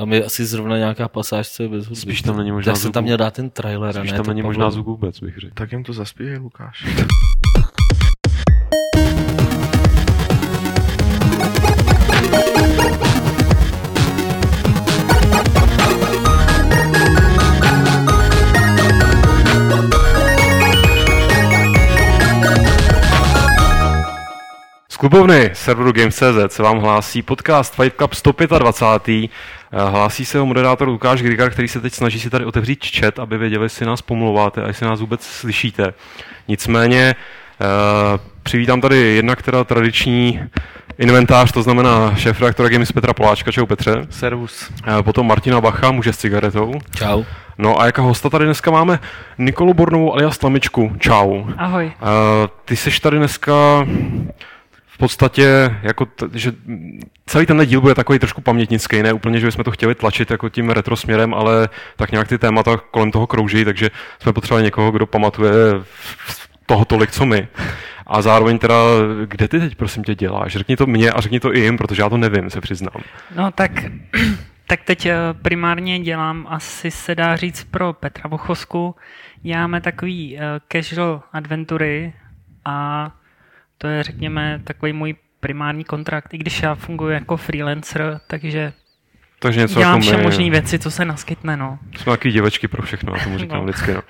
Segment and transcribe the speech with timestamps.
[0.00, 2.00] Tam je asi zrovna nějaká pasáž, co je bez hudby.
[2.00, 3.98] Spíš tam není možná Já jsem tam měl dát ten trailer.
[3.98, 5.54] a Spíš ne tam to není možná zvuk vůbec, bych řekl.
[5.54, 6.84] Tak jim to zaspívej, Lukáš.
[25.10, 29.30] klubovny serveru Games.cz se vám hlásí podcast Fight Club 125.
[29.72, 33.18] Eh, Hlásí se ho moderátor Lukáš Grigar, který se teď snaží si tady otevřít chat,
[33.18, 35.94] aby věděli, jestli nás pomluváte a jestli nás vůbec slyšíte.
[36.48, 37.14] Nicméně
[37.60, 37.64] eh,
[38.42, 40.40] přivítám tady jednak teda tradiční
[40.98, 44.06] inventář, to znamená šéf redaktora Games Petra Poláčka, čau Petře.
[44.10, 44.70] Servus.
[44.86, 46.72] Eh, Potom Martina Bacha, muže s cigaretou.
[46.96, 47.24] Čau.
[47.58, 48.98] No a jako hosta tady dneska máme
[49.38, 50.92] Nikolu Bornovou alias Tlamičku.
[50.98, 51.44] Čau.
[51.56, 51.92] Ahoj.
[52.02, 53.52] Uh, ty jsi tady dneska
[55.00, 56.52] podstatě, jako t- že
[57.26, 60.48] celý ten díl bude takový trošku pamětnický, ne úplně, že bychom to chtěli tlačit jako
[60.48, 63.90] tím retro směrem, ale tak nějak ty témata kolem toho krouží, takže
[64.22, 65.52] jsme potřebovali někoho, kdo pamatuje
[66.66, 67.48] toho tolik, co my.
[68.06, 68.74] A zároveň teda,
[69.26, 70.52] kde ty teď prosím tě děláš?
[70.52, 73.02] Řekni to mně a řekni to i jim, protože já to nevím, se přiznám.
[73.36, 73.70] No tak,
[74.66, 78.94] tak teď eh, primárně dělám asi se dá říct pro Petra Vochosku.
[79.42, 82.12] Děláme takový eh, casual adventury
[82.64, 83.10] a
[83.82, 88.72] to je řekněme takový můj primární kontrakt, i když já funguji jako freelancer, takže
[89.38, 91.78] Takže něco dělám vše možné věci, co se naskytne, no.
[91.96, 93.64] Jsme takový děvečky pro všechno, já tomu říkám No.
[93.64, 93.94] vždycky.
[93.94, 94.02] No.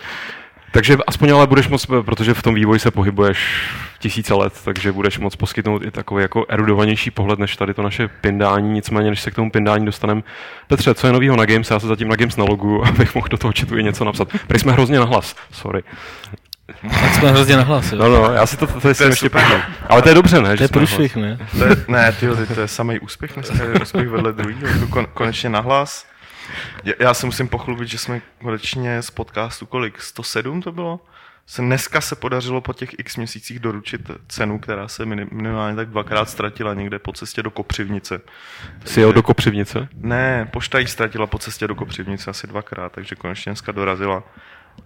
[0.72, 5.18] Takže aspoň ale budeš moc, protože v tom vývoji se pohybuješ tisíce let, takže budeš
[5.18, 8.72] moc poskytnout i takový jako erudovanější pohled než tady to naše pindání.
[8.72, 10.22] Nicméně, než se k tomu pindání dostaneme.
[10.68, 11.70] Petře, co je novýho na Games?
[11.70, 14.28] Já se zatím na Games nalogu, abych mohl do toho chatu i něco napsat.
[14.46, 15.82] Prý jsme hrozně nahlas, sorry.
[17.00, 17.98] Tak jsme hrozně nahlas, jo.
[17.98, 19.54] No, no, já si to, to, to, to je ještě půjdu.
[19.88, 20.50] Ale to je dobře, ne?
[20.50, 21.38] To že je průšvih, ne?
[21.58, 25.06] To je, ne, ty, to je samý úspěch dneska, je úspěch vedle druhýho, jako kon,
[25.14, 26.06] konečně nahlas.
[26.84, 31.00] Já, já se musím pochlubit, že jsme konečně z podcastu, kolik, 107 to bylo?
[31.46, 35.88] Se dneska se podařilo po těch x měsících doručit cenu, která se minim- minimálně tak
[35.88, 38.20] dvakrát ztratila někde po cestě do Kopřivnice.
[38.84, 39.88] Jsi jel do Kopřivnice?
[39.94, 44.22] Ne, pošta ji ztratila po cestě do Kopřivnice asi dvakrát, takže konečně dneska dorazila.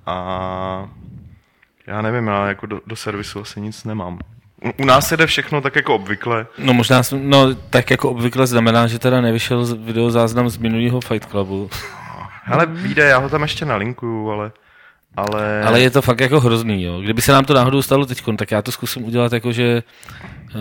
[0.06, 0.88] A
[1.86, 4.18] já nevím, já jako do, do servisu asi nic nemám.
[4.82, 6.46] U, nás jede všechno tak jako obvykle.
[6.58, 11.00] No možná, jsem- no tak jako obvykle znamená, že teda nevyšel z- videozáznam z minulého
[11.00, 11.70] Fight Clubu.
[12.44, 14.52] Hele, vyjde, já ho tam ještě nalinkuju, ale...
[15.16, 17.00] Ale, Ale je to fakt jako hrozný, jo.
[17.00, 19.82] Kdyby se nám to náhodou stalo teď, tak já to zkusím udělat jako, že
[20.54, 20.60] uh,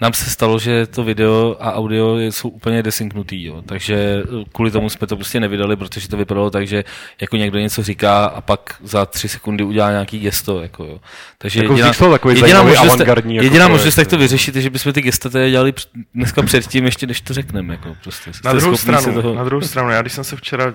[0.00, 3.62] nám se stalo, že to video a audio jsou úplně desynknutý, jo.
[3.66, 6.84] Takže eh, kvůli tomu jsme to prostě nevydali, protože to vypadalo tak, že
[7.20, 11.00] jako někdo něco říká a pak za tři sekundy udělá nějaký gesto, jako jo.
[11.38, 11.92] Takže Jako jediná
[12.40, 15.72] zajímavý možnost, jako jediná možnost, jak to vyřešit, je, že bychom ty gesta tady dělali
[15.72, 18.30] před- dneska předtím, ještě než to řekneme, jako prostě.
[18.44, 20.74] na druhou, stranu, toho- na druhou stranu, já když jsem se včera,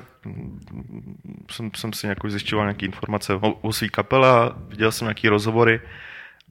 [1.52, 5.30] jsem, jsem si nějakou zjišťoval nějaké informace o, o svý kapele a viděl jsem nějaký
[5.30, 5.82] rozhovory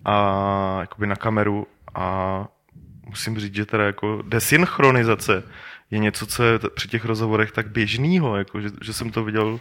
[0.04, 2.46] a jakoby na kameru a
[3.10, 5.42] musím říct, že teda jako desynchronizace
[5.90, 9.24] je něco, co je t- při těch rozhovorech tak běžnýho, jako, že, že jsem to
[9.24, 9.58] viděl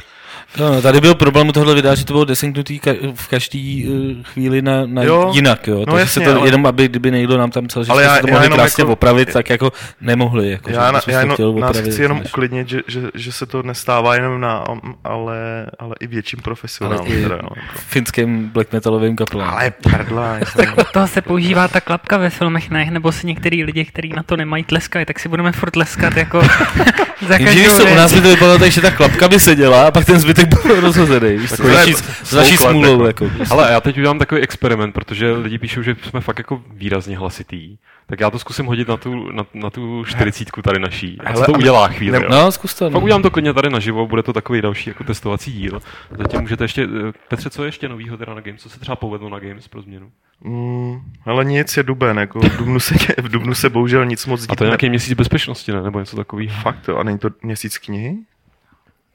[0.60, 3.88] No, no, tady byl problém u tohle videa, že to bylo desynknutý ka- v každý
[3.88, 5.32] uh, chvíli na, na Jo.
[5.36, 5.80] jinak, jo.
[5.80, 8.04] No Takže jasně, se to ale- jenom, aby kdyby někdo nám tam psal, že Ale
[8.04, 10.50] jsme já- se to mohli krásně jako- opravit, tak jako nemohli.
[10.52, 12.80] Jako, Já, že na, já to jenom, chtěli nás opravit, chci jenom než- uklidnit, že,
[12.88, 14.64] že, že se to nestává jenom na,
[15.04, 17.08] ale, ale i větším ale profesionálům.
[17.08, 17.78] i Teda, no, jako.
[17.78, 19.50] finským black metalovým kapelám.
[19.50, 20.36] ale prdla.
[20.36, 20.82] jako.
[20.82, 22.88] Od toho se používá ta klapka ve filmech, ne?
[22.92, 26.42] Nebo si některý lidi, kteří na to nemají, tleskají, tak si budeme furt tleskat jako
[27.28, 29.92] za každou co, u nás by to vypadalo tak, že ta klapka by seděla a
[29.92, 31.38] pak ten zbytek byl rozhozený.
[31.38, 31.96] Víš, co, naší-
[32.36, 33.06] naší smůlou.
[33.06, 33.32] jako.
[33.50, 37.76] Ale já teď udělám takový experiment, protože lidi píšou, že jsme fakt jako výrazně hlasitý.
[38.10, 41.18] Tak já to zkusím hodit na tu, na, na tu čtyřicítku tady naší.
[41.22, 42.20] A co to a udělá chvíli.
[42.20, 42.32] ne- jo?
[42.32, 42.90] No, zkus to.
[42.90, 43.00] No.
[43.00, 45.80] udělám to klidně tady naživo, bude to takový další jako testovací díl.
[46.18, 48.62] Zatím můžete ještě, eh, Petře, co je ještě novýho teda na Games?
[48.62, 50.12] Co se třeba povedlo na Games pro změnu?
[50.42, 54.42] Mm, ale nic je duben, jako v Dubnu se, v Dubnu se bohužel nic moc
[54.42, 55.82] A dít to je nějaký měsíc bezpečnosti, ne?
[55.82, 56.62] Nebo něco takového.
[56.62, 58.18] Fakt jo, a není to měsíc knihy?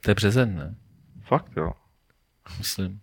[0.01, 0.75] To je březen, ne?
[1.23, 1.71] Fakt jo.
[2.57, 2.99] Myslím.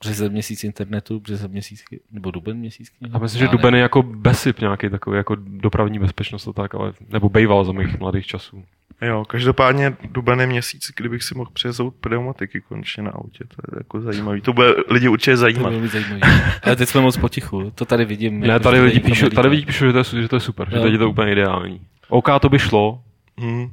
[0.00, 3.12] Březen měsíc internetu, březen měsíc, nebo duben měsíc knihy?
[3.14, 6.92] A myslím, že Duben je jako BESIP nějaký takový, jako dopravní bezpečnost a tak, ale,
[7.08, 8.64] nebo bejval za mých mladých časů.
[9.02, 13.44] Jo, každopádně duben je měsíc, kdybych si mohl přezout pneumatiky konečně na autě.
[13.44, 14.40] To je jako zajímavý.
[14.40, 15.72] To bude lidi určitě To zajímat.
[15.72, 16.20] bylo zajímavý.
[16.62, 18.40] Ale teď jsme moc potichu, to tady vidím.
[18.40, 20.76] Ne, tady lidi píšou, tady lidi píšou že, to je, že to je super, že
[20.76, 20.82] Jo.
[20.82, 21.80] teď je to úplně ideální.
[22.08, 23.02] OK, to by šlo,
[23.38, 23.70] Hmm.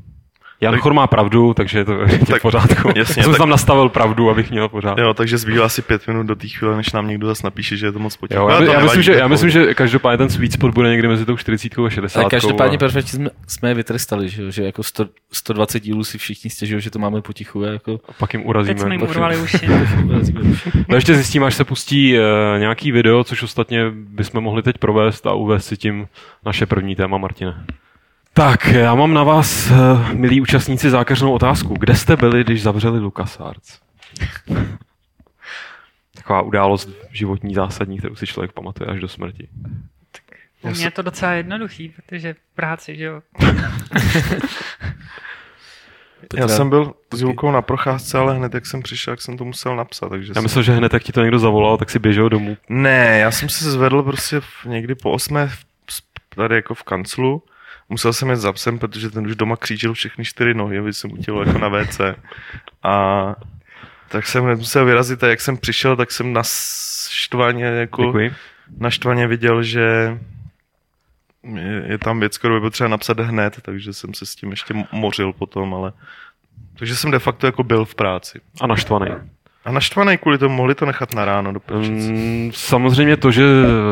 [0.64, 2.90] Jan Chor má pravdu, takže je to je v Tak, pořádku.
[2.96, 4.98] jasně, Já jsem tak- tam nastavil pravdu, abych měl pořád.
[4.98, 7.86] Jo, takže zbývá asi pět minut do té chvíle, než nám někdo zase napíše, že
[7.86, 9.68] je to moc Ale já, to já, myslím, že, já myslím, pohodě.
[9.68, 12.20] že každopádně ten sweet spot bude někdy mezi tou 40 a 60.
[12.22, 12.80] Ale každopádně a...
[12.80, 14.52] perfektně jsme, jsme je vytrestali, že, jo?
[14.52, 17.64] že jako 100, 120 dílů si všichni stěžují, že to máme potichu.
[17.64, 18.80] A jako, pak jim Teď urazíme.
[18.80, 19.68] jsme jim urvali uši.
[20.90, 22.24] No ještě zjistím, až se pustí uh,
[22.60, 26.08] nějaký video, což ostatně bychom mohli teď provést a uvést si tím
[26.46, 27.66] naše první téma, Martine.
[28.36, 31.76] Tak, já mám na vás, uh, milí účastníci, zákeřnou otázku.
[31.80, 33.80] Kde jste byli, když zavřeli LucasArts?
[36.16, 39.48] Taková událost životní zásadní, kterou si člověk pamatuje až do smrti.
[40.62, 43.22] U mě je to docela jednoduchý, protože v práci, že jo.
[46.38, 49.46] Já jsem byl s Julkou na procházce, ale hned jak jsem přišel, jak jsem to
[49.46, 50.10] musel napsat.
[50.10, 50.44] Takže Já jsem...
[50.44, 52.58] myslel, že hned, jak ti to někdo zavolal, tak si běžel domů.
[52.70, 55.50] Ne, já jsem se zvedl prostě někdy po osmé
[56.36, 57.44] tady jako v kanclu.
[57.94, 61.12] Musel jsem jít za psem, protože ten už doma křížil všechny čtyři nohy, aby jsem
[61.12, 62.02] utěl jako na WC.
[62.84, 63.36] A
[64.10, 68.34] tak jsem nemusel vyrazit a jak jsem přišel, tak jsem naštvaně jako Děkuji.
[68.78, 70.18] naštvaně viděl, že
[71.44, 74.74] je, je tam věc, kterou je potřeba napsat hned, takže jsem se s tím ještě
[74.92, 75.94] mořil potom, ale
[76.80, 78.42] takže jsem de facto jako byl v práci.
[78.62, 79.12] A naštvaný.
[79.66, 83.44] A naštvaný kvůli tomu mohli to nechat na ráno do Mm, samozřejmě to, že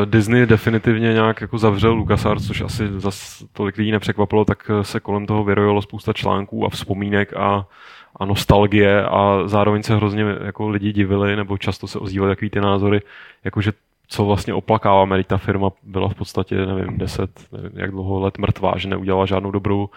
[0.04, 5.26] Disney definitivně nějak jako zavřel LucasArts, což asi zas tolik lidí nepřekvapilo, tak se kolem
[5.26, 7.66] toho vyrojilo spousta článků a vzpomínek a,
[8.16, 12.60] a nostalgie a zároveň se hrozně jako lidi divili, nebo často se ozývaly takový ty
[12.60, 13.00] názory,
[13.44, 13.72] jakože
[14.08, 18.38] co vlastně oplakáváme, když ta firma byla v podstatě, nevím, deset, nevím, jak dlouho let
[18.38, 19.88] mrtvá, že neudělala žádnou dobrou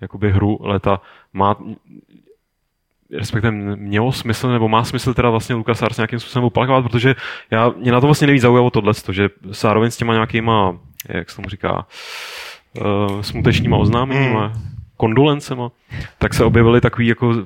[0.00, 1.00] jakoby hru leta.
[1.32, 1.56] Má,
[3.18, 7.14] respektive mělo smysl, nebo má smysl teda vlastně LucasArts nějakým způsobem oplakovat, protože
[7.50, 10.78] já, mě na to vlastně nejvíc zaujalo tohle, že zároveň s těma nějakýma,
[11.08, 11.86] jak se tomu říká,
[12.80, 14.54] uh, smutečníma oznámeníma, mm.
[14.96, 15.70] kondolencema,
[16.18, 17.36] tak se objevily takový jako uh,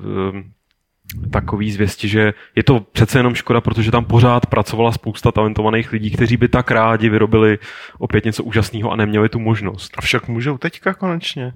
[1.31, 6.11] takový zvěsti, že je to přece jenom škoda, protože tam pořád pracovala spousta talentovaných lidí,
[6.11, 7.57] kteří by tak rádi vyrobili
[7.97, 9.91] opět něco úžasného a neměli tu možnost.
[9.97, 11.53] Avšak můžou teďka konečně.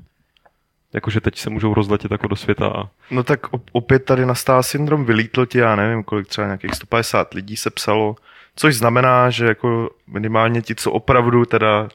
[0.93, 4.63] Jakože teď se můžou rozletět jako do světa a No tak op- opět tady nastává
[4.63, 8.15] syndrom, vylítl ti, já nevím, kolik třeba nějakých 150 lidí se psalo,
[8.55, 11.87] což znamená, že jako minimálně ti, co opravdu teda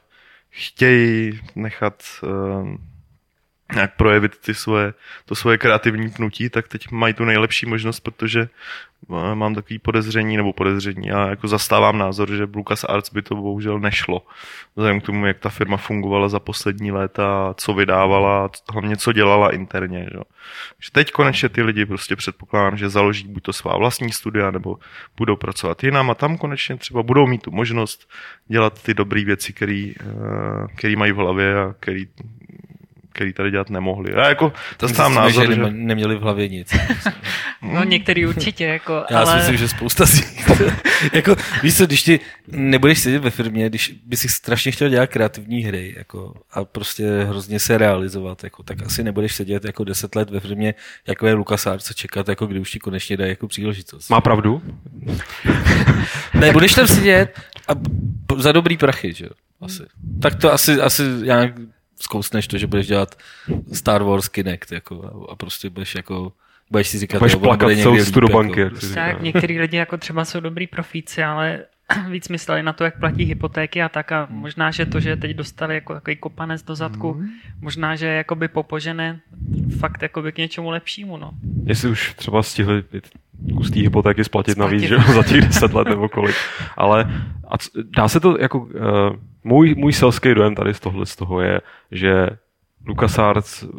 [0.50, 2.68] chtějí nechat uh,
[3.74, 4.94] nějak projevit ty svoje,
[5.24, 8.40] to svoje kreativní pnutí, tak teď mají tu nejlepší možnost, protože
[9.10, 13.34] eh, mám takový podezření, nebo podezření, já jako zastávám názor, že Lucas Arts by to
[13.34, 14.22] bohužel nešlo.
[14.76, 19.52] Vzhledem k tomu, jak ta firma fungovala za poslední léta, co vydávala, hlavně co dělala
[19.52, 20.08] interně.
[20.12, 20.18] Že?
[20.78, 24.78] že teď konečně ty lidi prostě předpokládám, že založí buď to svá vlastní studia, nebo
[25.16, 28.10] budou pracovat jinam a tam konečně třeba budou mít tu možnost
[28.46, 32.08] dělat ty dobré věci, které mají v hlavě a který,
[33.18, 34.12] který tady dělat nemohli.
[34.16, 36.72] Já jako zastávám názor, že neměli v hlavě nic.
[37.62, 39.32] No některý určitě, jako, Já ale...
[39.32, 40.50] si myslím, že spousta z nich.
[41.12, 45.06] jako, víš co, když ty nebudeš sedět ve firmě, když by si strašně chtěl dělat
[45.06, 50.14] kreativní hry jako, a prostě hrozně se realizovat, jako, tak asi nebudeš sedět jako deset
[50.14, 50.74] let ve firmě,
[51.06, 54.10] jako je LucasArts a čekat, jako kdy už ti konečně dají jako příležitost.
[54.10, 54.62] má pravdu?
[56.34, 57.72] Ne, budeš tam sedět a
[58.36, 59.30] za dobrý prachy, že jo?
[59.60, 59.82] Asi.
[60.22, 61.52] Tak to asi, asi nějak
[62.02, 63.14] zkousneš to, že budeš dělat
[63.72, 66.32] Star Wars Kinect, jako, a, prostě budeš jako,
[66.70, 69.96] budeš si říkat, Budeš jo, plakat bude celou líp, banky, Jako, Tak, některý lidi jako
[69.96, 71.58] třeba jsou dobrý profíci, ale
[72.10, 75.36] víc mysleli na to, jak platí hypotéky a tak a možná, že to, že teď
[75.36, 77.22] dostali jako takový kopanec do zadku,
[77.60, 79.20] možná, že jakoby popožené
[79.78, 81.30] fakt jakoby k něčemu lepšímu, no.
[81.64, 83.00] Jestli už třeba stihli ty
[83.54, 84.72] hustý hypotéky splatit, Splatit.
[84.72, 86.36] navíc, že za těch deset let nebo kolik.
[86.76, 87.06] Ale
[87.48, 88.70] a c- dá se to jako, uh,
[89.48, 92.26] můj, můj selský dojem tady z tohle z toho je, že
[92.86, 93.70] LucasArts uh,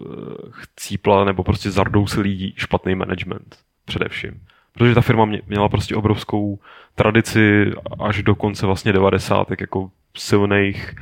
[0.52, 4.42] chcípla nebo prostě zardousil lidí špatný management především.
[4.74, 6.60] Protože ta firma mě, měla prostě obrovskou
[6.96, 9.52] tradici až do konce vlastně 90.
[9.60, 10.96] jako silných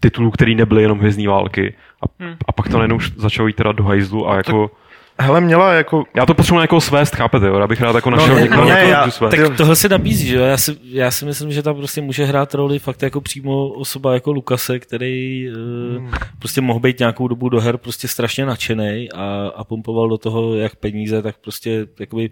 [0.00, 1.74] titulů, který nebyly jenom hvězdní války.
[2.02, 2.36] A, Hmm.
[2.48, 4.70] a pak to najednou začalo jít teda do hajzlu a jako...
[5.18, 7.58] Hele, měla jako Já to potřebuji někoho svést, chápete, jo?
[7.58, 9.36] Já bych rád jako našel ne, někoho, ne, někoho, já- svést.
[9.36, 10.42] Tak tohle se nabízí, že jo?
[10.42, 14.14] Já si, já si myslím, že tam prostě může hrát roli fakt jako přímo osoba
[14.14, 16.10] jako Lukase, který hmm.
[16.38, 20.54] prostě mohl být nějakou dobu do her prostě strašně nadšený a, a pumpoval do toho
[20.54, 22.30] jak peníze, tak prostě jakoby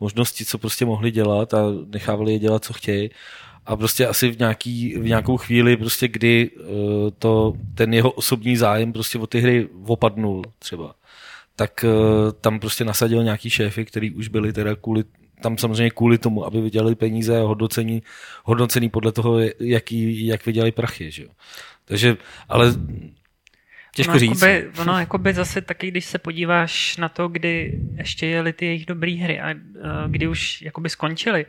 [0.00, 1.62] možnosti, co prostě mohli dělat a
[1.92, 3.10] nechávali je dělat, co chtějí.
[3.66, 8.56] A prostě asi v, nějaký, v nějakou chvíli, prostě kdy uh, to, ten jeho osobní
[8.56, 10.94] zájem prostě o ty hry opadnul třeba,
[11.56, 15.04] tak uh, tam prostě nasadil nějaký šéfy, který už byli teda kvůli
[15.42, 18.02] tam samozřejmě kvůli tomu, aby vydělali peníze a hodnocení,
[18.44, 21.10] hodnocení podle toho, jaký, jak vydělali prachy.
[21.10, 21.28] Že jo.
[21.84, 22.16] Takže,
[22.48, 22.74] ale
[23.96, 24.42] Těžko no, říct.
[24.42, 28.86] Jakoby, ono jakoby zase taky, když se podíváš na to, kdy ještě jeli ty jejich
[28.86, 29.60] dobré hry a uh,
[30.10, 31.46] kdy už jakoby skončili,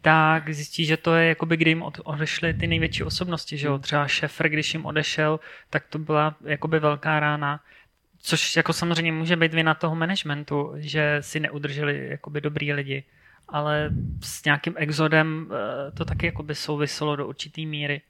[0.00, 3.78] tak zjistí, že to je jakoby, kdy jim od, odešly ty největší osobnosti, že jo?
[3.78, 5.40] Třeba Šefr, když jim odešel,
[5.70, 7.60] tak to byla jakoby velká rána.
[8.22, 13.04] Což jako samozřejmě může být vina toho managementu, že si neudrželi jakoby dobrý lidi.
[13.48, 13.90] Ale
[14.22, 18.00] s nějakým exodem eh, to taky jakoby souviselo do určitý míry.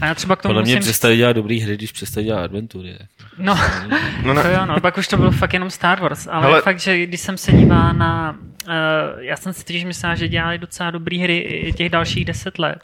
[0.00, 2.44] A já třeba k tomu Podle mě musím přestali dělat dobrý hry, když přestali dělat
[2.44, 2.98] adventury.
[3.38, 3.54] No,
[3.88, 6.42] No, no, ne, to jo, no, pak už to bylo fakt jenom Star Wars, ale
[6.42, 6.62] Hele.
[6.62, 8.36] Fakt, že když jsem se díval na,
[8.66, 8.74] uh,
[9.18, 12.78] já jsem si totiž myslel, že dělali docela dobrý hry i těch dalších deset let,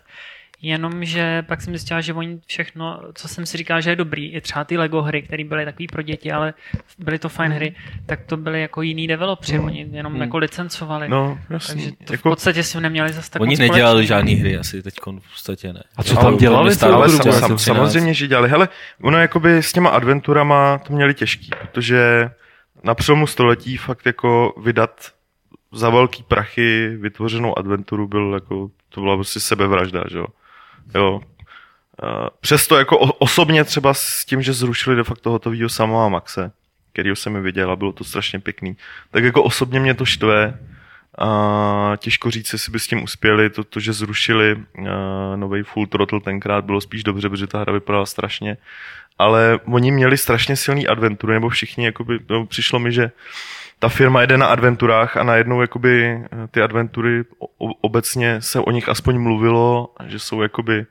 [0.69, 4.41] jenomže pak jsem zjistil, že oni všechno, co jsem si říkal, že je dobrý, i
[4.41, 6.55] třeba ty Lego hry, které byly takový pro děti, ale
[6.99, 7.75] byly to fajn hry,
[8.07, 11.09] tak to byly jako jiný developři, oni jenom jako licencovali.
[11.09, 11.75] no, jasně.
[11.75, 14.21] Takže to v jako, podstatě si neměli zase tak Oni moc nedělali společného.
[14.21, 15.83] žádný hry asi teď v podstatě ne.
[15.97, 16.75] A co Ale tam dělali?
[16.75, 17.77] Star Co ale sam, dělali sam, 13.
[17.77, 18.49] samozřejmě, že dělali.
[18.49, 18.69] Hele,
[19.03, 22.31] ono jakoby s těma adventurama to měli těžký, protože
[22.85, 25.11] na přelomu století fakt jako vydat
[25.73, 30.27] za velký prachy vytvořenou adventuru byl jako, to byla prostě sebevražda, že jo.
[30.95, 31.21] Jo.
[32.41, 36.53] Přesto jako osobně třeba s tím, že zrušili de facto hotovýho Samoa Maxe,
[36.93, 38.77] kterýho jsem viděl a bylo to strašně pěkný,
[39.11, 40.59] tak jako osobně mě to štve,
[41.19, 44.87] a těžko říct, jestli by s tím uspěli, to, to že zrušili uh,
[45.37, 48.57] nový Full Throttle tenkrát bylo spíš dobře, protože ta hra vypadala strašně,
[49.19, 53.11] ale oni měli strašně silný adventury, nebo všichni, jakoby, no, přišlo mi, že
[53.79, 57.25] ta firma jede na adventurách a najednou jakoby eh, ty adventury
[57.59, 60.87] obecně se o nich aspoň mluvilo, že jsou jakoby,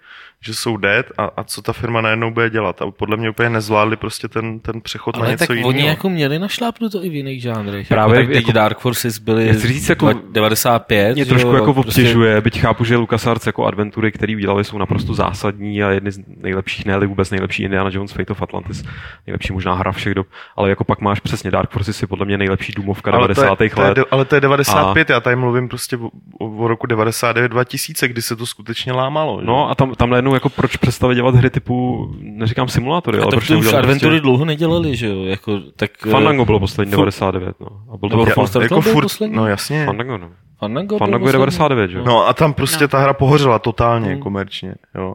[0.45, 2.81] že jsou dead a, a co ta firma najednou bude dělat.
[2.81, 5.69] A podle mě úplně nezvládli prostě ten, ten přechod na Ale něco tak jiného.
[5.69, 7.87] oni jako měli našlápnuto i v jiných žánrech.
[7.87, 11.15] Právě jako, tak jako- jako, Dark Forces byly říct, jako- 95.
[11.15, 14.77] Mě trošku jo, jako prostě- obtěžuje, byť chápu, že LucasArts jako adventury, které udělali, jsou
[14.77, 18.83] naprosto zásadní a jedny z nejlepších, ne vůbec nejlepší Indiana Jones Fate of Atlantis,
[19.27, 22.37] nejlepší možná hra všech dob, ale jako pak máš přesně Dark Forces je podle mě
[22.37, 23.55] nejlepší důmovka ale 90.
[23.55, 23.97] to je, to je, let.
[24.11, 26.09] ale to je 95, já tady mluvím prostě o,
[26.39, 29.39] o, o roku 99-2000, kdy se to skutečně lámalo.
[29.39, 29.45] že?
[29.47, 33.31] No a tam, tam najednou jako proč přestali dělat hry typu, neříkám simulátory, A ale
[33.31, 34.21] tak proč to už adventury prostě...
[34.21, 35.23] dlouho nedělali, že jo?
[35.23, 37.67] Jako, tak, eh, Fandango bylo poslední Fu- 99, no.
[37.93, 39.35] A byl to Nebo jako, Throttle jako byl furt, poslední?
[39.37, 39.85] no jasně.
[39.85, 40.29] Fandango, no.
[40.59, 41.39] Fandango, Fandango je poslední?
[41.39, 42.03] 99, že jo?
[42.07, 42.87] No a tam prostě No.
[42.87, 44.19] ta hra pohořela totálně Hmm.
[44.21, 45.13] komerčně, jo.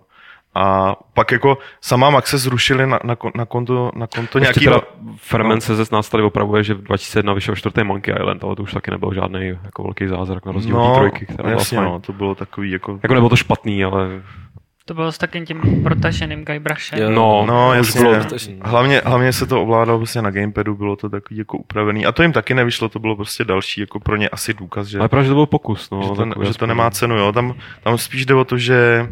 [0.55, 4.65] A pak jako sama Max se zrušili na, na, na konto, na konto nějaký...
[4.65, 4.81] teda
[5.17, 8.63] Ferment se ze nás tady opravuje, že v 2001 vyšel čtvrtý Monkey Island, ale to
[8.63, 11.79] už taky nebyl žádný jako velký zázrak na rozdíl od no, trojky, která byla jasně,
[11.79, 11.89] fajn.
[11.91, 12.99] no, to bylo takový jako...
[13.03, 14.09] Jako nebylo to špatný, ale
[14.89, 16.99] To bylo s takým tím protaženým Guybrušem.
[16.99, 17.11] Jo.
[17.11, 18.01] no, No, už jasně.
[18.01, 18.25] bylo-
[18.63, 22.07] Hlavně, hlavně se to ovládalo prostě na gamepadu, bylo to takový jako upravený.
[22.07, 24.99] A to jim taky nevyšlo, to bylo prostě další jako pro ně asi důkaz, že,
[24.99, 26.03] Ale právě, že to byl pokus, no.
[26.03, 27.33] že, to, že to nemá cenu, jo.
[27.33, 29.09] Tam, tam spíš jde o to, že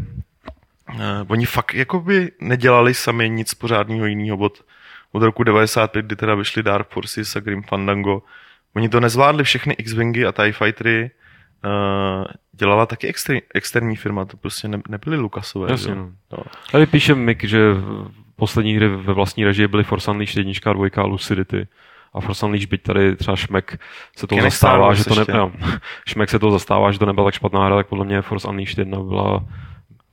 [0.95, 4.65] uh, oni fakt jakoby nedělali sami nic pořádného jiného od,
[5.13, 8.23] od roku 95, kdy teda vyšly Dark Forces a Grim Fandango.
[8.77, 11.11] Oni to nezvládli všechny X-Wingy a TIE Fightery,
[12.53, 15.71] dělala taky exter, externí firma, to prostě ne, nebyly Lukasové.
[15.71, 16.13] Jasně, no.
[16.33, 16.39] No.
[16.73, 17.59] Tady píše Mick, že
[18.37, 21.69] poslední hry ve vlastní režii byly Force Unleashed 1 a 2 a Lucidity.
[22.15, 23.81] A Force Unleashed, byť tady třeba Šmek
[24.17, 25.53] se toho Taky zastává, že to ne, no,
[26.07, 28.79] Šmek se toho zastává, že to nebyla tak špatná hra, tak podle mě Force Unleashed
[28.79, 29.45] 1 byla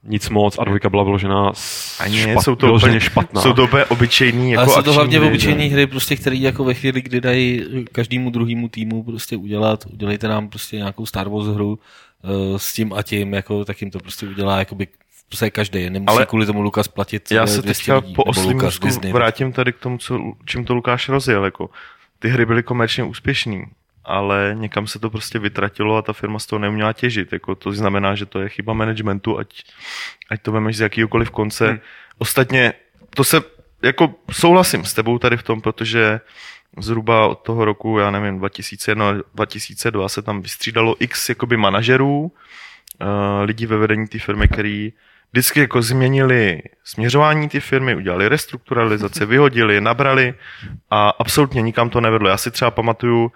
[0.03, 3.41] nic moc a dvojka byla vyložená s- Ani špat, jsou to úplně, špatná.
[3.41, 6.63] Jsou to úplně obyčejný jako Ale jsou to hlavně hry, obyčejné hry, prostě, které jako
[6.63, 11.45] ve chvíli, kdy dají každému druhému týmu prostě udělat, udělejte nám prostě nějakou Star Wars
[11.47, 11.79] hru
[12.49, 14.87] uh, s tím a tím, jako, tak jim to prostě udělá jakoby
[15.27, 15.89] prostě každý.
[15.89, 18.23] Nemusí Ale kvůli tomu Lukas platit Já se 200 teďka lidí, po
[18.83, 19.13] Disney.
[19.13, 21.45] vrátím tady k tomu, co, čím to Lukáš rozjel.
[21.45, 21.69] Jako.
[22.19, 23.63] Ty hry byly komerčně úspěšný,
[24.05, 27.33] ale někam se to prostě vytratilo a ta firma z toho neuměla těžit.
[27.33, 29.63] Jako to znamená, že to je chyba managementu, ať,
[30.29, 31.67] ať to vemeš z jakýkoliv konce.
[31.67, 31.79] Hmm.
[32.17, 32.73] Ostatně
[33.15, 33.41] to se,
[33.81, 36.21] jako souhlasím s tebou tady v tom, protože
[36.77, 42.31] zhruba od toho roku, já nevím, 2001, 2002 se tam vystřídalo x jakoby manažerů, uh,
[43.43, 44.93] lidí ve vedení té firmy, který
[45.31, 50.33] vždycky jako změnili směřování té firmy, udělali restrukturalizace, vyhodili, nabrali
[50.89, 52.29] a absolutně nikam to nevedlo.
[52.29, 53.31] Já si třeba pamatuju,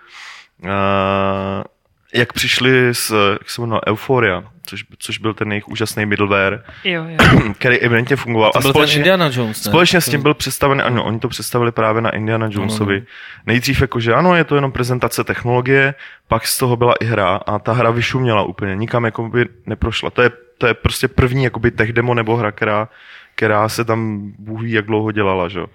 [2.14, 7.06] jak přišli s, jak se jmenuje, Euphoria, což, což byl ten jejich úžasný middleware, Jo,
[7.10, 7.18] jo.
[7.60, 8.52] který evidentně fungoval.
[8.52, 9.72] To byl ten Indiana Jones, ne?
[9.72, 13.04] Společně s tím byl představen, ano, oni to představili právě na Indiana Jonesovi.
[13.46, 15.94] Nejdřív jako, že ano, je to jenom prezentace technologie,
[16.28, 20.10] pak z toho byla i hra a ta hra vyšuměla úplně, nikam jako by neprošla.
[20.10, 22.90] To je, to je prostě první jakoby tech demo nebo hra, která,
[23.36, 25.68] která se tam Bůh ví, jak dlouho dělala, že jo.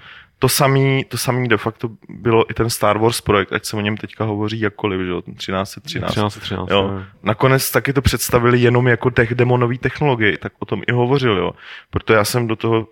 [0.42, 3.80] To samý, to samý de facto bylo i ten Star Wars projekt, ať se o
[3.80, 6.10] něm teďka hovoří jakkoliv, že jo, 1313.
[6.10, 7.02] 13, 13, Jo.
[7.22, 11.36] Nakonec taky to představili jenom jako tech demo nový technologii, tak o tom i hovořil,
[11.38, 11.52] jo.
[11.90, 12.88] Proto já jsem do toho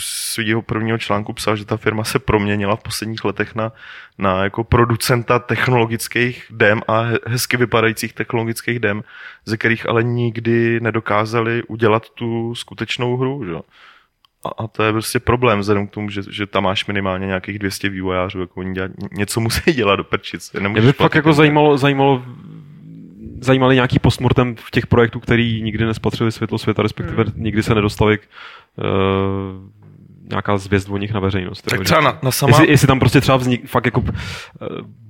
[0.00, 3.72] svého prvního článku psal, že ta firma se proměnila v posledních letech na,
[4.18, 9.04] na jako producenta technologických dem a hezky vypadajících technologických dem,
[9.44, 13.44] ze kterých ale nikdy nedokázali udělat tu skutečnou hru.
[13.44, 13.54] Že?
[14.44, 17.58] A, a to je prostě problém, vzhledem k tomu, že, že tam máš minimálně nějakých
[17.58, 20.52] 200 vývojářů, jako oni dělat, něco musí dělat do prčic.
[20.52, 22.22] Mě by fakt jako zajímalo, zajímalo
[23.44, 27.32] zajímali nějaký postmortem v těch projektů, který nikdy nespatřili světlo světa, respektive hmm.
[27.36, 28.84] nikdy se nedostali k, uh,
[30.30, 31.62] nějaká zvěst o nich na veřejnost.
[31.62, 32.50] Tak třeba na, na sama...
[32.50, 34.08] jestli, jestli, tam prostě třeba vznik, fakt jako uh,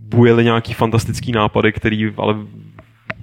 [0.01, 2.35] bujeli nějaký fantastický nápady, který ale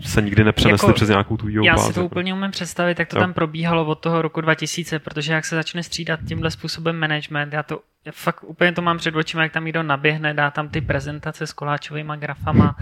[0.01, 3.17] se nikdy nepřenesly jako, přes nějakou tu Já si to úplně umím představit, jak to
[3.17, 3.19] jo.
[3.19, 7.63] tam probíhalo od toho roku 2000, protože jak se začne střídat tímhle způsobem management, já
[7.63, 10.81] to já fakt úplně to mám před očima, jak tam někdo naběhne, dá tam ty
[10.81, 12.75] prezentace s koláčovými grafama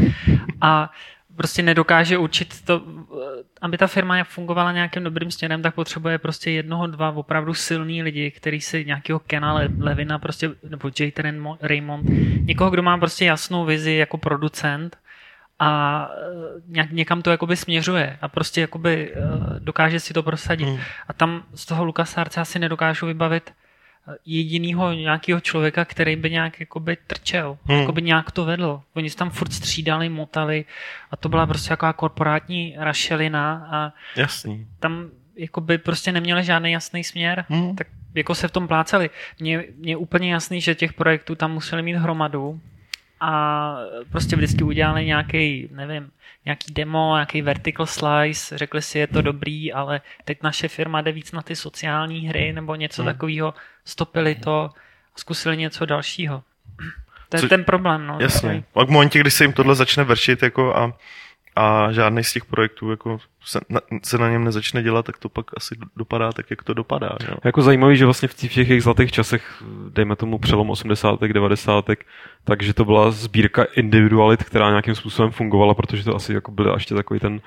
[0.61, 0.91] a
[1.35, 2.81] prostě nedokáže učit to,
[3.61, 8.31] aby ta firma fungovala nějakým dobrým směrem, tak potřebuje prostě jednoho, dva opravdu silný lidi,
[8.31, 11.11] který si nějakého Kena Levina prostě, nebo J.
[11.61, 12.09] Raymond,
[12.41, 14.97] někoho, kdo má prostě jasnou vizi jako producent
[15.59, 19.19] a eh, nějak, někam to jakoby směřuje a prostě jakoby eh,
[19.59, 20.67] dokáže si to prosadit.
[20.67, 20.79] Hmm.
[21.07, 23.53] A tam z toho LucasArts asi nedokážu vybavit
[24.25, 27.79] jedinýho nějakého člověka, který by nějak jakoby trčel, hmm.
[27.79, 28.81] jakoby nějak to vedl.
[28.93, 30.65] Oni se tam furt střídali, motali
[31.11, 34.67] a to byla prostě taková korporátní rašelina a Jasný.
[34.79, 37.75] tam jakoby prostě neměli žádný jasný směr, hmm.
[37.75, 39.09] tak jako se v tom pláceli.
[39.39, 42.59] Mně je úplně jasný, že těch projektů tam museli mít hromadu
[43.19, 43.77] a
[44.11, 46.11] prostě vždycky udělali nějaký, nevím,
[46.45, 51.11] nějaký demo, nějaký vertical slice, řekli si, je to dobrý, ale teď naše firma jde
[51.11, 53.13] víc na ty sociální hry nebo něco hmm.
[53.13, 53.53] takového,
[53.85, 54.69] stopili to
[55.15, 56.43] a zkusili něco dalšího.
[57.29, 58.07] To je Co, ten problém.
[58.07, 58.63] No, jasně.
[58.75, 60.93] A v momentě, kdy se jim tohle začne vršit jako a,
[61.55, 65.29] a žádný z těch projektů jako se na, se na něm nezačne dělat, tak to
[65.29, 67.09] pak asi dopadá tak, jak to dopadá.
[67.29, 67.35] Jo.
[67.43, 71.19] Jako zajímavý, že vlastně v těch jejich zlatých časech, dejme tomu přelom 80.
[71.21, 71.85] 90.
[72.43, 76.95] takže to byla sbírka individualit, která nějakým způsobem fungovala, protože to asi jako byl ještě
[76.95, 77.41] takový ten,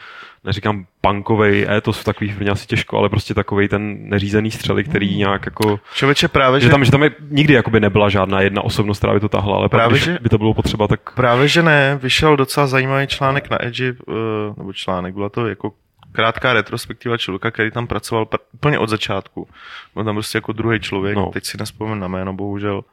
[0.44, 5.08] neříkám punkovej to v takový firmě asi těžko, ale prostě takový ten neřízený střely, který
[5.08, 5.18] hmm.
[5.18, 5.80] nějak jako...
[5.94, 6.66] Člověče právě, že...
[6.66, 9.56] že tam, že tam je, nikdy jakoby nebyla žádná jedna osobnost, která by to tahla,
[9.56, 11.14] ale právě, pak, že, by to bylo potřeba, tak...
[11.14, 11.98] Právě, že ne.
[12.02, 14.16] Vyšel docela zajímavý článek na Edge, uh,
[14.56, 15.72] nebo článek, byla to jako
[16.12, 19.48] krátká retrospektiva člověka, který tam pracoval pr- úplně od začátku.
[19.94, 21.30] Byl tam prostě jako druhý člověk, no.
[21.32, 22.84] teď si nespomenu na jméno, bohužel.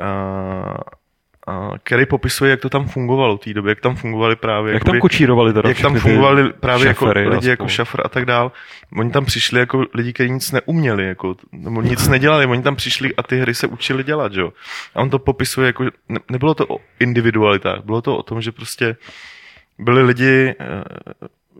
[0.00, 0.76] Uh,
[1.46, 4.72] a který popisuje, jak to tam fungovalo v té době, jak tam fungovali právě...
[4.72, 8.24] Jak jakoby, tam kočírovali teda Jak tam fungovali právě jako lidi jako šafr a tak
[8.24, 8.52] dál.
[8.98, 13.16] Oni tam přišli jako lidi, kteří nic neuměli, jako, nebo nic nedělali, oni tam přišli
[13.16, 14.52] a ty hry se učili dělat, jo.
[14.94, 18.52] A on to popisuje jako, ne, nebylo to o individualitách, bylo to o tom, že
[18.52, 18.96] prostě
[19.78, 20.84] byli lidi, eh,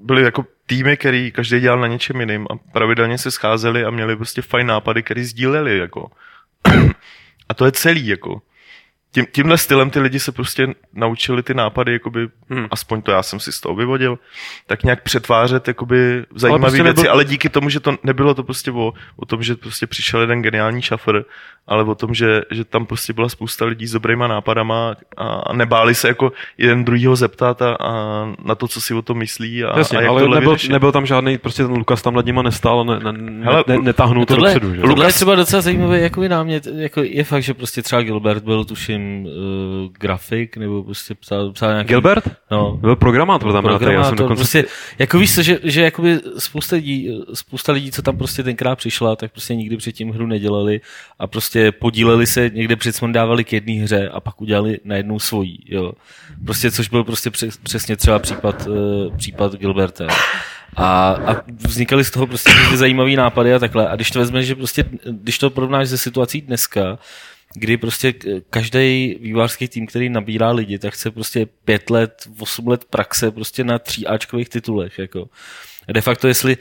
[0.03, 4.17] byli jako týmy, který každý dělal na něčem jiným a pravidelně se scházeli a měli
[4.17, 6.11] prostě fajn nápady, který sdíleli, jako.
[7.49, 8.43] A to je celý, jako
[9.15, 12.67] tím, tímhle stylem ty lidi se prostě naučili ty nápady, jakoby, hmm.
[12.71, 14.19] aspoň to já jsem si z toho vyvodil,
[14.67, 17.13] tak nějak přetvářet jakoby zajímavé prostě věci, nebyl...
[17.13, 20.43] ale díky tomu, že to nebylo to prostě o, o tom, že prostě přišel jeden
[20.43, 21.25] geniální šafer,
[21.67, 25.95] ale o tom, že, že tam prostě byla spousta lidí s dobrýma nápadama a, nebáli
[25.95, 27.93] se jako jeden druhýho zeptat a, a
[28.45, 31.07] na to, co si o tom myslí a, Jasně, a jak ale nebyl, nebyl, tam
[31.07, 34.37] žádný, prostě ten Lukas tam nad nima nestál a ne, ne, Hele, ne, netáhnul to
[34.37, 34.75] dopředu.
[34.75, 34.81] Že?
[34.81, 38.65] Tohle je třeba docela zajímavý jako námět, jako je fakt, že prostě třeba Gilbert byl
[38.65, 41.89] tuším uh, grafik, nebo prostě psal, psal nějaký...
[41.89, 42.25] Gilbert?
[42.51, 42.73] No.
[42.73, 44.41] Byl programátor tam programátor, já jsem dokonce...
[44.41, 44.65] prostě,
[44.99, 49.33] jako víš že, že jakoby spousta lidí, spousta lidí, co tam prostě tenkrát přišla, tak
[49.33, 50.81] prostě nikdy předtím hru nedělali
[51.19, 52.77] a prostě podíleli se, někde
[53.13, 55.93] dávali k jedné hře a pak udělali najednou svojí, jo.
[56.45, 57.31] Prostě, což byl prostě
[57.63, 60.07] přesně třeba případ, uh, případ Gilberta.
[60.77, 61.37] A, a
[61.67, 63.89] vznikaly z toho prostě zajímavé nápady a takhle.
[63.89, 66.99] A když to vezmeš, že prostě, když to porovnáš se situací dneska,
[67.55, 68.15] kdy prostě
[68.51, 73.65] každý vývářský tým, který nabírá lidi, tak chce prostě pět let, osm let praxe prostě
[73.65, 74.99] na tří Ačkových titulech.
[74.99, 75.29] Jako.
[75.89, 76.57] A de facto, jestli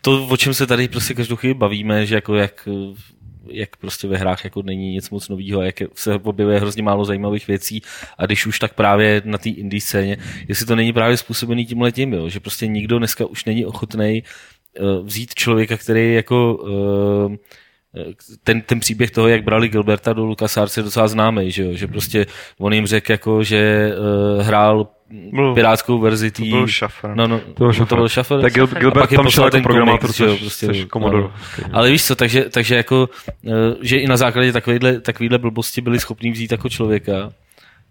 [0.00, 2.68] to, o čem se tady prostě každou chvíli bavíme, že jako jak
[3.52, 7.46] jak prostě ve hrách jako není nic moc nového, jak se objevuje hrozně málo zajímavých
[7.48, 7.82] věcí
[8.18, 10.16] a když už tak právě na té indie scéně,
[10.48, 14.22] jestli to není právě způsobený tím letím, jo, že prostě nikdo dneska už není ochotný
[14.80, 17.36] uh, vzít člověka, který jako uh,
[18.44, 21.70] ten, ten příběh toho, jak brali Gilberta do LucasArts je docela známý, že, jo?
[21.74, 22.26] že prostě
[22.58, 23.92] on jim řekl, jako, že
[24.36, 24.88] uh, hrál
[25.32, 26.50] byl, pirátskou verzi tý...
[26.50, 27.14] To byl Schaffer.
[27.14, 27.88] No, no, to byl Schaffer.
[27.88, 28.40] To byl Schaffer.
[28.40, 31.22] Tak Gil, Gilbert tam šel jako programátor, což, prostě, což Commodore.
[31.22, 31.32] No.
[31.72, 33.08] Ale víš co, takže, takže jako,
[33.44, 37.32] uh, že i na základě takovýhle, takovýhle blbosti byli schopní vzít jako člověka,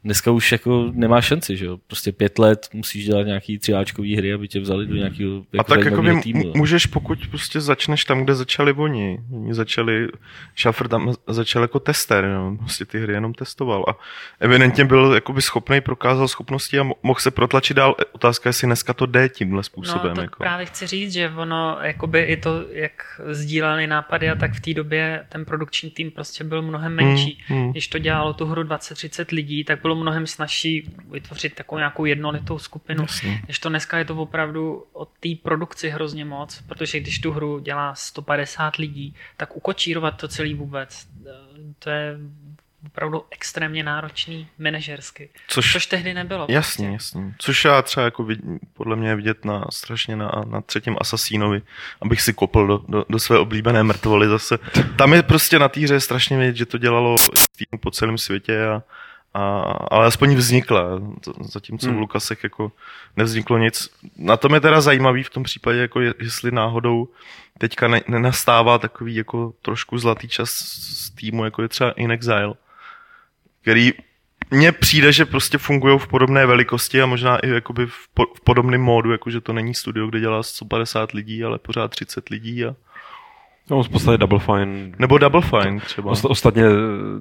[0.03, 1.77] dneska už jako nemá šanci, že jo?
[1.87, 5.63] Prostě pět let musíš dělat nějaký třiáčkový hry, aby tě vzali do nějakého jako A
[5.63, 6.43] tak jako týmu.
[6.45, 6.51] no.
[6.55, 9.19] můžeš, pokud prostě začneš tam, kde začali oni.
[9.31, 10.07] Oni začali,
[10.55, 12.57] Schaffer tam začal jako tester, no.
[12.57, 13.95] prostě ty hry jenom testoval a
[14.39, 17.95] evidentně byl jakoby schopný, prokázal schopnosti a mo- mohl se protlačit dál.
[18.11, 20.09] Otázka je, jestli dneska to jde tímhle způsobem.
[20.09, 20.43] No, to jako.
[20.43, 24.73] právě chci říct, že ono, jakoby i to, jak sdíleli nápady a tak v té
[24.73, 27.43] době ten produkční tým prostě byl mnohem menší.
[27.47, 27.71] Hmm, hmm.
[27.71, 32.59] Když to dělalo tu hru 20-30 lidí, tak bylo mnohem snažší vytvořit takovou nějakou jednolitou
[32.59, 33.01] skupinu.
[33.01, 33.41] Jasně.
[33.45, 37.59] Když to dneska je to opravdu o té produkci hrozně moc, protože když tu hru
[37.59, 41.07] dělá 150 lidí, tak ukočírovat to celý vůbec,
[41.79, 42.17] to je
[42.85, 45.29] opravdu extrémně náročný manažersky.
[45.47, 46.47] Což- Což tehdy nebylo.
[46.49, 47.33] Jasně, jasně.
[47.37, 48.39] Což já třeba jako vid,
[48.73, 51.61] podle mě vidět na, strašně na, na třetím Asasínovi,
[52.01, 54.57] abych si kopl do, do, do své oblíbené mrtvoly zase.
[54.97, 57.15] Tam je prostě na té hře strašně vidět, že to dělalo
[57.57, 58.83] tým po celém světě a,
[59.33, 59.61] a,
[59.91, 60.83] ale aspoň vznikla,
[61.41, 61.95] zatímco hmm.
[61.95, 61.99] v.
[61.99, 62.71] Lukasech jako
[63.17, 63.89] nevzniklo nic.
[64.17, 67.07] Na tom je teda zajímavý v tom případě, jako je, jestli náhodou
[67.57, 72.53] teďka ne, nenastává takový jako trošku zlatý čas z týmu, jako je třeba In Exile,
[73.61, 73.93] který
[74.51, 78.41] mně přijde, že prostě fungují v podobné velikosti a možná i jakoby v, po, v
[78.41, 82.75] podobném módu, jakože to není studio, kde dělá 150 lidí, ale pořád 30 lidí a
[83.69, 84.91] No, v podstatě Double Fine.
[84.99, 86.11] nebo Double Fine třeba.
[86.11, 86.63] Osta- Ostatně,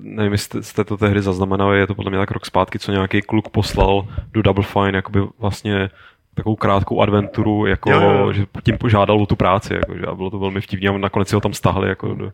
[0.01, 3.23] nevím, jestli jste to tehdy zaznamenali, je to podle mě tak rok zpátky, co nějaký
[3.23, 5.91] kluk poslal do Double Fine, jakoby vlastně
[6.35, 10.15] takovou krátkou adventuru, jako, Jo, jo, že tím požádal o tu práci, jako, že, a
[10.15, 12.27] bylo to velmi vtipné a nakonec si ho tam stáhli, jako, do,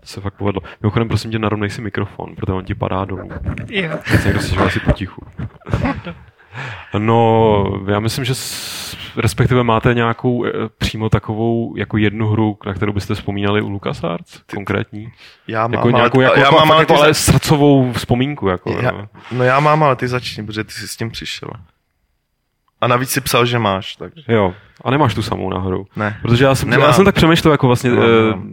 [0.00, 0.62] to se fakt povedlo.
[0.82, 3.28] Mimochodem, prosím tě, narovnej si mikrofon, protože on ti padá dolů.
[3.70, 3.90] Jo.
[4.02, 5.22] Chci někdo si asi potichu.
[6.98, 12.74] No, já myslím, že s, respektive máte nějakou e, přímo takovou jako jednu hru, na
[12.74, 15.08] kterou byste vzpomínali u LucasArts konkrétní?
[15.48, 18.48] Já mám, Jako ale, nějakou jako, já mám, ale, jako, ale za, srdcovou vzpomínku.
[18.48, 19.08] Jako, já, no.
[19.32, 21.48] no já mám, ale ty začni, protože ty jsi s tím přišel.
[22.80, 25.84] A navíc si psal, že máš, takže Jo, a nemáš tu samou náhodou.
[25.96, 26.18] ne.
[26.22, 26.86] Protože já jsem, Nemám.
[26.86, 28.50] já jsem tak přemýšlel, jako vlastně eh, nemám.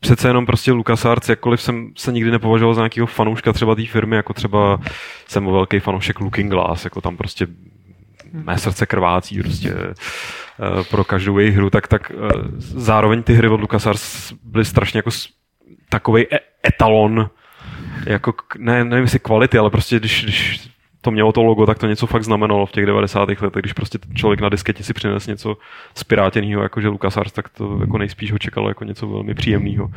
[0.00, 4.16] Přece jenom prostě LucasArts, jakkoliv jsem se nikdy nepovažoval za nějakého fanouška třeba té firmy,
[4.16, 4.80] jako třeba
[5.28, 7.46] jsem velký fanoušek Looking Glass, jako tam prostě
[8.32, 12.16] mé srdce krvácí prostě eh, pro každou jejich hru, tak, tak eh,
[12.60, 15.10] zároveň ty hry od LucasArts byly strašně jako
[15.88, 16.26] takový
[16.66, 17.30] etalon,
[18.06, 21.86] jako, ne, nevím jestli kvality, ale prostě když, když to mělo to logo, tak to
[21.86, 23.28] něco fakt znamenalo v těch 90.
[23.28, 25.56] letech, když prostě člověk na disketě si přines něco
[25.94, 29.90] spirátěného, jakože LucasArts, tak to jako nejspíš ho čekalo jako něco velmi příjemného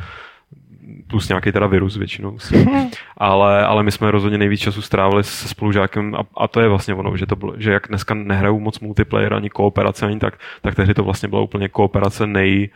[1.06, 2.38] plus nějaký teda virus většinou.
[3.16, 6.94] ale, ale my jsme rozhodně nejvíc času strávili se spolužákem a, a to je vlastně
[6.94, 10.74] ono, že, to bylo, že jak dneska nehrajou moc multiplayer ani kooperace ani tak, tak
[10.74, 12.70] tehdy to vlastně byla úplně kooperace nej,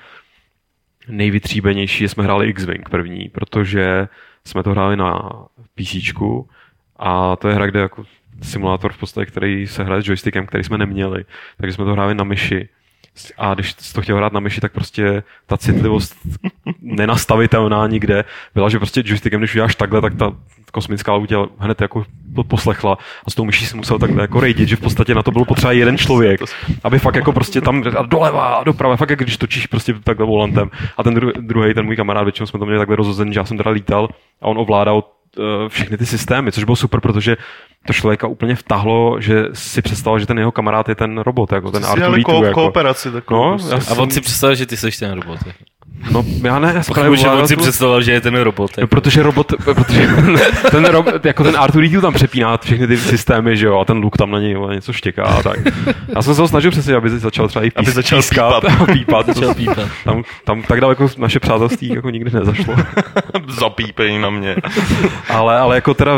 [1.09, 4.09] nejvytříbenější, jsme hráli X-Wing první, protože
[4.45, 5.31] jsme to hráli na
[5.75, 6.12] PC
[6.97, 8.05] a to je hra, kde jako
[8.42, 11.24] simulátor v podstatě, který se hraje s joystickem, který jsme neměli,
[11.57, 12.68] takže jsme to hráli na myši.
[13.38, 16.16] A když to chtěl hrát na myši, tak prostě ta citlivost
[16.83, 18.24] nenastavitelná nikde
[18.55, 20.33] byla, že prostě joystickem, když uděláš takhle, tak ta
[20.72, 24.40] kosmická loď tě hned jako to poslechla a s tou myší si musel takhle jako
[24.40, 26.40] rejdit, že v podstatě na to bylo potřeba jeden člověk,
[26.85, 30.27] aby fakt jako prostě tam a doleva a doprava, fakt jak když točíš prostě takhle
[30.27, 33.40] volantem a ten dru- druhý, ten můj kamarád, většinou jsme to měli takhle rozhozený, že
[33.40, 34.09] já jsem teda lítal
[34.42, 35.05] a on ovládal
[35.69, 37.37] všechny ty systémy, což bylo super, protože
[37.87, 41.71] to člověka úplně vtahlo, že si představil, že ten jeho kamarád je ten robot, jako
[41.71, 42.25] ten Jsi dělali R2D2.
[42.25, 42.55] ko- jako.
[42.61, 43.51] kooperaci takovou.
[43.51, 43.95] No, prostě.
[43.95, 45.38] A on si představil, že ty jsi ten robot.
[46.11, 48.71] No, já ne, já Pochybuji, že on si představil, že je ten robot.
[48.77, 48.88] No, Jako.
[48.90, 50.09] protože robot, protože
[50.71, 53.97] ten robot, jako ten Arthur Riedl tam přepíná všechny ty systémy, že jo, a ten
[53.97, 55.59] luk tam na něj něco štěká a tak.
[56.14, 58.81] Já jsem se ho snažil přesně, aby začal třeba i pís, Aby začal pískat pípat.
[58.81, 59.27] a pípat.
[59.27, 59.88] Začal pípat.
[60.05, 62.77] Tam, tam tak daleko naše přátelství jako nikdy nezašlo.
[63.49, 64.57] Zapípej na mě.
[65.29, 66.12] ale, ale jako teda,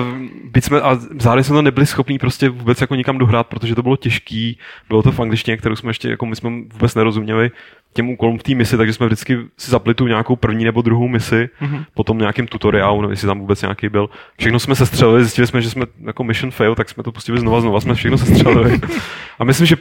[0.52, 3.82] byť jsme, a zároveň jsme to nebyli schopní prostě vůbec jako nikam dohrát, protože to
[3.82, 7.50] bylo těžký, bylo to v angličtině, kterou jsme ještě, jako my jsme vůbec nerozuměli
[7.92, 11.08] těm úkolům v té misi, takže jsme vždycky si zapli tu nějakou první nebo druhou
[11.08, 11.84] misi, mm-hmm.
[11.94, 14.10] potom nějakým tutoriálu, nevím, jestli tam vůbec nějaký byl.
[14.38, 17.38] Všechno jsme se střelili, zjistili jsme, že jsme jako mission fail, tak jsme to pustili
[17.38, 18.80] znova, znova jsme všechno se střelili.
[19.38, 19.76] A myslím, že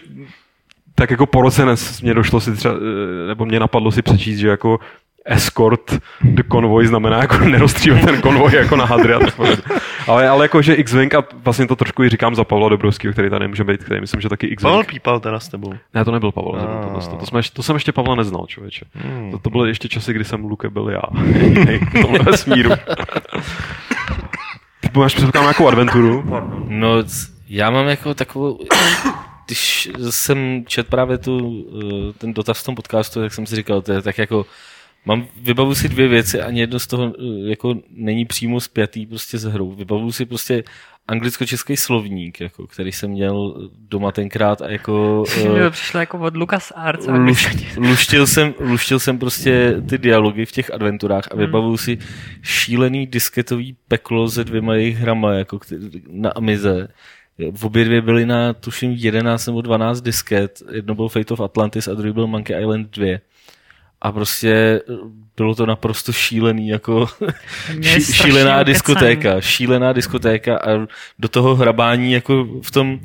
[0.95, 1.65] tak jako po roce
[2.01, 4.79] mě došlo si třeba, eh, nebo mě napadlo si přečíst, že jako
[5.25, 9.63] escort the convoy znamená jako nerozstřílet ten konvoj jako na hadry a tak podobně.
[10.07, 13.29] ale, ale jako, že X-Wing a vlastně to trošku i říkám za Pavla Dobrovského, který
[13.29, 14.89] tady nemůže být, který myslím, že taky Pavel X-Wing.
[14.93, 15.73] pípal teda s tebou.
[15.93, 16.83] Ne, to nebyl Pavel, Ah.
[16.83, 18.85] to, to, to, to, jsme, to, jsem ještě Pavla neznal, člověče.
[18.93, 19.31] Hmm.
[19.31, 21.01] To, to byly ještě časy, kdy jsem Luke byl já.
[21.65, 22.69] Hej, v tomhle vesmíru.
[24.81, 26.23] Ty máš předpokládám nějakou adventuru.
[26.67, 26.89] No,
[27.49, 28.59] já mám jako takovou...
[29.45, 33.81] Když jsem čet právě tu, eh, ten dotaz v tom podcastu, tak jsem si říkal,
[33.81, 34.45] to je tak jako
[35.05, 39.37] mám, vybavu si dvě věci, ani jedno z toho eh, jako není přímo spjatý prostě
[39.37, 39.71] s hrou.
[39.71, 40.63] Vybavu si prostě
[41.09, 45.23] anglicko-český slovník, jako, který jsem měl doma tenkrát a jako...
[45.53, 47.07] Mi to přišlo jako od Lucas Arts.
[47.07, 51.97] Luš, luštil, jsem, luštil jsem prostě ty dialogy v těch adventurách a vybavuju si
[52.41, 55.59] šílený disketový peklo se dvěma jejich hrama, jako
[56.09, 56.87] na Amize.
[57.51, 60.61] V obě dvě byly na, tuším, 11 nebo 12 disket.
[60.71, 63.19] Jedno byl Fate of Atlantis a druhý byl Monkey Island 2
[64.01, 64.81] a prostě
[65.37, 67.07] bylo to naprosto šílený, jako
[67.81, 70.87] ší, šílená diskotéka, šílená diskotéka a
[71.19, 72.99] do toho hrabání jako v tom,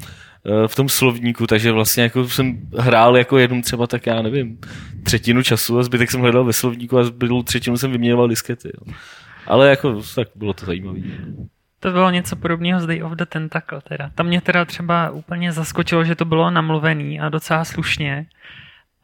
[0.47, 4.59] eh, v tom slovníku, takže vlastně jako jsem hrál jako jednou třeba tak já nevím,
[5.05, 8.71] třetinu času a zbytek jsem hledal ve slovníku a zbylou třetinu jsem vyměňoval diskety.
[8.75, 8.95] Jo.
[9.47, 11.01] Ale jako tak bylo to zajímavé.
[11.81, 14.11] To bylo něco podobného z Day of the Tentacle teda.
[14.15, 18.27] Tam mě teda třeba úplně zaskočilo, že to bylo namluvený a docela slušně.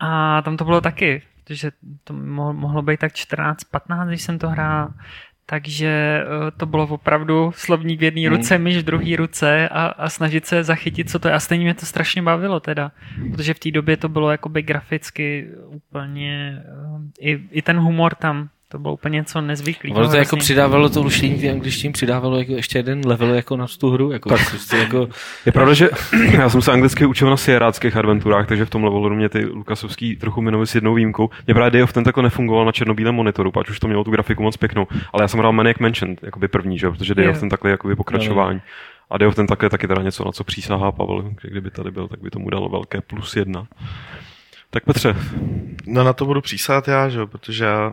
[0.01, 1.71] A tam to bylo taky protože
[2.05, 2.15] to
[2.53, 4.95] mohlo být tak 14-15, když jsem to hrál.
[5.47, 8.37] Takže eh, to bylo opravdu slovník v jedné hmm.
[8.37, 11.35] ruce, myš v druhé ruce a, a snažit se zachytit, co to je.
[11.35, 12.93] A stejně mě to strašně bavilo teda,
[13.33, 16.63] protože v té době to bylo jakoby graficky úplně,
[17.21, 20.01] eh, i, i ten humor tam to bylo úplně něco nezvyklého.
[20.01, 23.67] Ono to jako přidávalo to rušení v angličtině, přidávalo jako ještě jeden level jako na
[23.79, 24.13] tu hru.
[24.13, 24.51] Jako, tak.
[24.51, 25.09] Prostě jako...
[25.47, 25.91] Je pravda, že
[26.33, 30.17] já jsem se anglicky učil na sieráckých adventurách, takže v tom levelu mě ty Lukasovský
[30.17, 31.31] trochu minuly s jednou výjimkou.
[31.47, 34.11] Mě právě Day of ten tako nefungoval na černobílém monitoru, pač už to mělo tu
[34.11, 36.91] grafiku moc pěknou, ale já jsem hrál Maniac Mansion, jakoby první, že?
[36.91, 38.57] protože Day of ten takhle jakoby pokračování.
[38.57, 38.63] No.
[39.11, 42.09] A Day of ten také taky teda něco, na co přísahá Pavel, kdyby tady byl,
[42.09, 43.67] tak by tomu dalo velké plus jedna.
[44.71, 45.17] Tak Petře.
[45.87, 47.27] No na to budu přísát já, že?
[47.27, 47.93] protože já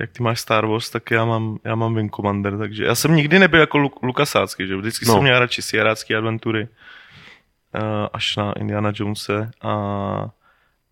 [0.00, 3.16] jak ty máš Star Wars, tak já mám, já mám Wing Commander, takže já jsem
[3.16, 5.12] nikdy nebyl jako Luk- Lukasácký, že vždycky no.
[5.12, 7.80] jsem měl radši sierácký adventury, uh,
[8.12, 9.74] až na Indiana Jonese a,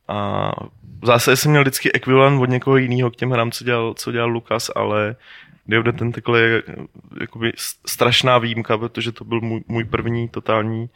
[0.08, 0.50] a
[1.02, 4.12] v zásadě jsem měl vždycky ekvivalent od někoho jiného k těm hrám, co dělal, co
[4.12, 5.16] dělal Lukas, ale
[5.80, 6.62] The Tentacle je
[7.20, 7.52] jakoby
[7.86, 10.90] strašná výjimka, protože to byl můj, můj první totální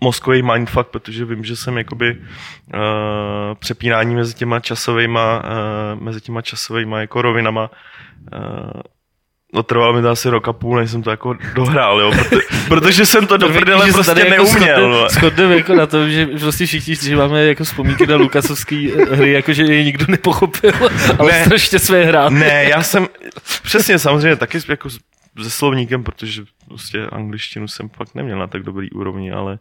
[0.00, 6.42] mozkový mindfuck, protože vím, že jsem jakoby uh, přepínání mezi těma časovými uh, mezi těma
[6.42, 7.70] časovými jako rovinama
[8.32, 8.80] uh,
[9.52, 12.40] No trvalo mi to asi rok a půl, než jsem to jako dohrál, jo, protože,
[12.68, 14.94] protože jsem to do prdele prostě tady neuměl.
[14.94, 19.32] Jako schodneme jako na tom, že prostě všichni, že máme jako vzpomínky na Lukasovský hry,
[19.32, 20.72] jako že je nikdo nepochopil,
[21.18, 22.32] ale ne, strašně své hrát.
[22.32, 23.08] Ne, já jsem,
[23.62, 28.90] přesně samozřejmě taky jako se slovníkem, protože prostě angličtinu jsem fakt neměl na tak dobrý
[28.90, 29.58] úrovni, ale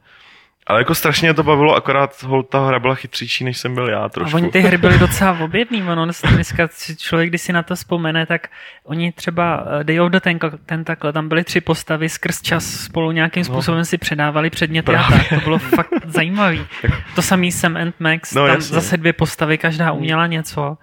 [0.68, 4.38] ale jako strašně to bavilo, akorát ta hra byla chytřejší, než jsem byl já trošku.
[4.38, 8.26] A oni ty hry byly docela objedný, ono dneska člověk, když si na to vzpomene,
[8.26, 8.48] tak
[8.84, 10.20] oni třeba eh, Day of the
[10.66, 13.46] Tentacle, tam byly tři postavy, skrz čas spolu nějakým no.
[13.46, 13.86] způsobem no.
[13.86, 15.18] si předávali předměty Právě.
[15.18, 15.30] a tak.
[15.30, 16.66] To bylo fakt zajímavý.
[17.16, 18.76] To samý Sam and Max, no, tam jasně.
[18.76, 20.78] zase dvě postavy, každá uměla něco.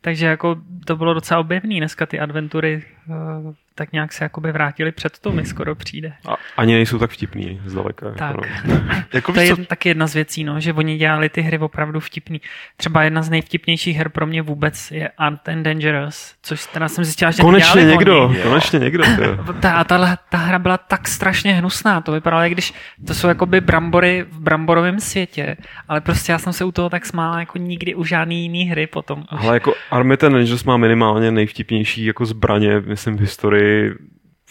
[0.00, 1.78] Takže jako to bylo docela objevný.
[1.78, 6.12] Dneska ty adventury uh, tak nějak se jakoby vrátili před to mi skoro přijde.
[6.28, 8.06] A ani nejsou tak vtipný zdaleka.
[8.06, 8.36] Jako tak.
[8.50, 8.80] Jako no.
[9.12, 9.64] jako to je co...
[9.64, 12.40] taky jedna z věcí, no, že oni dělali ty hry opravdu vtipný.
[12.76, 17.04] Třeba jedna z nejvtipnějších her pro mě vůbec je Art and Dangerous, což teda jsem
[17.04, 18.38] zjistila, že Konečně někdo, oni.
[18.42, 19.04] konečně někdo.
[19.60, 22.74] ta, ta, ta, hra byla tak strašně hnusná, to vypadalo, když
[23.06, 25.56] to jsou jakoby brambory v bramborovém světě,
[25.88, 28.86] ale prostě já jsem se u toho tak smála jako nikdy u žádný jiný hry
[28.86, 29.24] potom.
[29.28, 33.94] Ale jako Army and Dangerous má minimálně nejvtipnější jako zbraně, myslím, v historii eh,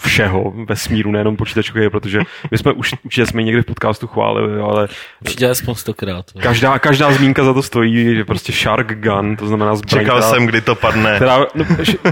[0.01, 2.19] všeho vesmíru, nejenom počítačové, protože
[2.51, 4.87] my jsme už určitě jsme někdy v podcastu chválili, ale
[5.21, 6.25] určitě aspoň stokrát.
[6.39, 10.03] Každá, každá zmínka za to stojí, že prostě Shark Gun, to znamená zbraň.
[10.03, 11.15] Čekal která, jsem, kdy to padne.
[11.15, 11.65] Která, no,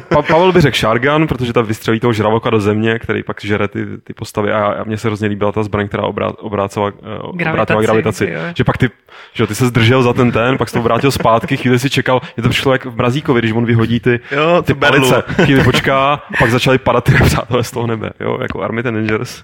[0.10, 3.42] pa, Pavel by řekl Shark Gun, protože ta vystřelí toho žravoka do země, který pak
[3.42, 6.92] žere ty, ty postavy a, a mně se hrozně líbila ta zbraň, která obrá, obrácela,
[7.04, 8.30] eh, obrátila gravitaci.
[8.32, 8.40] Jo.
[8.56, 8.90] Že pak ty,
[9.34, 12.22] že ty se zdržel za ten ten, pak se to vrátil zpátky, chvíli si čekal,
[12.38, 16.14] je to přišlo jak v Brazíkovi, když on vyhodí ty, jo, ty palice, chvíli počká,
[16.14, 18.10] a pak začaly padat ty přátelé toho nebe.
[18.20, 19.44] Jo, jako Army Rangers.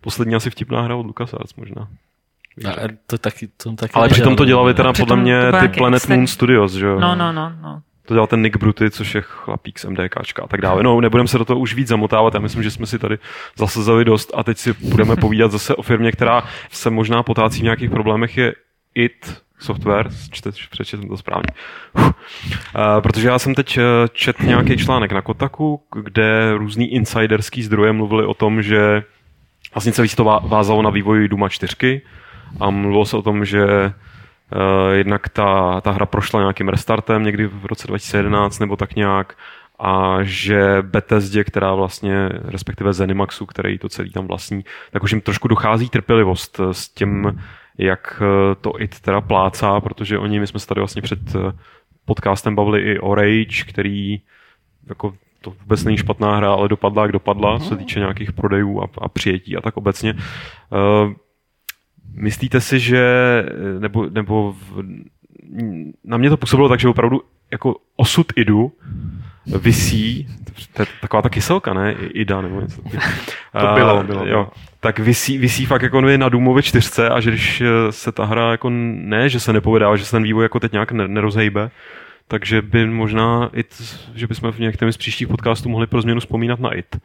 [0.00, 1.88] Poslední asi vtipná hra od LucasArts možná.
[2.68, 6.16] A to taky, to taky Ale přitom to dělali teda podle mě ty Planet extra...
[6.16, 7.00] Moon Studios, že jo?
[7.00, 7.82] No, no, no, no.
[8.06, 10.82] To dělal ten Nick Bruty, což je chlapík z MDKčka a tak dále.
[10.82, 13.18] No, nebudeme se do toho už víc zamotávat, já myslím, že jsme si tady
[13.56, 17.64] zasazeli dost a teď si budeme povídat zase o firmě, která se možná potácí v
[17.64, 18.54] nějakých problémech, je
[18.94, 20.08] IT, software,
[20.70, 21.48] přečetl to správně.
[21.94, 22.10] Uh,
[23.00, 28.26] protože já jsem teď eh, čet nějaký článek na Kotaku, kde různý insiderský zdroje mluvili
[28.26, 29.02] o tom, že
[29.74, 32.02] vlastně se to vázalo na vývoji Duma 4
[32.60, 37.46] a mluvilo se o tom, že uh, jednak ta, ta hra prošla nějakým restartem někdy
[37.46, 39.36] v roce 2011 nebo tak nějak
[39.78, 45.20] a že Bethesdě, která vlastně, respektive Zenimaxu, který to celý tam vlastní, tak už jim
[45.20, 47.40] trošku dochází trpělivost s tím,
[47.78, 51.52] jak eh, to IT teda plácá, protože oni, my jsme se tady vlastně před eh,
[52.04, 54.20] podcastem bavili i o Rage, který
[54.88, 58.82] jako to vůbec není špatná hra, ale dopadla jak dopadla, co se týče nějakých prodejů
[58.82, 60.14] a, a přijetí a tak obecně.
[60.14, 61.12] Uh,
[62.14, 63.04] myslíte si, že,
[63.78, 64.54] nebo, nebo
[66.04, 68.72] na mě to působilo tak, že opravdu jako osud idu
[69.46, 70.28] visí,
[70.72, 71.92] to je taková ta kyselka, ne?
[71.92, 72.82] Ida nebo něco.
[73.60, 74.26] To bylo, bylo.
[74.26, 74.48] Jo,
[74.80, 78.70] tak visí, visí fakt jako na Doomově čtyřce a že když se ta hra jako
[78.70, 81.70] ne, že se nepovede, ale že se ten vývoj jako teď nějak nerozhejbe,
[82.28, 83.82] takže by možná, it,
[84.14, 86.96] že bychom v některém z příštích podcastů mohli pro změnu vzpomínat na IT.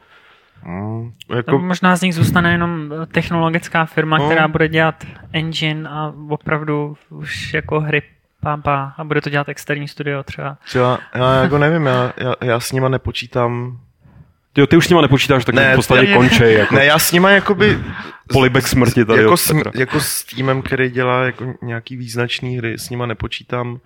[0.64, 1.50] Mm, jako...
[1.50, 4.26] No, možná z nich zůstane jenom technologická firma, no.
[4.26, 8.02] která bude dělat engine a opravdu už jako hry
[8.40, 10.56] pampa a bude to dělat externí studio třeba.
[10.64, 13.80] Třeba, já jako nevím, já, já, já s nima nepočítám
[14.56, 16.54] Jo, ty už s nima nepočítáš, tak ne, v podstatě ne, končej.
[16.54, 16.74] Jako.
[16.74, 17.78] Ne, já s nima jakoby...
[18.32, 19.22] Polibek smrti tady.
[19.22, 23.80] Jako, s, jako s týmem, který dělá jako nějaký význačný hry, s nima nepočítám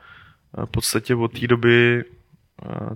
[0.64, 2.04] v podstatě od té doby,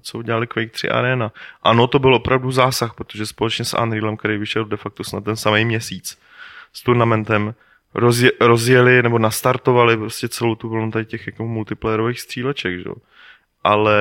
[0.01, 1.33] co udělali Quake 3 Arena.
[1.62, 5.37] Ano, to byl opravdu zásah, protože společně s Unrealem, který vyšel de facto snad ten
[5.37, 6.18] samý měsíc
[6.73, 7.55] s turnamentem,
[7.94, 12.90] rozje, rozjeli nebo nastartovali prostě celou tu vlnu tady těch jako multiplayerových stříleček, že?
[13.64, 13.96] Ale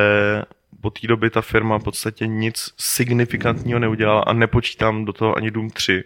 [0.82, 5.52] od té doby ta firma v podstatě nic signifikantního neudělala a nepočítám do toho ani
[5.52, 6.04] Doom 3,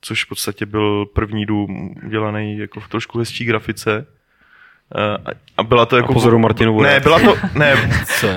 [0.00, 4.06] což v podstatě byl první Doom udělaný jako v trošku hezčí grafice
[4.96, 6.10] Eh, a byla to jako...
[6.10, 8.28] A pozoru Martinu Ne, byla to, ne, co?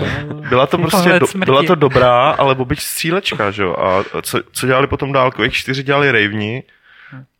[0.49, 3.75] Byla to prostě, do, byla to dobrá, ale obyč střílečka, že jo.
[3.79, 5.31] A co, co dělali potom dál?
[5.31, 6.63] Quake 4 dělali Raveni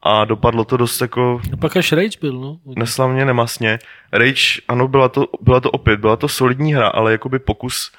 [0.04, 1.42] a dopadlo to dost jako...
[1.54, 2.60] A pak až Rage byl, no.
[2.76, 3.80] Neslavně, nemasně.
[4.12, 7.92] Rage, ano, byla to, byla to opět, byla to solidní hra, ale jakoby pokus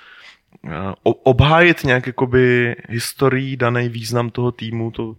[0.65, 5.15] uh, obhájit nějak jakoby historii, daný význam toho týmu, to,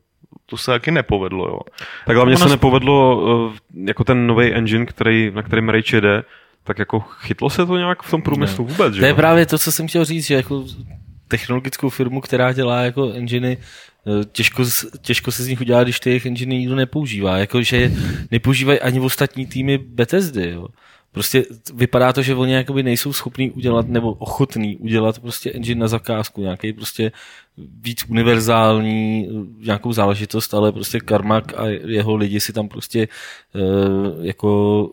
[0.46, 1.60] to se taky nepovedlo, jo.
[2.06, 6.24] Tak hlavně se nepovedlo eh, jako ten nový engine, který, na kterém Rage jede,
[6.64, 8.72] tak jako chytlo se to nějak v tom průmyslu ne.
[8.72, 9.00] vůbec, že?
[9.00, 10.66] To je právě to, co jsem chtěl říct, že jako
[11.28, 13.64] technologickou firmu, která dělá jako enginy, eh,
[14.32, 14.64] těžko,
[15.02, 17.38] těžko se z nich udělá, když ty jejich enginy nikdo nepoužívá.
[17.38, 17.92] Jakože
[18.32, 20.68] nepoužívají ani ostatní týmy Bethesdy, jo.
[21.12, 25.88] Prostě vypadá to, že oni jakoby nejsou schopní udělat nebo ochotní udělat prostě engine na
[25.88, 27.12] zakázku, nějaký prostě
[27.82, 29.28] víc univerzální
[29.66, 33.08] nějakou záležitost, ale prostě Karmak a jeho lidi si tam prostě
[33.56, 34.90] uh, jako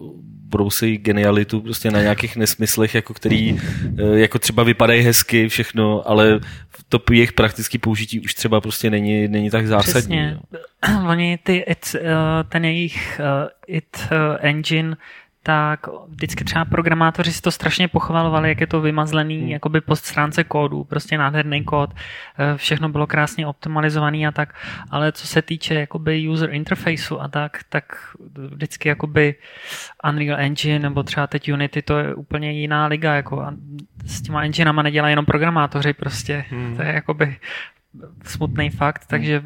[0.49, 3.59] brousejí genialitu prostě na nějakých nesmyslech, jako který uh,
[4.14, 6.40] jako třeba vypadají hezky všechno, ale
[6.88, 10.01] to jejich praktický použití už třeba prostě není, není tak zásadní.
[10.01, 10.38] Přesně.
[10.53, 11.09] No.
[11.11, 12.09] Oni ty, it, uh,
[12.49, 14.96] ten jejich uh, it uh, engine
[15.47, 19.49] tak vždycky třeba programátoři si to strašně pochvalovali, jak je to vymazlený hmm.
[19.49, 24.55] jakoby po stránce kódu, prostě nádherný kód, eh, všechno bylo krásně optimalizovaný a tak,
[24.91, 27.85] ale co se týče jakoby user interfaceu a tak, tak
[28.37, 29.35] vždycky jakoby
[30.09, 33.55] Unreal Engine nebo třeba teď Unity, to je úplně jiná liga, jako a
[34.07, 36.77] s těma enginama nedělají jenom programátoři prostě, hmm.
[36.77, 37.37] to je jakoby
[38.25, 39.43] smutný fakt, takže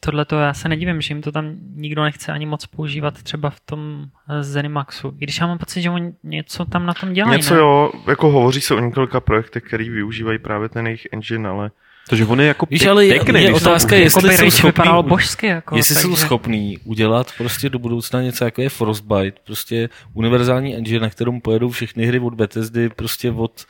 [0.00, 3.50] tohle to já se nedivím, že jim to tam nikdo nechce ani moc používat třeba
[3.50, 5.14] v tom eh, Zenimaxu.
[5.18, 7.36] I když já mám pocit, že oni něco tam na tom dělají.
[7.36, 7.60] Něco ne?
[7.60, 11.70] jo, jako hovoří se o několika projektech, který využívají právě ten jejich engine, ale
[12.10, 15.76] Takže on je jako Víš, ale pěkný, je otázka, je, jestli jsou schopný, božsky, jako,
[15.76, 16.08] jestli takže...
[16.08, 21.40] jsou schopný udělat prostě do budoucna něco jako je Frostbite, prostě univerzální engine, na kterém
[21.40, 23.64] pojedou všechny hry od Bethesdy, prostě od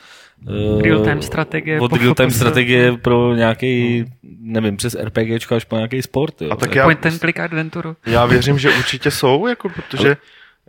[0.82, 1.80] real-time strategie.
[1.80, 4.04] Od real-time strategie pro nějaký,
[4.40, 6.42] nevím, přes RPG až po nějaký sport.
[6.42, 6.50] Jo.
[6.52, 7.96] A tak já, Point and click adventuru.
[8.06, 10.16] Já věřím, že určitě jsou, jako, protože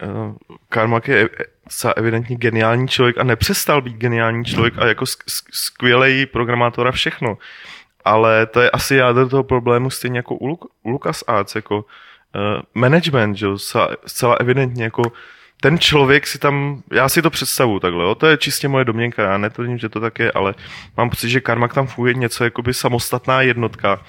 [0.04, 0.36] uh,
[0.70, 5.06] Karmak je e, evidentně geniální člověk a nepřestal být geniální člověk a jako
[5.52, 7.38] skvělý programátor a všechno.
[8.06, 11.00] Ale to je asi jádro toho problému stejně jako u, Luk- u
[11.56, 11.82] jako uh,
[12.74, 13.48] management, že
[14.06, 15.12] zcela evidentně jako
[15.62, 18.16] ten člověk si tam, já si to představu takhle, jo?
[18.16, 20.54] to je čistě moje domněnka, já netvrdím, že to tak je, ale
[20.98, 24.00] mám pocit, že Karmak tam funguje něco jakoby samostatná jednotka,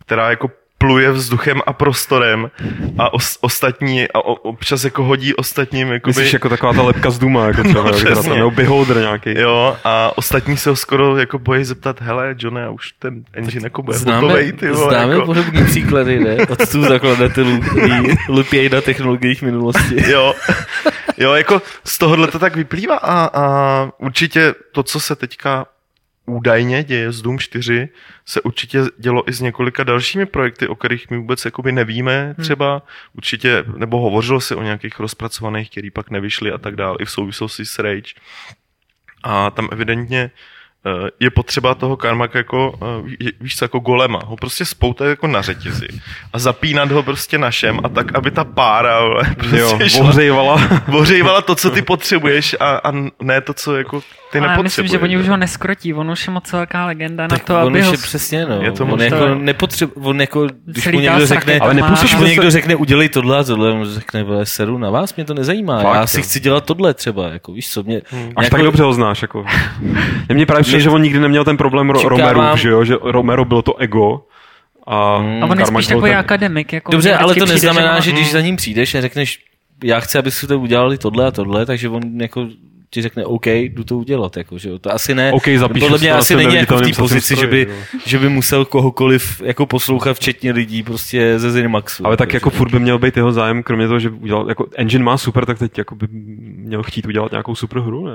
[0.00, 2.50] která jako pluje vzduchem a prostorem
[2.98, 5.92] a os, ostatní a o, občas jako hodí ostatním.
[5.92, 6.10] Jakoby...
[6.10, 9.38] Myslíš jako taková ta lepka z Duma, jako třeba, no, jako nebo beholder nějaký.
[9.38, 13.66] Jo, a ostatní se ho skoro jako bojí zeptat, hele, Johne, a už ten engine
[13.66, 15.26] jako bude známe, hotovej, ty vole, Známe jako...
[15.26, 16.36] podobný příklady, ne?
[16.48, 17.60] Od tu zakladatelů,
[18.28, 20.10] lupějí na technologiích minulosti.
[20.10, 20.34] jo,
[21.18, 25.66] jo, jako z tohohle to tak vyplývá a, a určitě to, co se teďka
[26.28, 27.88] údajně děje z Doom 4,
[28.26, 32.44] se určitě dělo i s několika dalšími projekty, o kterých my vůbec jakoby nevíme hmm.
[32.44, 32.70] třeba.
[32.70, 32.80] Hmm.
[33.12, 37.10] Určitě, nebo hovořilo se o nějakých rozpracovaných, který pak nevyšly a tak dále, i v
[37.10, 38.14] souvislosti s Rage.
[39.22, 40.57] A tam evidentně eh,
[41.20, 45.42] je potřeba toho karmaka jako, eh, víš co, jako golema, ho prostě spoutat jako na
[45.42, 45.88] řetězi
[46.32, 48.98] a zapínat ho prostě na šem a tak, aby ta pára
[49.38, 51.42] prostě jo, šla, bohřejvala.
[51.42, 52.92] to, co ty potřebuješ a, a
[53.22, 54.00] ne to, co jako
[54.32, 57.28] ty Ale myslím, že oni už ho neskrotí, on už je moc velká legenda na
[57.28, 57.92] Tak to, on aby už ho...
[57.92, 58.62] je přesně, no.
[58.62, 62.20] Je to on jako nepotřeb, on jako, když mu někdo řekne, Ale má- nepustíš když
[62.20, 65.34] mu někdo řekne, udělej tohle a tohle, on řekne, vole, seru na vás, mě to
[65.34, 66.22] nezajímá, Fakt, já si jo.
[66.22, 68.00] chci dělat tohle třeba, jako víš co, mě,
[68.36, 69.22] Až jako- tak dobře ho znáš.
[69.22, 69.44] Jako.
[70.32, 72.84] Mě právě přijde, že on nikdy neměl ten problém Ro- Romero, že jo?
[72.84, 74.20] Že Romero bylo to ego
[74.86, 75.16] a, A
[75.46, 76.72] on je spíš takový ten- akademik.
[76.72, 79.38] Jako Dobře, ale to neznamená, že když za ním přijdeš a řekneš,
[79.84, 82.46] já chci, abyste to udělali tohle a tohle, takže on jako
[82.90, 84.78] ti řekne, OK, jdu to udělat, jako, že jo.
[84.78, 87.36] To asi ne, OK, zapíšu podle mě to asi není jako v té pozici, že
[87.36, 87.76] stroji, by, jo.
[88.06, 92.06] že by musel kohokoliv jako poslouchat, včetně lidí prostě ze Zenimaxu.
[92.06, 94.66] Ale tak Takže- jako furt by měl být jeho zájem, kromě toho, že udělal, jako
[94.76, 96.06] engine má super, tak teď jako by
[96.56, 98.12] měl chtít udělat nějakou super hru, ne?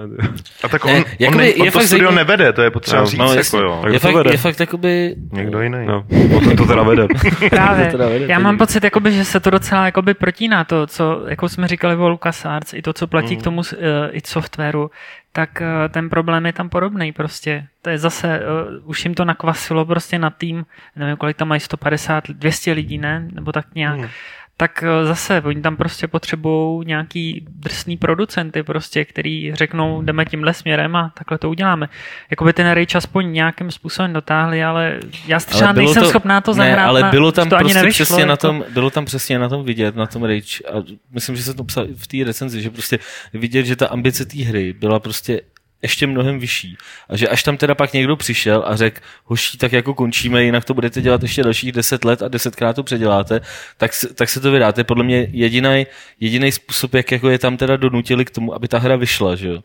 [0.63, 1.03] A tak Ne, on,
[1.35, 3.57] on, je on to fakt studio zajímavý- nevede, to je potřeba No, říct, No, jako
[3.57, 3.79] jo.
[3.83, 4.31] Tak je, to fakt, vede.
[4.31, 5.15] je fakt jakoby...
[5.31, 5.77] Někdo jiný.
[5.87, 6.05] No,
[6.37, 7.07] on to teda vede.
[7.49, 7.85] Právě.
[7.85, 10.87] To teda vede, Já to mám pocit, jakoby, že se to docela jakoby protíná to,
[10.87, 13.41] co jako jsme říkali o LucasArts, i to, co platí Mhm.
[13.41, 13.63] k tomu uh,
[14.11, 14.21] i
[14.63, 14.91] softwaru,
[15.31, 17.67] tak uh, ten problém je tam podobný prostě.
[17.81, 21.59] To je zase, uh, už jim to nakvasilo prostě na tým, nevím, kolik tam mají
[21.59, 23.27] 150, 200 lidí, ne?
[23.33, 23.99] Nebo tak nějak.
[23.99, 24.09] Mhm.
[24.57, 30.53] Tak uh, zase, oni tam prostě potřebují nějaký drsný producenty prostě, který řeknou, jdeme tímhle
[30.53, 31.89] směrem a takhle to uděláme.
[32.29, 36.77] Jakoby ten Rage aspoň nějakým způsobem dotáhli, ale já třeba Ale nejsem schopná to zahrát.
[36.77, 38.47] Ne, ale na, bylo tam to prostě nevyšlo, přesně na jako.
[38.47, 41.63] tom, bylo tam přesně na tom vidět, na tom Rage a myslím, že se to
[41.63, 42.99] psal v té recenzi, že prostě
[43.33, 45.41] vidět, že ta ambice té hry byla prostě
[45.83, 46.77] ještě mnohem vyšší.
[47.09, 50.65] A že až tam teda pak někdo přišel a řekl, hoší, tak jako končíme, jinak
[50.65, 53.41] to budete dělat ještě dalších deset let a desetkrát to předěláte,
[53.77, 54.83] tak, tak se to vydáte.
[54.83, 55.85] Podle mě jediný
[56.19, 59.47] jediný způsob, jak jako je tam teda donutili k tomu, aby ta hra vyšla, že
[59.47, 59.63] jo.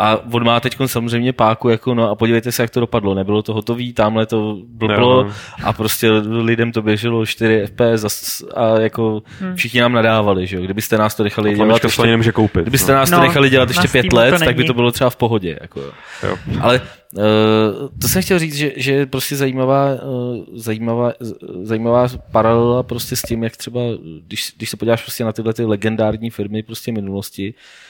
[0.00, 3.14] A on má teď samozřejmě páku, jako no a podívejte se, jak to dopadlo.
[3.14, 5.32] Nebylo to hotový, tamhle to blblo Jo.
[5.64, 9.22] a prostě lidem to běželo 4 FPS a, a jako
[9.54, 10.62] všichni nám nadávali, že jo.
[10.62, 12.62] Kdybyste nás to nechali dělat ještě, nemůže koupit.
[12.62, 12.98] kdybyste no.
[12.98, 15.16] nás to No, nechali dělat ještě pět to let, tak by to bylo třeba v
[15.16, 15.58] pohodě.
[15.60, 15.80] Jako.
[16.22, 16.36] jo.
[16.60, 16.80] Ale
[17.12, 17.22] uh,
[18.00, 21.12] to jsem chtěl říct, že, že je prostě zajímavá, uh, zajímavá,
[21.62, 23.80] zajímavá paralela prostě s tím, jak třeba,
[24.26, 27.89] když, když se podíváš prostě na tyhle ty legendární firmy prostě minulosti, uh,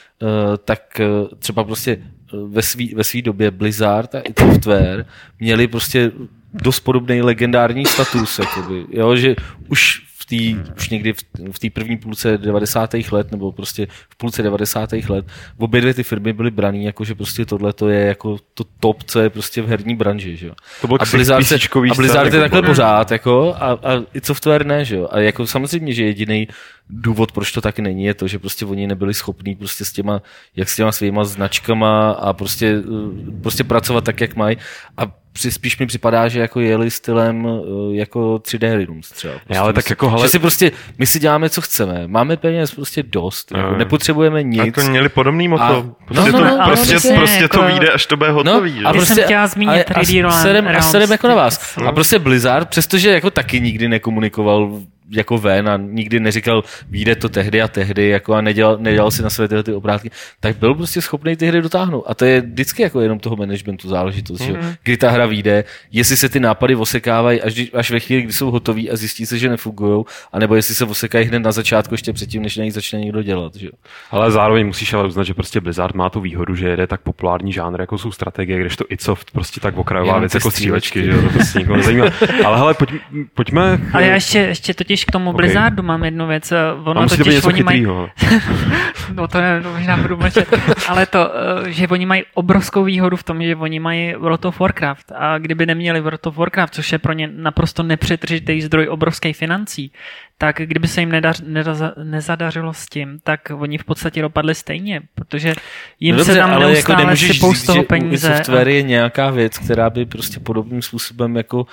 [0.65, 1.97] tak uh, třeba prostě
[2.33, 5.05] uh, ve svý, ve svý době Blizzard a i Software
[5.39, 6.11] měli prostě
[6.53, 9.35] dost podobný legendární status, jakoby, jo, že
[9.67, 11.13] už v té, už někdy
[11.51, 12.93] v, té první půlce 90.
[13.11, 14.89] let, nebo prostě v půlce 90.
[15.09, 15.25] let,
[15.57, 19.03] obě dvě ty firmy byly braný, jako že prostě tohle to je jako to top,
[19.03, 20.53] co je prostě v herní branži, že jo.
[20.81, 21.55] To byl A Blizzard, se,
[21.91, 25.07] a Blizzard je takhle pořád, jako, a, a i software ne, že jo.
[25.11, 26.47] A jako samozřejmě, že jediný
[26.89, 30.21] důvod, proč to tak není, je to, že prostě oni nebyli schopní prostě s těma,
[30.55, 34.57] jak s těma svýma značkama a prostě, eh, prostě pracovat tak, jak mají.
[34.97, 39.33] A při- spíš mi připadá, že jako jeli stylem eh, jako 3D Rhythms třeba.
[39.33, 42.07] Prostě ale tak my si- jako, hele- Že si prostě, my si děláme, co chceme.
[42.07, 43.51] Máme peněz prostě dost.
[43.57, 44.75] Jako, nepotřebujeme A nic.
[44.75, 45.63] to měli podobný moto.
[45.63, 48.31] A- prostě no, to, no, no, prostě, ale prostě jako- to vyjde, až to bude
[48.31, 48.73] hotový.
[48.79, 48.85] že?
[48.85, 51.75] a prostě, jsem chtěla zmínit a- 3D a, sedem, a Realms, sedem jako na vás.
[51.77, 51.87] No.
[51.87, 54.79] A prostě Blizzard, přestože jako taky nikdy nekomunikoval
[55.11, 59.23] jako ven a nikdy neříkal, vyjde to tehdy a tehdy jako a nedělal, nedělal si
[59.23, 62.03] na své tyhle ty obrátky, tak byl prostě schopný ty hry dotáhnout.
[62.07, 64.61] A to je vždycky jako jenom toho managementu záležitost, mm-hmm.
[64.61, 64.75] že?
[64.83, 68.51] kdy ta hra vyjde, jestli se ty nápady osekávají až, až ve chvíli, kdy jsou
[68.51, 72.41] hotový a zjistí se, že nefungují, anebo jestli se osekají hned na začátku, ještě předtím,
[72.41, 73.55] než na nich začne někdo dělat.
[73.55, 73.69] Že?
[74.11, 77.53] Ale zároveň musíš ale uznat, že prostě Blizzard má tu výhodu, že jede tak populární
[77.53, 81.21] žánr, jako jsou strategie, když to Itsoft prostě tak okrajová věc jako střílečky, střílečky.
[81.21, 82.05] že to prostě nikoho nezajímá.
[82.45, 82.89] Ale hele, pojď,
[83.33, 83.79] pojďme...
[83.93, 85.35] Ale já ještě, ještě totiž k tomu Ok.
[85.35, 86.51] Blizzardu mám jednu věc.
[86.51, 87.85] eh, Ono musí to totiž něco oni mají,
[89.13, 90.53] no to ne, to možná budu mlčet,
[90.87, 91.31] ale to,
[91.67, 95.37] eh, že oni mají obrovskou výhodu v tom, že oni mají World of Warcraft a
[95.37, 99.91] kdyby neměli World of Warcraft, což je pro ně naprosto nepřetržitý zdroj obrovských financí,
[100.37, 105.01] tak kdyby se jim nedař, nedaza, nezadařilo s tím, tak oni v podstatě dopadli stejně,
[105.15, 105.53] protože
[105.99, 108.31] jim no se tam ale neustále jako nemůžeš říct, toho že peníze.
[108.33, 111.65] U software je nějaká věc, která by prostě podobným způsobem jako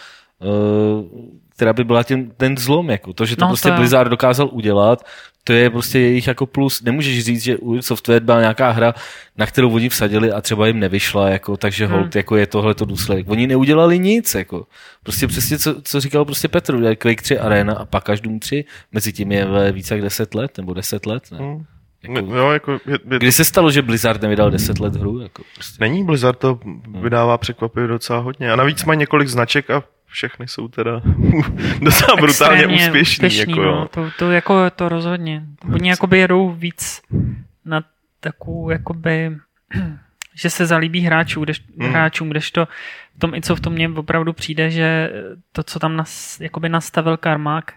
[1.56, 3.76] která by byla ten, ten zlom, jako to, že to No, prostě to.
[3.76, 5.04] Blizzard dokázal udělat,
[5.44, 6.82] to je prostě jejich jako plus.
[6.82, 8.94] Nemůžeš říct, že u software byla nějaká hra,
[9.36, 11.96] na kterou oni vsadili a třeba jim nevyšla, jako, takže Hmm.
[11.96, 13.28] hold, jako je tohle to důsledek.
[13.30, 14.66] Oni neudělali nic, jako.
[15.02, 18.38] Prostě přesně, co, co říkal prostě Petr, udělali Quake 3 Arena a pak až Doom
[18.38, 21.38] 3, mezi tím je více jak 10 let, nebo 10 let, ne?
[21.38, 21.64] Hmm.
[22.02, 25.20] Jako, Jo, jako, je, je, Kdy se stalo, že Blizzard nevydal 10 let hru?
[25.20, 25.76] Jako prostě.
[25.80, 26.60] Není Blizzard to
[27.00, 28.52] vydává překvapivě docela hodně.
[28.52, 31.02] A navíc mají několik značek a všechny jsou teda
[31.82, 33.36] docela brutálně úspěšní.
[33.36, 33.62] jako, no.
[33.62, 33.88] jo.
[33.90, 35.42] to, to, jako, to rozhodně.
[35.74, 37.00] Oni jakoby jedou víc
[37.64, 37.82] na
[38.20, 39.36] takovou, jakoby,
[40.34, 41.88] že se zalíbí hráčů, kdež, Mm.
[41.90, 42.68] hráčům, kdežto
[43.16, 45.10] v tom i co v tom mně opravdu přijde, že
[45.52, 47.72] to, co tam nas, jakoby nastavil Karmak,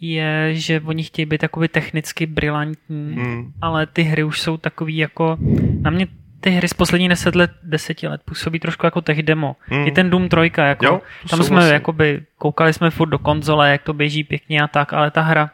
[0.00, 3.52] je, že oni chtějí být takový technicky brilantní, Hmm.
[3.60, 5.36] ale ty hry už jsou takový jako,
[5.80, 6.06] na mě
[6.40, 9.56] ty hry z posledních deset let, deseti let působí trošku jako tech demo.
[9.60, 9.86] Hmm.
[9.86, 13.82] I ten Doom 3, jako, Jo, tam jsme jakoby, koukali jsme furt do konzole, jak
[13.82, 15.50] to běží pěkně a tak, ale ta hra,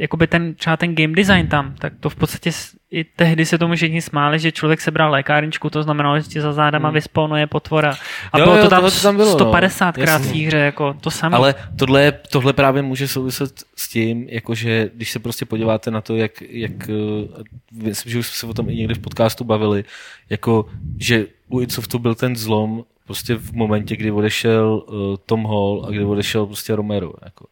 [0.00, 2.50] jakoby ten, třeba ten game design tam, tak to v podstatě
[2.90, 6.52] i tehdy se tomu všichni smáli, že člověk sebral lékárničku, to znamenalo, že ti za
[6.52, 6.94] zádama Hmm.
[6.94, 7.94] vyspawnuje potvora.
[8.32, 9.34] A Jo, bylo jo, to tam, tam bylo, no.
[9.34, 11.36] 150 krát v hře, jako to samé.
[11.36, 16.16] Ale tohle, tohle právě může souviset s tím, jakože když se prostě podíváte na to,
[16.16, 17.42] jak, jak eh,
[17.72, 19.84] myslím, že už jsme se o tom i někdy v podcastu bavili,
[20.30, 20.66] jako,
[20.98, 25.90] že u Itsoftu byl ten zlom prostě v momentě, kdy odešel uh, Tom Hall a
[25.90, 27.12] kdy odešel prostě Romero.
[27.24, 27.46] Jako.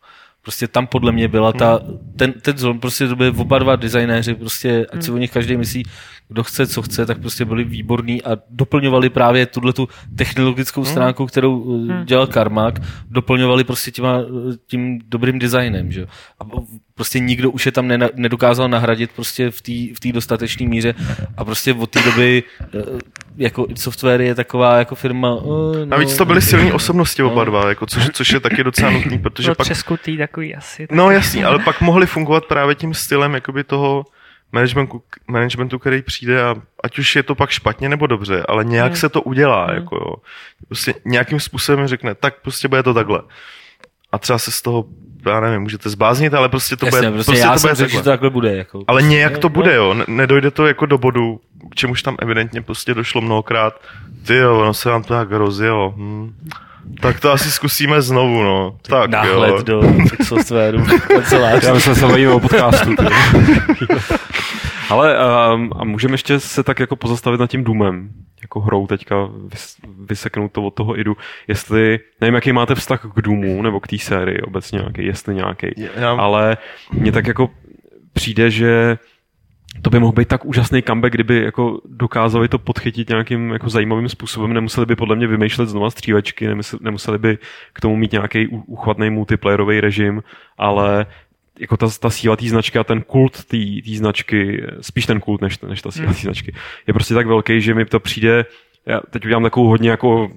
[0.48, 1.80] Prostě tam podle mě byla ta,
[2.16, 5.56] ten, ten zlom, prostě to byli oba dva designéři, prostě, ať si o nich každý
[5.56, 5.84] myslí,
[6.28, 11.26] kdo chce, co chce, tak prostě byli výborní a doplňovali právě tuhle tu technologickou stránku,
[11.26, 12.04] kterou hmm.
[12.04, 12.74] dělal Karmak,
[13.10, 16.00] doplňovali prostě těma, eh, tím dobrým designem, že?
[16.00, 16.06] jo.
[16.40, 16.44] A
[16.94, 20.94] prostě nikdo už je tam nena, nedokázal nahradit prostě v té v dostatečné míře
[21.36, 22.82] a prostě od té doby eh,
[23.36, 25.36] jako Software je taková jako firma.
[25.40, 28.90] eh, No, Navíc to byly silné osobnosti oba dva, jako což, což je taky docela
[28.90, 30.86] nutný, protože Byl pak třeskutý takový asi.
[30.92, 34.04] No jasný, ale pak mohli fungovat právě tím stylem jakoby toho
[34.52, 38.92] managementu, managementu, který přijde a ať už je to pak špatně nebo dobře, ale nějak
[38.92, 38.96] Hmm.
[38.96, 40.14] se to udělá, jako jo.
[40.68, 43.22] Prostě nějakým způsobem řekne, tak prostě bude to takhle.
[44.12, 44.84] A třeba se z toho,
[45.26, 47.90] já nevím, můžete zbláznit, ale prostě to Jasně, bude, prostě, prostě já to bude řekl,
[47.90, 48.02] že takhle.
[48.02, 48.56] to takhle bude.
[48.56, 48.84] Jako.
[48.86, 49.94] Ale nějak to bude, jo.
[49.94, 51.40] Ne- Nedojde to jako do bodu,
[51.70, 53.80] k čemuž tam evidentně prostě došlo mnohokrát.
[54.26, 55.94] Ty jo, ono se nám to tak rozjelo.
[55.96, 56.34] Hm.
[57.00, 58.76] Tak to asi zkusíme znovu, no.
[58.82, 59.62] Tak Náhled jo.
[59.62, 59.82] do
[60.24, 61.66] softwaru kanceláře.
[61.66, 62.90] Já myslím, že se bavíme o podcastu.
[64.90, 65.16] Ale
[65.54, 68.08] um, a můžeme ještě se tak jako pozastavit nad tím Doomem,
[68.42, 69.76] jako hrou teďka vys,
[70.06, 71.16] vyseknout to od toho idu,
[71.48, 75.66] jestli, nevím, jaký máte vztah k Doomu, nebo k té sérii obecně nějaký, jestli nějaký,
[75.96, 76.56] Já- ale
[76.92, 77.50] mně tak jako
[78.12, 78.98] přijde, že
[79.82, 84.08] to by mohl být tak úžasný comeback, kdyby jako dokázali to podchytit nějakým jako zajímavým
[84.08, 87.38] způsobem, nemuseli by podle mě vymýšlet znova střílečky, nemuseli, nemuseli by
[87.72, 90.22] k tomu mít nějaký uchvatný multiplayerový režim,
[90.58, 91.06] ale
[91.60, 93.56] jako ta, ta síla té značky a ten kult té
[93.96, 96.54] značky, spíš ten kult než, než ta síla té značky,
[96.86, 98.44] je prostě tak velký, že mi to přijde,
[98.86, 100.30] já teď udělám takovou hodně jako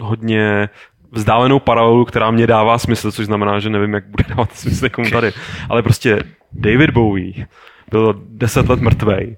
[0.00, 0.68] hodně
[1.12, 5.10] vzdálenou paralelu, která mě dává smysl, což znamená, že nevím, jak bude dávat smysl někomu
[5.10, 5.32] tady.
[5.68, 6.18] Ale prostě
[6.52, 7.46] David Bowie
[7.90, 9.36] byl deset let mrtvej.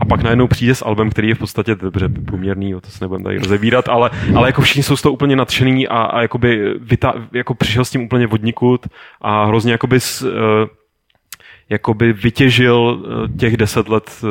[0.00, 3.04] A pak najednou přijde s albem, který je v podstatě dobře průměrný, jo, to se
[3.04, 6.74] nebudeme tady rozebírat, ale, ale jako všichni jsou z toho úplně nadšený a, a jakoby
[6.80, 8.86] vyta, jako přišel s tím úplně vodnikud
[9.20, 10.30] a hrozně jakoby s, uh,
[11.70, 14.28] jakoby vytěžil eh, těch deset let, eh,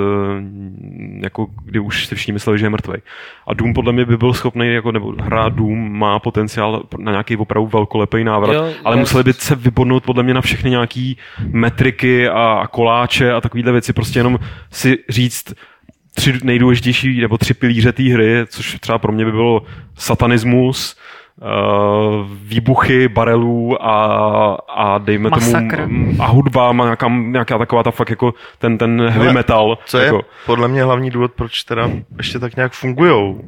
[1.24, 3.02] jako kdy už si všichni mysleli, že je mrtvej.
[3.48, 7.38] A Doom podle mě by byl schopný, jako, nebo hra Doom má potenciál na nějaký
[7.38, 11.18] opravdu velkolepý návrat, Jo, ale já- museli by se vybodnout podle mě na všechny nějaký
[11.52, 14.40] metriky a, koláče a takovéhle věci, prostě jenom
[14.72, 15.54] si říct,
[16.16, 19.62] tři nejdůležitější, nebo tři pilíře té hry, což třeba pro mě by bylo
[19.96, 20.98] satanismus,
[22.44, 25.78] výbuchy barelů a, a dejme Masakr.
[25.78, 29.78] tomu a hudba má nějaká, nějaká taková ta fakt jako ten, ten heavy metal.
[29.86, 33.42] Co je jako, podle mě hlavní důvod, proč teda ještě tak nějak fungujou?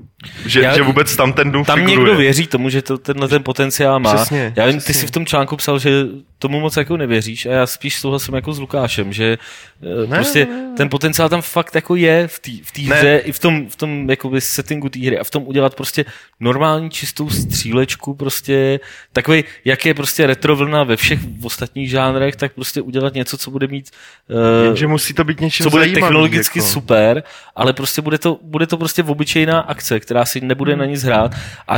[0.45, 1.97] Že, Já- že vůbec tam ten dům Tam figuruje.
[1.99, 4.15] někdo věří tomu, že to, tenhle ten potenciál má.
[4.15, 4.93] Přesně, já vím, ty přesně.
[5.01, 5.91] si v tom článku psal, že
[6.39, 9.37] tomu moc jako nevěříš a já spíš souhlasím jako s Lukášem, že
[9.81, 10.73] ne, Ne, prostě ne, ne.
[10.77, 12.95] ten potenciál tam fakt jako je v té v Ne.
[12.95, 16.05] hře, i v tom, v tom jakoby settingu té hry a v tom udělat prostě
[16.39, 18.79] normální čistou střílečku, prostě
[19.13, 23.67] takový, jak je prostě retrovlna ve všech ostatních žánrech, tak prostě udělat něco, co bude
[23.67, 23.89] mít
[24.29, 26.69] uh, Jenže musí to být něčím co bude zajímavý, technologicky jako.
[26.71, 27.23] super,
[27.55, 30.79] ale prostě bude to, bude to prostě obyčejná akce, která si nebude Hmm.
[30.79, 31.35] na nic hrát
[31.67, 31.75] a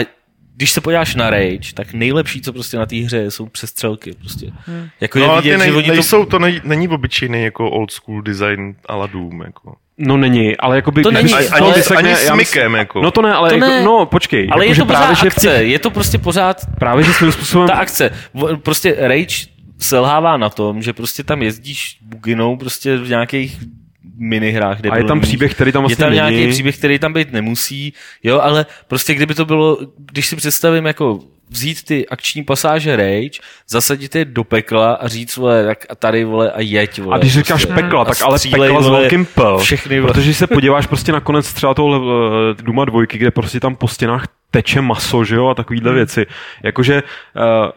[0.55, 4.13] když se podíváš na Rage, tak nejlepší, co prostě na té hře je, jsou přestřelky.
[4.19, 4.45] Prostě.
[5.01, 7.71] Jako No je ale vidět, ty nej, že oni nejsou, to nej, není obyčejný jako
[7.71, 9.75] old school design a la Doom, jako.
[9.97, 11.03] No není, ale jakoby...
[11.03, 13.01] To není, Ani, ale- ani, vysekne- ani s mykem, jako.
[13.01, 13.83] No to ne, ale To jako, ne.
[13.83, 14.47] no počkej.
[14.51, 17.03] Ale jako, je že to pořád právě, že akce, těch, je to prostě pořád právě,
[17.03, 17.67] že svým způsobem...
[17.67, 18.11] ta akce.
[18.63, 19.45] Prostě Rage
[19.79, 23.59] selhává na tom, že prostě tam jezdíš buginou prostě v nějakých
[24.21, 24.77] minihrách.
[24.89, 26.51] A je tam příběh, který tam je vlastně tam nějaký není.
[26.51, 27.93] příběh, který tam být nemusí,
[28.23, 31.19] jo, ale prostě kdyby to bylo, když si představím jako
[31.49, 36.23] vzít ty akční pasáže Rage, zasadit je do pekla a říct, vole, tak a tady,
[36.23, 37.15] vole, a jeď, vole.
[37.15, 37.81] A když říkáš prostě.
[37.81, 39.41] pekla, A tak ale střílej, pekla s vole, velkým P.
[39.61, 40.13] Všechny, vole.
[40.13, 42.05] Protože se podíváš prostě na konec třeba toho uh,
[42.63, 45.95] Duma dvojky, kde prostě tam po stěnách teče maso, že jo, a takovýhle Hmm.
[45.97, 46.25] věci.
[46.63, 47.69] Jakože uh,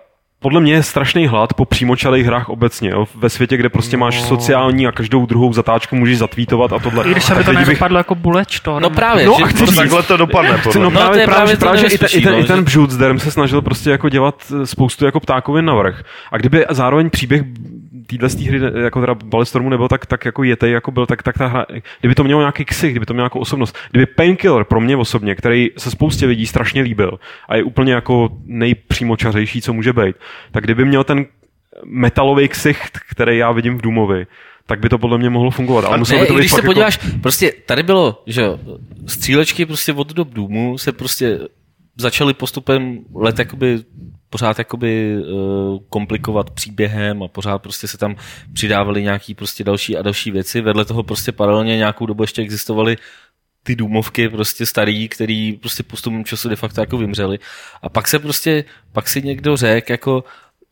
[0.44, 3.04] podle mě je strašný hlad po přímočarých hrách obecně, jo?
[3.14, 4.26] ve světě, kde prostě máš No.
[4.28, 7.04] sociální a každou druhou zatáčku můžeš zatvítovat a tohle.
[7.04, 8.82] I když Tak aby to lidi bych- jako bullet storm.
[8.82, 10.84] No právě, No že chci To říct- takhle to dopadne, Chci, no.
[10.84, 12.64] No, to právě, právě, právě právě, to že i, ten, i, ten, i no, ten
[12.64, 16.02] Bžutzdem se snažil prostě jako dělat eh, spoustu jako ptákovin navrh.
[16.32, 17.42] A kdyby zároveň příběh
[18.06, 21.46] téhle hry, jako teda Ballestormu nebyl tak, tak jako jetej, jako byl, tak, tak ta
[21.46, 21.66] hra,
[22.00, 25.34] kdyby to mělo nějaký ksich, kdyby to mělo nějakou osobnost, kdyby Painkiller pro mě osobně,
[25.34, 30.16] který se spoustě lidí strašně líbil a je úplně jako nejpřímočařejší, co může být,
[30.50, 31.26] tak kdyby měl ten
[31.84, 34.26] metalový ksicht, který já vidím v Dumovi,
[34.66, 35.84] tak by to podle mě mohlo fungovat.
[35.84, 36.66] Ale muselo by to když se jako...
[36.66, 38.58] podíváš, prostě tady bylo, že jo,
[39.06, 41.38] střílečky prostě od dob Důmu se prostě
[41.96, 43.78] začaly postupem let jakoby
[44.34, 48.16] pořád jakoby uh, komplikovat příběhem a pořád prostě se tam
[48.52, 50.60] přidávaly nějaký prostě další a další věci.
[50.60, 52.96] Vedle toho prostě paralelně nějakou dobu ještě existovaly
[53.62, 57.38] ty důmovky prostě starý, který prostě postupem času de facto jako vymřeli.
[57.82, 60.24] A pak se prostě, pak si někdo řekl jako,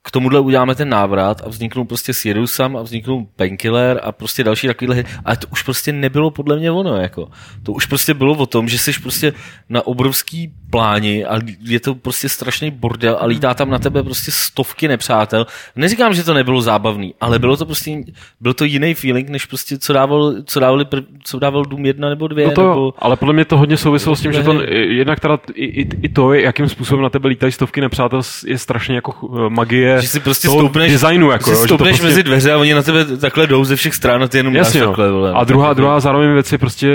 [0.04, 4.66] k tomuhle uděláme ten návrat a vzniknul prostě Sirusam a vzniknul Painkiller a prostě další
[4.66, 7.28] takovýhle ale to už prostě nebylo podle mě ono, jako.
[7.62, 9.32] To už prostě bylo o tom, že jsi prostě
[9.68, 14.30] na obrovský pláni a je to prostě strašný bordel a lítá tam na tebe prostě
[14.30, 15.46] stovky nepřátel.
[15.76, 18.02] Neříkám, že to nebylo zábavný, ale bylo to prostě,
[18.40, 20.84] byl to jiný feeling, než prostě co dával, co dávali,
[21.24, 22.46] co dával Doom 1 nebo 2.
[22.46, 25.38] No to, nebo, ale podle mě to hodně souviselo s tím, že to jednak teda
[25.54, 29.50] i, i, i to, jakým způsobem na tebe lítají stovky nepřátel, je strašně jako eh,
[29.92, 31.30] magie že si prostě stoupneš, designu.
[31.30, 32.06] Jako, že stoupneš prostě...
[32.06, 34.80] mezi dveře a oni na tebe takhle jdou ze všech stran a ty jenom Jasně,
[34.80, 35.10] takhle.
[35.10, 36.88] Vole, a druhá, druhá zároveň věc je prostě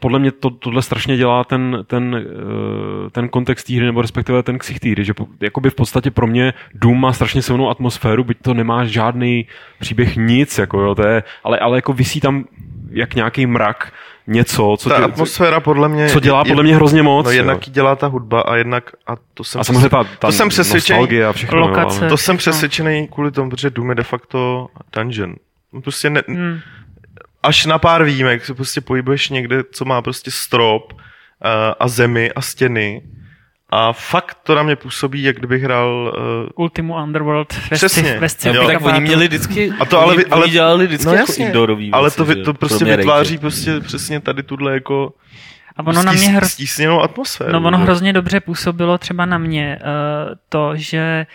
[0.00, 4.42] podle mě to, tohle strašně dělá ten, ten, eh, ten kontext té hry, nebo respektive
[4.42, 8.38] ten ksich hry, že jakoby v podstatě pro mě Doom má strašně silnou atmosféru, byť
[8.42, 9.46] to nemá žádný
[9.80, 12.44] příběh, nic, jako jo, to je, ale, ale jako vysí tam
[12.90, 13.92] jak nějaký mrak,
[14.26, 17.26] něco, co ta tě, atmosféra podle mě co dělá podle mě hrozně moc.
[17.26, 20.32] No, jednak dělá ta hudba a jednak a to jsem a samozřejmě ta, ta to
[20.32, 24.68] jsem přesvědčený, a všechno, lokace, to jsem přesvědčený kvůli tomu, protože Doom je de facto
[24.92, 25.34] dungeon.
[25.82, 26.60] Prostě ne, hmm
[27.42, 31.00] až na pár výjimek se prostě pohybuješ někde, co má prostě strop uh,
[31.80, 33.02] a zemi a stěny.
[33.72, 36.14] A fakt to na mě působí, jak kdybych hrál...
[36.56, 38.18] Uh, Ultimu Underworld ve Přesně.
[38.20, 38.66] Ve jo.
[38.66, 41.90] Tak oni měli vždycky, a to ale, oni, ale, oni dělali vždycky no jako indoorový
[41.92, 45.12] Ale to, to prostě vytváří prostě přesně tady tuhle jako
[45.76, 46.48] a ono na mě hro...
[46.48, 47.52] stísněnou atmosféru.
[47.52, 51.26] No ono hrozně dobře působilo třeba na mě uh, to, že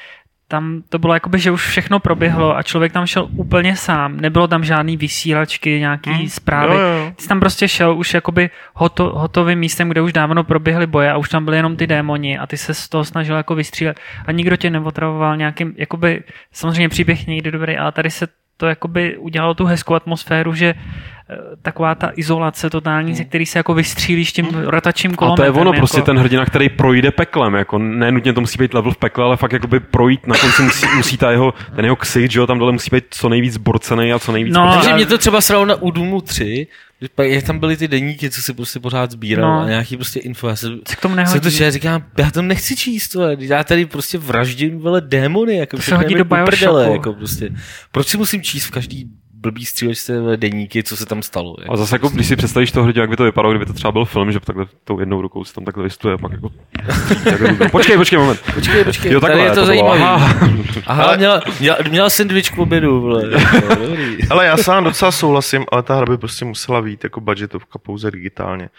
[0.47, 4.17] tam to bylo jakoby, že už všechno proběhlo a člověk tam šel úplně sám.
[4.17, 6.27] Nebylo tam žádný vysílačky, nějaký hmm.
[6.27, 6.73] zprávy.
[6.73, 7.11] Jo, jo.
[7.15, 11.11] Ty jsi tam prostě šel už jakoby hoto, hotovým místem, kde už dávno proběhly boje
[11.11, 13.99] a už tam byly jenom ty démoni a ty se z toho snažil jako vystřílet
[14.25, 18.27] a nikdo tě neotravoval nějakým, jakoby, samozřejmě příběh někdy dobrý, ale tady se
[18.57, 23.15] to jakoby udělalo tu hezkou atmosféru, že eh, taková ta izolace totální, hmm.
[23.15, 24.63] ze který se jako vystřílíš tím hmm.
[24.63, 25.33] rotačím kolem.
[25.33, 25.77] A to je ono, jako...
[25.77, 29.37] prostě ten hrdina, který projde peklem, jako nenutně to musí být level v pekle, ale
[29.37, 32.59] fakt jakoby projít, na konci musí, musí ta jeho, ten jeho ksich, že jo, tam
[32.59, 34.53] dole musí být co nejvíc borcený a co nejvíc.
[34.53, 36.67] No, takže mě to třeba sralo na Udumu 3,
[37.21, 39.61] jak tam byly ty deníky, co si prostě pořád sbíral no.
[39.61, 40.47] a nějaký prostě info.
[40.47, 41.39] Já se, k tomu nehodí.
[41.39, 43.37] to čet, říkám, já to nechci číst, vole.
[43.39, 47.49] já tady prostě vraždím vele démony, jako to se hodí do prdele, jako prostě.
[47.91, 49.09] Proč si musím číst v každý
[49.45, 51.55] blbý střílečce deníky, co se tam stalo.
[51.59, 51.73] Jako.
[51.73, 53.91] A zase jako, když si představíš to hrdě, jak by to vypadalo, kdyby to třeba
[53.91, 56.49] byl film, že takhle tou jednou rukou se tam takhle listuje a pak jako...
[57.71, 58.39] počkej, počkej moment.
[58.53, 60.01] Počkej, počkej, jo, takhle, tady je to, to zajímavé.
[60.01, 60.35] Aha,
[60.85, 61.17] Aha ale...
[61.17, 63.23] měla, měla, měla sandwich k obědu, vole.
[64.29, 68.11] ale já sám docela souhlasím, ale ta hra by prostě musela být jako budgetovka pouze
[68.11, 68.69] digitálně.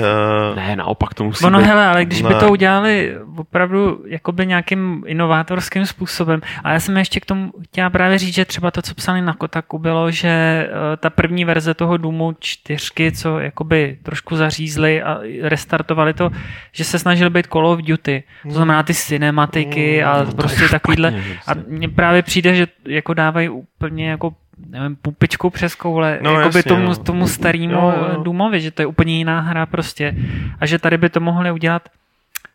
[0.00, 1.64] Uh, ne, naopak to musí Ono, být...
[1.64, 2.28] hele, ale když ne.
[2.28, 7.90] by to udělali opravdu jakoby nějakým inovátorským způsobem, a já jsem ještě k tomu chtěla
[7.90, 11.74] právě říct, že třeba to, co psali na Kotaku, bylo, že uh, ta první verze
[11.74, 16.30] toho Doomu čtyřky, co jakoby trošku zařízli a restartovali to,
[16.72, 18.22] že se snažili být Call of Duty.
[18.42, 21.14] To znamená ty cinematiky a no, prostě takovýhle.
[21.46, 24.34] A mně právě přijde, že jako dávají úplně jako
[24.68, 27.92] nevím, pupičku přes koule, no, jakoby jasně, tomu, tomu starému
[28.22, 30.16] Důmovi, že to je úplně jiná hra prostě.
[30.60, 31.88] A že tady by to mohli udělat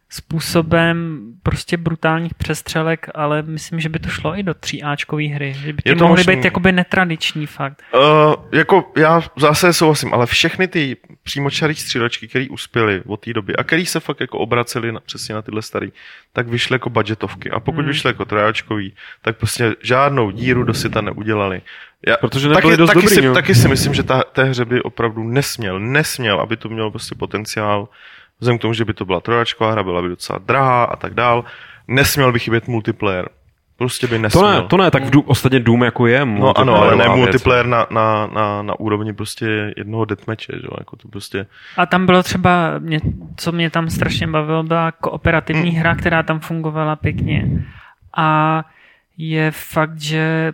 [0.09, 5.53] způsobem prostě brutálních přestřelek, ale myslím, že by to šlo i do tříáčkové hry.
[5.53, 7.83] Že by to mohly být jakoby netradiční fakt.
[7.93, 8.01] Uh,
[8.51, 13.63] jako já zase souhlasím, ale všechny ty přímočarý střílečky, které uspěly od té doby a
[13.63, 15.87] které se fakt jako obraceli na, přesně na tyhle staré,
[16.33, 17.51] tak vyšly jako budgetovky.
[17.51, 17.87] A pokud hmm.
[17.87, 21.61] vyšly jako trojáčkový, tak prostě žádnou díru do sita neudělali.
[22.07, 24.81] Já, Protože taky, dost taky, dobrý, si, taky si myslím, že ta, té hře by
[24.81, 27.87] opravdu nesměl, nesměl, aby to mělo prostě potenciál
[28.39, 31.13] vzhledem k tomu, že by to byla trojačková hra, byla by docela drahá a tak
[31.13, 31.45] dál,
[31.87, 33.29] nesměl by chybět multiplayer.
[33.77, 34.43] Prostě by nesměl.
[34.43, 37.07] To ne, to ne tak v Doom, ostatně Doom jako je No ano, ale ne
[37.07, 40.67] multiplayer na, na, na, na, úrovni prostě jednoho deathmatche, že?
[40.77, 41.45] Jako to prostě...
[41.77, 42.99] A tam bylo třeba, mě,
[43.37, 45.77] co mě tam strašně bavilo, byla kooperativní mm.
[45.77, 47.65] hra, která tam fungovala pěkně.
[48.17, 48.63] A
[49.17, 50.53] je fakt, že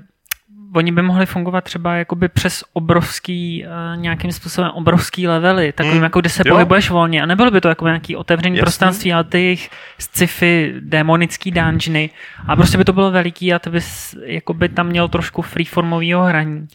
[0.76, 6.03] oni by mohli fungovat třeba jakoby přes obrovský, uh, nějakým způsobem obrovský levely, takovým Mm,
[6.03, 6.55] jako, kde se jo.
[6.55, 8.61] pohybuješ volně a nebylo by to jako nějaký otevřený Jasný.
[8.63, 9.69] prostranství, ale ty jejich
[9.99, 12.09] sci-fi démonický dungeony
[12.47, 16.67] a prostě by to bylo veliký a ty bys jakoby tam měl trošku freeformového hraní.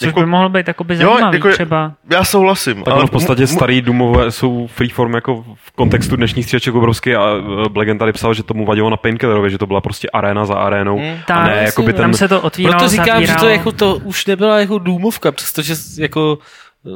[0.00, 1.92] Což Jako- by mohlo být jakoby Jo, zajímavý jako je- třeba.
[2.10, 2.82] Já souhlasím.
[2.82, 6.74] Tak ale v podstatě mu- mu- starý Doomové jsou freeform jako v kontextu dnešních stříleček
[6.74, 7.22] obrovský a
[7.66, 10.54] eh, Blagen tady psal, že tomu vadilo na Painkillerovi, že to byla prostě aréna za
[10.54, 10.98] arénou.
[10.98, 11.16] Mm.
[11.28, 13.40] A ne, jakoby ten, Tam se to otvíralo, Proto říkám, že zavíralo.
[13.40, 16.38] to, jako, to už nebyla jako důmovka, přestože jako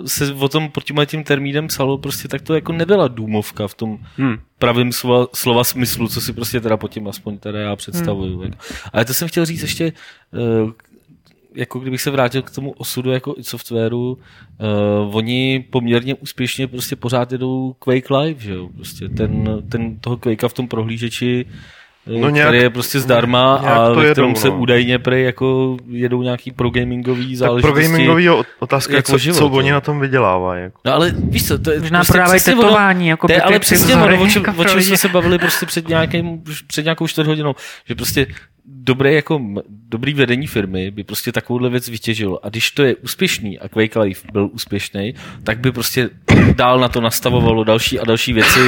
[0.06, 3.74] se o tom pod tímhle tím termínem psalo, prostě tak to jako nebyla důmovka v
[3.74, 4.36] tom Hmm.
[4.58, 8.40] pravým slova, slova smyslu, co si prostě teda pod tím aspoň teda já představuju.
[8.40, 8.52] Hmm.
[8.92, 9.92] Ale to jsem chtěl říct ještě,
[10.34, 10.72] eh,
[11.54, 14.18] jako kdybych se vrátil k tomu osudu jako i softwaru,
[15.02, 20.16] uh, oni poměrně úspěšně prostě pořád jedou Quake Live, že jo, prostě ten, ten toho
[20.16, 21.46] Quakea v tom prohlížeči
[22.06, 24.58] No no nějak- který je prostě zdarma a ve jedou, kterém se no.
[24.58, 27.72] údajně prej jako jedou nějaký pro gamingový Tak záležitosti.
[27.72, 30.62] pro gamingový o- otázka, jako co, život, co oni na tom vydělávají.
[30.62, 30.80] Jako.
[30.84, 33.42] No ale víš co, to je Možná prostě prodávají přesně ono- tetování, jako to je
[33.42, 36.82] ale přesně ono, o čem, jako o čem jsme se bavili prostě před, nějakým, před
[36.84, 37.54] nějakou čtvrt hodinou,
[37.88, 38.26] že prostě
[38.64, 39.40] dobré jako
[39.92, 42.44] dobrý vedení firmy by prostě takovouhle věc vytěžilo.
[42.44, 45.14] A když to je úspěšný a Quake Life byl úspěšný,
[45.44, 46.10] tak by prostě
[46.56, 48.60] dál na to nastavovalo další a další věci,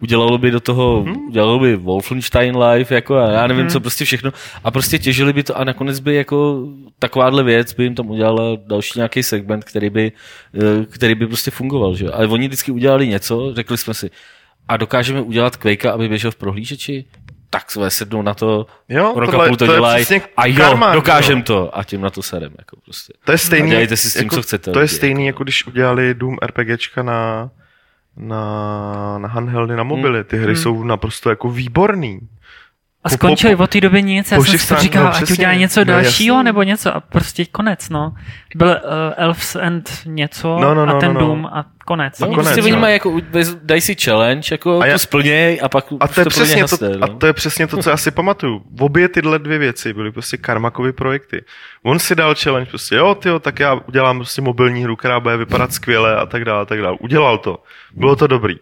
[0.00, 4.32] udělalo by do toho, udělalo by Wolfenstein Live, jako a já nevím, co prostě všechno.
[4.64, 6.68] A prostě těžili by to a nakonec by jako
[6.98, 10.12] takováhle věc by jim tam udělala další nějaký segment, který by,
[10.54, 11.96] eh, který by prostě fungoval.
[11.96, 12.10] Že?
[12.10, 14.10] Ale oni vždycky udělali něco, řekli jsme si,
[14.68, 17.04] a dokážeme udělat Quakea, aby běžel v prohlížeči?
[17.54, 20.54] Tak jsme sednou na to, Jo, rok tohle- a půl to, to dělají a jo,
[20.56, 21.44] karma, dokážem jo.
[21.44, 22.52] to a tím na to serem.
[22.58, 23.12] Jako prostě.
[23.24, 25.26] To je stejný, A dělejte si s tím, jako, co chcete, To je lidi, stejný,
[25.26, 25.34] jako.
[25.36, 27.50] jako když udělali Doom RPGčka na,
[28.16, 30.24] na, na handheldy, na mobily.
[30.24, 30.62] Ty hry Hmm.
[30.62, 32.20] jsou naprosto jako výborný.
[33.04, 35.54] A skončili po- od té doby nic, já jsem si to říkal, no, ať udělá
[35.54, 36.44] něco No, dalšího jasný.
[36.44, 38.14] nebo něco a prostě konec, no.
[38.54, 38.74] Byl uh,
[39.16, 41.26] Elves and něco No, no, no, a ten no, no.
[41.26, 42.18] Doom a konec.
[42.18, 42.34] No, A Nic.
[42.36, 42.78] konec, prostě oni no.
[42.80, 43.20] mají jako,
[43.62, 46.28] dají si challenge, jako A a já- to splněj a pak A to je, ně
[46.28, 47.08] přesně to, hasne, a no.
[47.18, 48.62] to je přesně to, co já si pamatuju.
[48.80, 51.44] Obě tyhle dvě věci byly prostě Karmakovy projekty.
[51.82, 55.36] On si dal challenge, prostě jo, tyjo, tak já udělám prostě mobilní hru, která bude
[55.36, 56.96] vypadat skvěle a tak dále, a tak dále.
[57.00, 57.62] Udělal to.
[57.94, 58.54] Bylo to dobrý.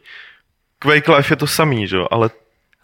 [0.78, 2.30] Quake Life je to samý, že jo, ale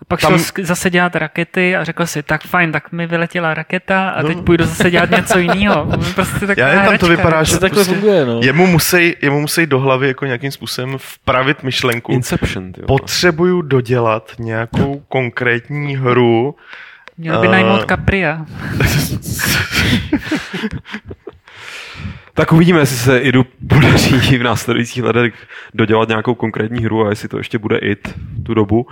[0.03, 3.55] A pak Tam- šel zase dělat rakety a řekl si, tak fajn, tak mi vyletěla
[3.55, 4.29] raketa a No.
[4.29, 5.87] teď půjdu zase dělat něco jiného.
[6.15, 8.41] Prostě taková Já jen tam to vypadá, že to takhle prostě funguje, no.
[8.43, 12.13] jemu musí, jemu musí do hlavy jako nějakým způsobem vpravit myšlenku.
[12.13, 12.87] Inception, tyjo.
[12.87, 16.57] Potřebuju dodělat nějakou konkrétní hru.
[17.19, 18.47] Měl by Eh, najmout Capria.
[22.35, 25.35] Tak uvidíme, jestli se Idu podaří v následujících letech
[25.75, 28.15] dodělat nějakou konkrétní hru a jestli to ještě bude IT
[28.47, 28.87] tu dobu.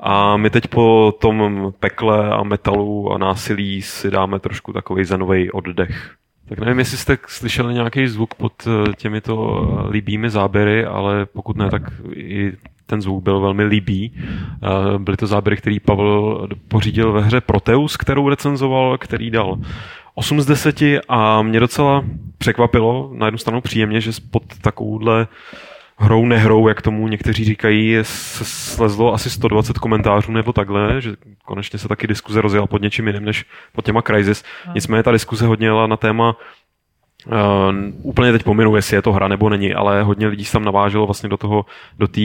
[0.00, 5.50] A my teď po tom pekle a metalu a násilí si dáme trošku takový zenový
[5.50, 6.16] oddech.
[6.48, 11.56] Tak nevím, jestli jste slyšeli nějaký zvuk pod eh, těmito eh, líbými záběry, ale pokud
[11.56, 11.82] ne, tak
[12.14, 12.52] i
[12.86, 14.12] ten zvuk byl velmi líbý.
[14.16, 19.58] Eh, Byly to záběry, který Pavel pořídil ve hře Proteus, kterou recenzoval, který dal
[20.14, 22.04] 8 z 10 a mě docela
[22.38, 25.26] překvapilo, na jednu stranu příjemně, že pod takovouhle
[25.98, 31.10] hrou, nehrou, jak tomu někteří říkají, se slezlo asi 120 komentářů nebo takhle, že
[31.44, 34.44] konečně se taky diskuze rozjela pod něčím jiným než pod těma Crysis.
[34.74, 36.36] Nicméně ta diskuze hodně jela na téma
[37.26, 40.64] Uh, úplně teď pominu, jestli je to hra nebo není, ale hodně lidí se tam
[40.64, 41.66] naváželo vlastně do toho,
[41.98, 42.20] do té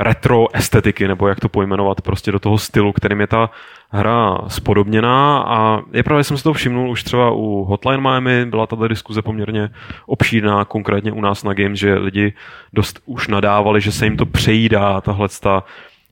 [0.00, 3.50] retro estetiky, nebo jak to pojmenovat, prostě do toho stylu, kterým je ta
[3.92, 8.46] hra spodobněná a je pravda, že jsem si to všimnul už třeba u Hotline Miami,
[8.46, 9.70] byla tato diskuze poměrně
[10.06, 12.32] obšírná, konkrétně u nás na Games, že lidi
[12.72, 15.64] dost už nadávali, že se jim to přejídá, tahle ta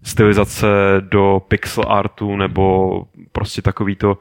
[0.02, 0.66] stylizace
[1.00, 2.92] do pixel artu nebo
[3.32, 4.18] prostě takový to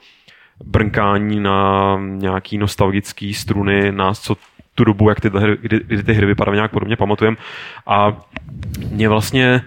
[0.65, 4.35] brnkání na nějaký nostalgický struny nás, co
[4.75, 7.37] tu dobu, jak ty hry, kdy, kdy ty hry vypadaly nějak podobně pamatujeme.
[7.87, 8.17] A
[8.91, 9.61] mě vlastně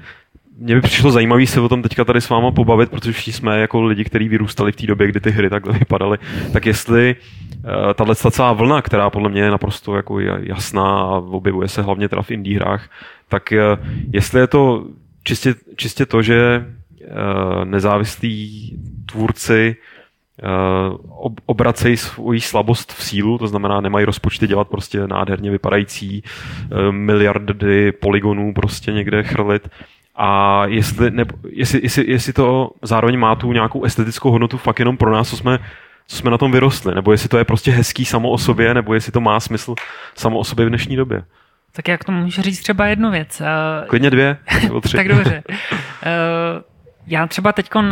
[0.62, 3.60] mě by přišlo zajímavé se o tom teďka tady s váma pobavit, protože všichni jsme
[3.60, 6.18] jako lidi, kteří vyrůstali v té době, kdy ty hry takhle vypadaly,
[6.52, 11.68] tak jestli uh, tahle celá vlna, která podle mě je naprosto jako jasná a objevuje
[11.68, 12.90] se hlavně teda v indie hrách,
[13.28, 14.86] tak uh, jestli je to
[15.24, 16.66] čistě, čistě to, že
[17.00, 18.72] uh, nezávislí
[19.12, 19.76] tvůrci
[21.46, 26.22] obracejí svoji slabost v sílu, to znamená, nemají rozpočty dělat prostě nádherně vypadající
[26.90, 29.68] miliardy poligonů prostě někde chrlit.
[30.24, 34.96] A jestli, ne, jestli, jestli, jestli to zároveň má tu nějakou estetickou hodnotu fakt jenom
[34.96, 35.58] pro nás, co jsme,
[36.06, 38.94] co jsme na tom vyrostli, nebo jestli to je prostě hezký samo o sobě, nebo
[38.94, 39.74] jestli to má smysl
[40.14, 41.24] samo o sobě v dnešní době.
[41.72, 43.40] Tak jak to můžu říct třeba jednu věc.
[43.40, 44.96] Uh, Klidně dvě, nebo tři.
[44.96, 45.42] tak dobře.
[45.50, 45.56] Uh,
[47.06, 47.90] já třeba teď uh,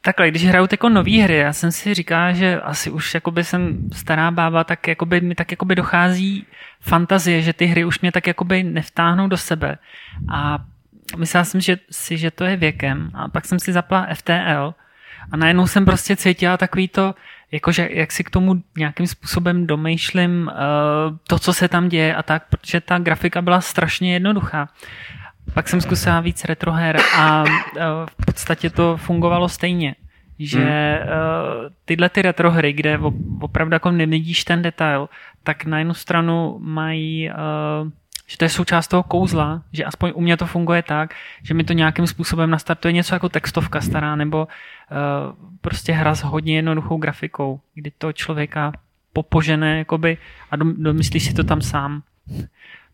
[0.00, 3.88] takhle, když hraju jako nový hry, já jsem si říkal, že asi už jakoby jsem
[3.92, 6.46] stará bába, tak jakoby, mi tak jakoby dochází
[6.80, 9.78] fantazie, že ty hry už mě tak jakoby nevtáhnou do sebe.
[10.32, 10.58] A
[11.16, 13.10] myslela jsem že, si, že to je věkem.
[13.14, 14.74] A pak jsem si zapla FTL
[15.30, 17.14] a najednou jsem prostě cítila takový to,
[17.52, 22.22] jakože jak si k tomu nějakým způsobem domýšlím uh, to, co se tam děje a
[22.22, 24.68] tak, protože ta grafika byla strašně jednoduchá.
[25.54, 27.48] Pak jsem zkusila víc retroher a uh,
[28.06, 29.94] v podstatě to fungovalo stejně.
[30.38, 32.98] Že uh, tyhle ty retrohry, kde
[33.40, 35.08] opravdu jako nevidíš ten detail,
[35.42, 37.90] tak na jednu stranu mají uh,
[38.32, 41.64] že to je součást toho kouzla, že aspoň u mě to funguje tak, že mi
[41.64, 46.96] to nějakým způsobem nastartuje něco jako textovka stará, nebo uh, prostě hra s hodně jednoduchou
[46.96, 48.72] grafikou, kdy to člověka
[49.12, 50.18] popožené jakoby,
[50.50, 52.02] a domyslí si to tam sám.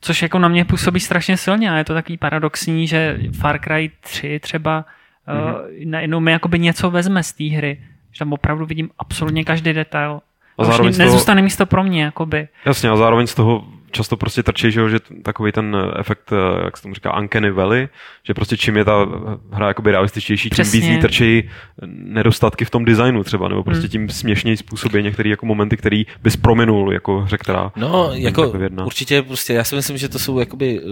[0.01, 3.91] Což jako na mě působí strašně silně a je to takový paradoxní, že Far Cry
[4.01, 4.84] 3 třeba
[5.28, 5.55] mm-hmm.
[5.55, 7.80] uh, najednou mi jakoby něco vezme z té hry,
[8.12, 10.20] že tam opravdu vidím absolutně každý detail.
[10.59, 11.05] A zároveň toho...
[11.05, 12.49] nezůstane místo pro mě, jakoby.
[12.64, 16.76] Jasně, a zároveň z toho často prostě trčí, že, že takový ten efekt, eh, jak
[16.76, 17.89] se tomu říká, uncanny valley,
[18.22, 19.07] že prostě čím je ta
[19.53, 21.49] hra jakoby realističtější, tím víc ní trčí
[21.86, 23.91] nedostatky v tom designu třeba, nebo prostě hmm.
[23.91, 28.53] tím směšněji způsobí některé jako momenty, který bys prominul jako hře, která No, jako
[28.84, 30.91] určitě prostě, já si myslím, že to jsou jakoby uh,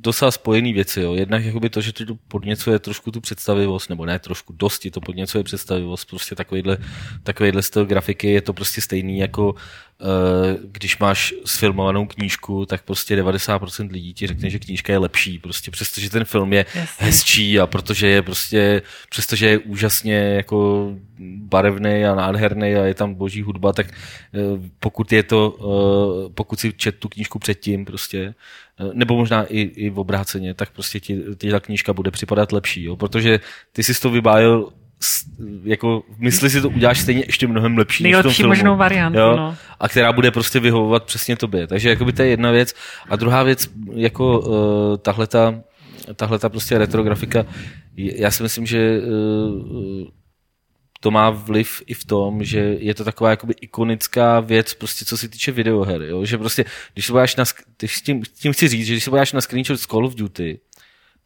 [0.00, 1.00] docela spojené věci.
[1.00, 1.14] Jo.
[1.14, 5.44] Jednak jakoby to, že to podněcuje trošku tu představivost, nebo ne trošku, dosti to podněcuje
[5.44, 6.78] představivost, prostě takovýhle,
[7.22, 9.54] takovýhle styl grafiky je to prostě stejný jako
[10.64, 15.70] když máš sfilmovanou knížku, tak prostě 90% lidí ti řekne, že knížka je lepší, prostě
[15.70, 17.06] přestože ten film je Jasně.
[17.06, 20.90] hezčí a protože je prostě, přestože je úžasně jako
[21.36, 26.60] barevný a nádherný a je tam boží hudba, tak eh, pokud je to, eh, pokud
[26.60, 28.34] si čet tu knížku předtím prostě,
[28.92, 32.84] nebo možná i, i v obráceně, tak prostě ti, ti ta knížka bude připadat lepší,
[32.84, 32.96] jo?
[32.96, 33.40] protože
[33.72, 34.72] ty jsi to vybájil
[35.64, 38.76] jako mysli si to uděláš stejně ještě mnohem lepší Nejlepší než v tom filmu, možnou
[38.76, 39.36] variantu, jo?
[39.36, 39.56] No.
[39.80, 41.66] A která bude prostě vyhovovat přesně tobě.
[41.66, 42.74] Takže jakoby to je jedna věc.
[43.08, 45.26] A druhá věc, jako uh, tahle
[46.16, 47.46] tahle prostě retrografika,
[47.96, 50.08] já si myslím, že uh,
[51.00, 55.16] to má vliv i v tom, že je to taková jakoby ikonická věc, prostě co
[55.16, 56.24] se týče videoher, jo?
[56.24, 57.44] že prostě, když se na,
[57.78, 60.60] když tím, tím chci říct, že když se podáš na screenshot z Call of Duty,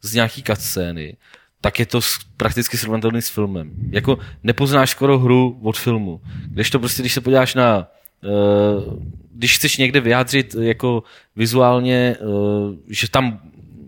[0.01, 1.17] z nějaký cutscény,
[1.65, 1.99] tak je to
[2.37, 3.73] prakticky srovnatelný s filmem.
[3.89, 6.21] Jako nepoznáš skoro hru od filmu.
[6.45, 7.87] Když to prostě, když se podíváš na
[8.21, 8.93] uh,
[9.33, 11.03] když chceš někde vyjádřit jako
[11.35, 13.39] vizuálně, uh, že tam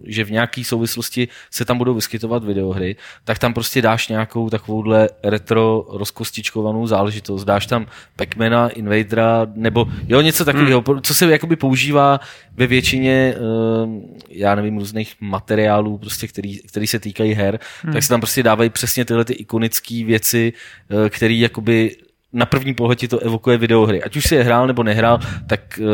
[0.07, 5.09] že v nějaké souvislosti se tam budou vyskytovat videohry, tak tam prostě dáš nějakou takovouhle
[5.23, 7.43] retro rozkostičkovanou záležitost.
[7.43, 7.85] Dáš tam
[8.15, 11.01] Pacmana, Invadera, nebo jo, něco takového, hmm.
[11.01, 12.19] co se jakoby používá
[12.57, 13.35] ve většině,
[13.83, 13.93] uh,
[14.29, 17.93] já nevím, různých materiálů, prostě, který, který se týkají her, hmm.
[17.93, 20.53] tak se tam prostě dávají přesně tyhle ty ikonické věci,
[20.91, 21.95] uh, které jakoby
[22.33, 24.03] na první pohled ti to evokuje videohry.
[24.03, 25.87] Ať už si je hrál nebo nehrál, tak uh,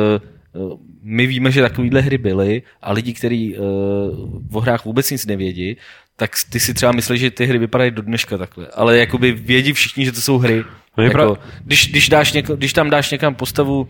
[1.02, 5.78] my víme, že takovéhle hry byly a lidi, kteří uh, o hrách vůbec nic nevědí,
[6.16, 8.68] tak ty si třeba myslíš, že ty hry vypadají do dneška takhle.
[8.68, 10.64] Ale jakoby vědí všichni, že to jsou hry.
[10.98, 13.88] No jako, když, když, dáš něko, když tam dáš někam postavu uh,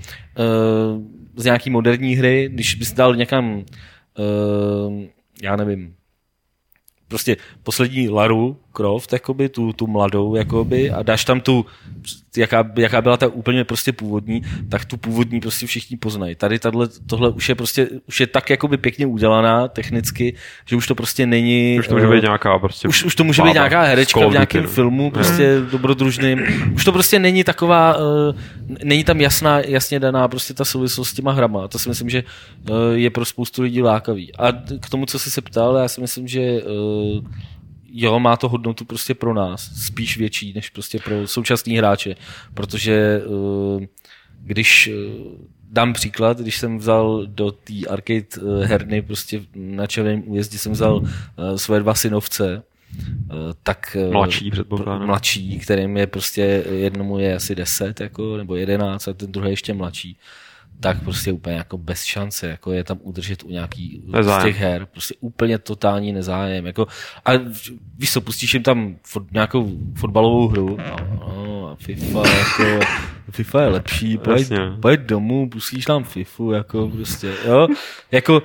[1.36, 5.04] z nějaký moderní hry, když bys dal někam, uh,
[5.42, 5.96] já nevím,
[7.08, 11.66] prostě poslední Laru Croft, jakoby, tu, tu mladou, jakoby, a dáš tam tu,
[12.38, 16.36] jaká, jaká byla ta úplně prostě původní, tak tu původní prostě všichni poznají.
[16.36, 20.88] Tady tato, tohle už je prostě, už je tak jakoby pěkně udělaná technicky, že už
[20.88, 21.80] to prostě není...
[21.80, 24.68] Už to může být nějaká prostě Už, už to může být nějaká herečka v nějakém
[24.68, 25.70] filmu, prostě hmm.
[25.70, 26.42] dobrodružným.
[26.76, 28.36] Už to prostě není taková, uh,
[28.84, 31.68] není tam jasná, jasně daná prostě ta souvislost s těma hrama.
[31.68, 32.24] To si myslím, že
[32.70, 34.36] uh, je pro spoustu lidí lákavý.
[34.36, 37.24] A k tomu, co jsi se ptal, já si myslím, že uh,
[37.94, 42.16] jo, má to hodnotu prostě pro nás, spíš větší než prostě pro současní hráče,
[42.54, 43.84] protože uh,
[44.42, 45.32] když uh,
[45.72, 50.72] dám příklad, když jsem vzal do té arcade uh, herny prostě na červeném újezdě jsem
[50.72, 51.02] vzal
[51.56, 52.64] svoje dva synovce,
[53.64, 55.08] tak mladší předpokládám.
[55.08, 56.42] Mladší, kterým je prostě
[56.72, 60.18] jednomu je asi 10 jako, nebo 11 a ten druhý ještě mladší
[60.80, 64.42] tak prostě úplně jako bez šance, jako je tam udržet u nějaký nezájem.
[64.42, 66.88] z těch her, prostě úplně totální nezájem, jako
[67.26, 67.32] a
[67.98, 72.86] víš co, pustíš jim tam fot, nějakou fotbalovou hru, no, no, a FIFA, jako,
[73.32, 74.52] FIFA je lepší, pojď,
[74.82, 77.68] pojď domů, pustíš tam FIFU, jako prostě, jo,
[78.12, 78.42] jako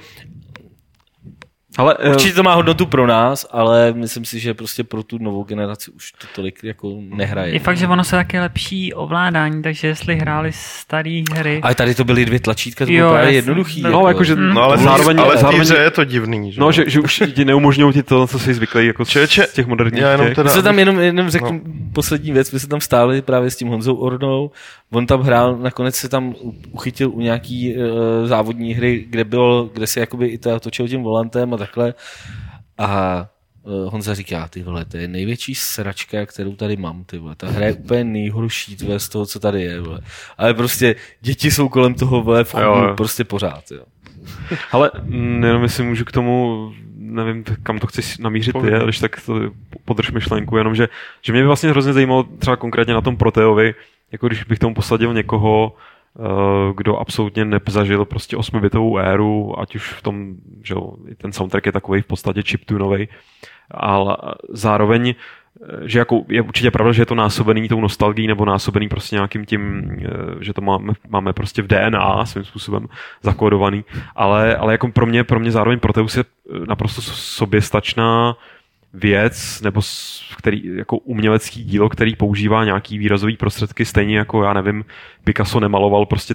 [1.79, 5.19] Ale, eh, Určitě to má hodnotu pro nás, ale myslím si, že prostě pro tu
[5.19, 7.53] novou generaci už to tolik jako nehraje.
[7.53, 11.95] Je fakt, že ono se taky lepší ovládání, takže jestli hráli staré hry, Ale tady
[11.95, 13.83] to byly dvě tlačítka, to Jo, bylo právě jednoduchý.
[13.83, 16.61] No, No, jakože, No ale, zároveň, ale zároveň, hře je to divný, že?
[16.61, 19.53] no, že, že už ti neumožňují ti to, co jsi zvyklý jako z, Čeče, z
[19.53, 20.37] těch moderních já jenom těch.
[20.37, 21.61] teda- My se tam jenom, jenom řeknu No.
[21.93, 24.51] poslední věc, my se tam stáli právě s tím Honzou Ornou,
[24.91, 26.35] on tam hrál, nakonec se tam
[26.71, 27.83] uchytil u nějaký uh,
[28.25, 31.95] závodní hry, kde bylo, kde se jakoby i ta točil tím volantem a takhle
[32.79, 33.27] a
[33.63, 37.35] uh, Honza říká, ty vole, to je největší sračka, kterou tady mám, ty vole.
[37.37, 40.01] Ta hra je úplně nejhorší tvé z toho, co tady je, vole.
[40.39, 43.85] Ale prostě děti jsou kolem toho, vole, v Jo, prostě pořád, jo.
[44.73, 49.21] Ale mm, jenom jestli můžu k tomu, nevím, kam to chci namířit ty, když tak
[49.27, 49.35] to
[49.85, 50.89] podrž myšlenku, jenom, že,
[51.23, 53.75] že mě by vlastně hrozně zajímalo třeba konkrétně na tom Proteovi,
[54.13, 55.73] jako když bych tomu posadil někoho,
[56.19, 60.75] eh, kdo absolutně nezažil prostě 8-bitovou éru, ať už v tom, že
[61.17, 63.09] ten soundtrack je takový v podstatě chiptunový,
[63.71, 64.17] ale
[64.49, 68.89] zároveň eh, že jako je určitě pravda, že je to násobený tou nostalgií nebo násobený
[68.89, 70.09] prostě nějakým tím, eh,
[70.41, 72.89] že to máme, máme prostě v DNA svým způsobem
[73.23, 73.85] zakódovaný,
[74.17, 76.25] ale, ale jako pro mě, pro mě zároveň Proteus je
[76.69, 78.37] naprosto soběstačná
[78.95, 79.81] věc, nebo
[80.39, 84.85] který, jako umělecký dílo, který používá nějaký výrazový prostředky, stejně jako, já nevím,
[85.25, 86.35] Picasso nemaloval prostě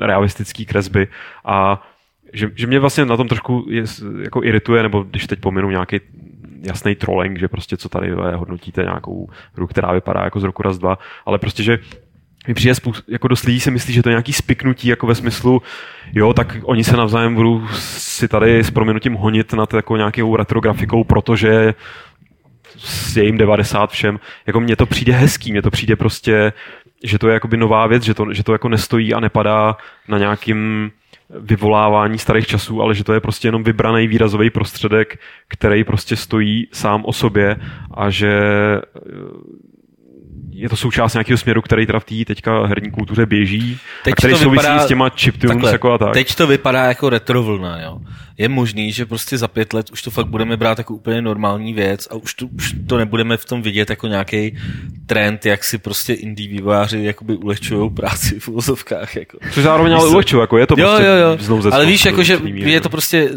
[0.00, 1.08] realistický kresby.
[1.44, 1.86] A
[2.32, 3.84] že, že mě vlastně na tom trošku je,
[4.22, 6.00] jako irituje, nebo když teď pominu nějaký
[6.62, 10.78] jasný trolling, že prostě co tady hodnotíte nějakou hru, která vypadá jako z roku raz,
[10.78, 11.78] dva, ale prostě, že
[12.48, 12.74] mi přijde
[13.08, 15.62] jako dost lidí si myslí, že to je nějaký spiknutí, jako ve smyslu,
[16.12, 21.04] jo, tak oni se navzájem budou si tady s proměnutím honit nad jako nějakou retrografikou,
[21.04, 21.74] protože
[23.16, 24.20] je jim 90 všem.
[24.46, 26.52] Jako mně to přijde hezký, mně to přijde prostě,
[27.04, 29.76] že to je jakoby nová věc, že to, že to jako nestojí a nepadá
[30.08, 30.90] na nějakým
[31.40, 35.18] vyvolávání starých časů, ale že to je prostě jenom vybraný výrazový prostředek,
[35.48, 37.56] který prostě stojí sám o sobě
[37.94, 38.40] a že
[40.52, 44.16] je to součást nějakého směru, který teda v té teďka herní kultuře běží Teď a
[44.16, 46.12] který to souvisí vypadá- s těma chiptunes Takhle, jako a tak.
[46.12, 47.98] Teď to vypadá jako retrovlna, jo.
[48.38, 51.72] Je možný, že prostě za pět let už to fakt budeme brát jako úplně normální
[51.72, 54.56] věc a už to, už to nebudeme v tom vidět jako nějaký
[55.06, 59.16] trend, jak si prostě indie vývojáři jakoby ulehčují práci v uvozovkách.
[59.16, 59.38] Jako.
[59.52, 61.70] Což zároveň ale ulehčuje, jako je to jo, prostě jo, jo.
[61.72, 63.30] Ale víš, jako, že je to prostě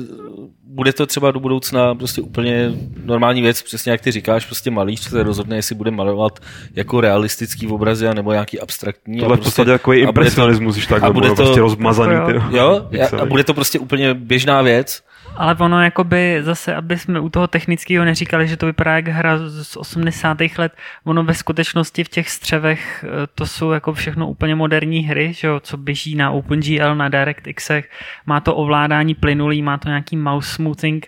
[0.75, 2.71] bude to třeba do budoucna prostě úplně
[3.05, 6.39] normální věc, přesně jak ty říkáš, prostě malíř se rozhodne, jestli bude malovat
[6.75, 9.19] jako realistický obrazy nebo nějaký abstraktní.
[9.19, 11.35] Tohle a v podstatě prostě, takový a bude to- impresionismus, když tak, a bude to-
[11.35, 12.13] prostě rozmazaný.
[12.13, 12.39] Jako jo.
[12.49, 13.21] ty- Jo, pixely.
[13.21, 15.01] a bude to prostě úplně běžná věc.
[15.37, 19.37] Ale ono jakoby zase, aby jsme u toho technického neříkali, že to vypadá jak hra
[19.49, 20.37] z 80.
[20.57, 20.73] let,
[21.03, 25.47] ono ve skutečnosti v těch střevech eh, to jsou jako všechno úplně moderní hry, že
[25.47, 27.89] jo, co běží na OpenGL, na DirectXech,
[28.25, 31.07] má to ovládání plynulý, má to nějaký mouse smoothing,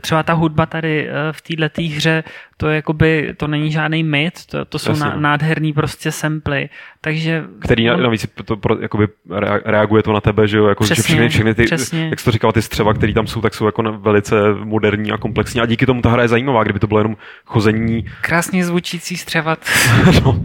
[0.00, 2.24] třeba ta hudba tady eh, v této hře,
[2.56, 5.20] to je jakoby, to není žádný myt, to, to jsou Jasně, no.
[5.20, 6.68] nádherný prostě samply,
[7.00, 7.44] takže...
[7.60, 10.94] který on- navíc to pro, jakoby rea- reaguje to na tebe, že jo, jako, že
[10.94, 12.08] Přesně, všechny, všechny ty, přesně.
[12.08, 15.18] jak jsi to říkal, ty střeva, které tam jsou, tak jsou jako velice moderní a
[15.18, 15.60] komplexní.
[15.60, 19.58] A díky tomu ta hra je zajímavá, kdyby to bylo jenom chození, Krásně zvučící střevat.
[20.24, 20.40] no,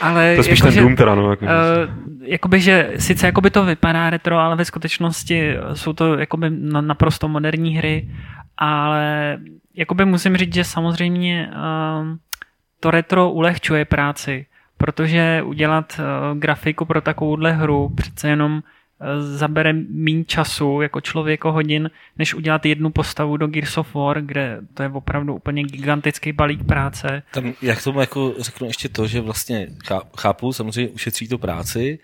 [0.00, 1.50] Ale to je spíš jakože- ten Doom teda, no, jako, Uh,
[2.22, 7.28] jakoby, že sice jakoby to vypadá retro, ale ve skutečnosti jsou to jakoby na- naprosto
[7.28, 8.08] moderní hry,
[8.56, 9.38] ale
[9.74, 11.50] jakoby musím říct, že samozřejmě
[12.00, 12.18] um,
[12.80, 14.46] to retro ulehčuje práci,
[14.76, 16.00] protože udělat
[16.32, 18.60] uh, grafiku pro takovouhle hru přece jenom uh,
[19.20, 24.60] zabere méně času jako člověko hodin, než udělat jednu postavu do Gears of War, kde
[24.74, 27.22] to je opravdu úplně gigantický balík práce.
[27.32, 31.98] Tam, jak tomu jako řeknu ještě to, že vlastně chá- chápu, samozřejmě ušetří to práci,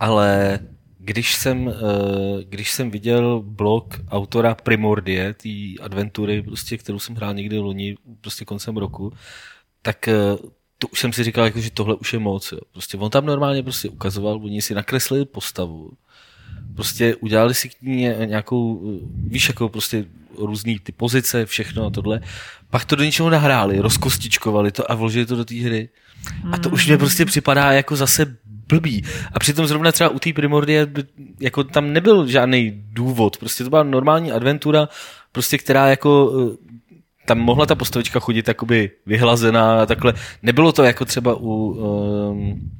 [0.00, 0.58] ale
[0.98, 5.48] když jsem, eh, když jsem viděl blog autora Primordie, té
[5.82, 9.12] adventury, prostě, kterou jsem hrál někdy v loni, prostě koncem roku,
[9.82, 10.14] tak eh,
[10.78, 12.52] to už jsem si říkal, jako, že tohle už je moc.
[12.52, 12.58] Jo.
[12.72, 15.90] Prostě on tam normálně prostě ukazoval, oni si nakreslili postavu,
[16.76, 20.04] prostě udělali si k ní ně- nějakou, eh, víš, jako prostě
[20.38, 22.20] různý ty pozice, všechno a tohle.
[22.70, 25.88] Pak to do něčeho nahráli, rozkostičkovali to a vložili to do té hry.
[26.52, 28.36] A to už mě prostě připadá jako zase
[28.68, 29.04] blbý.
[29.32, 30.86] A přitom zrovna třeba u té Primordie
[31.40, 33.36] jako tam nebyl žádný důvod.
[33.36, 34.88] Prostě to byla normální adventura,
[35.32, 36.56] prostě která jako eh,
[37.26, 40.14] tam mohla ta postavička chodit jakoby vyhlazená a takhle.
[40.42, 42.70] Nebylo to jako třeba u, um,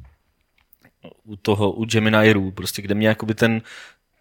[1.23, 3.61] u toho, u Gemini Rue, prostě kde mě jakoby ten,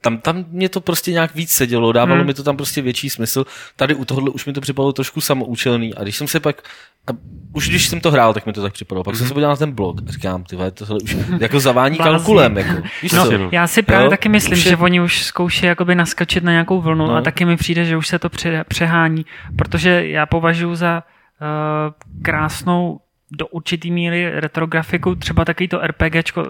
[0.03, 2.27] tam, tam mě to prostě nějak víc sedělo, dávalo Hmm.
[2.27, 3.45] mi to tam prostě větší smysl.
[3.77, 6.63] Tady u tohohle už mi to připadalo trošku samoučelný a když jsem se pak
[7.07, 7.11] a
[7.53, 9.05] už když jsem to hrál, tak mi to tak připadalo.
[9.05, 12.13] Pak jsem se podíval na ten blog a říkám, ty tohle už jako zavání Blázni.
[12.17, 12.57] kalkulem.
[12.59, 12.83] Jako.
[13.03, 13.33] Víš No, co?
[13.53, 16.53] já si právě Jo, taky myslím, už je- že oni už zkouší jakoby naskočit na
[16.53, 17.15] nějakou vlnu No.
[17.17, 19.27] a taky mi přijde, že už se to pře- přehání,
[19.57, 21.03] protože já považuji za
[21.41, 23.01] uh, krásnou
[23.31, 26.49] do určitý míry retrografiku, třeba takový to RPGčko, uh,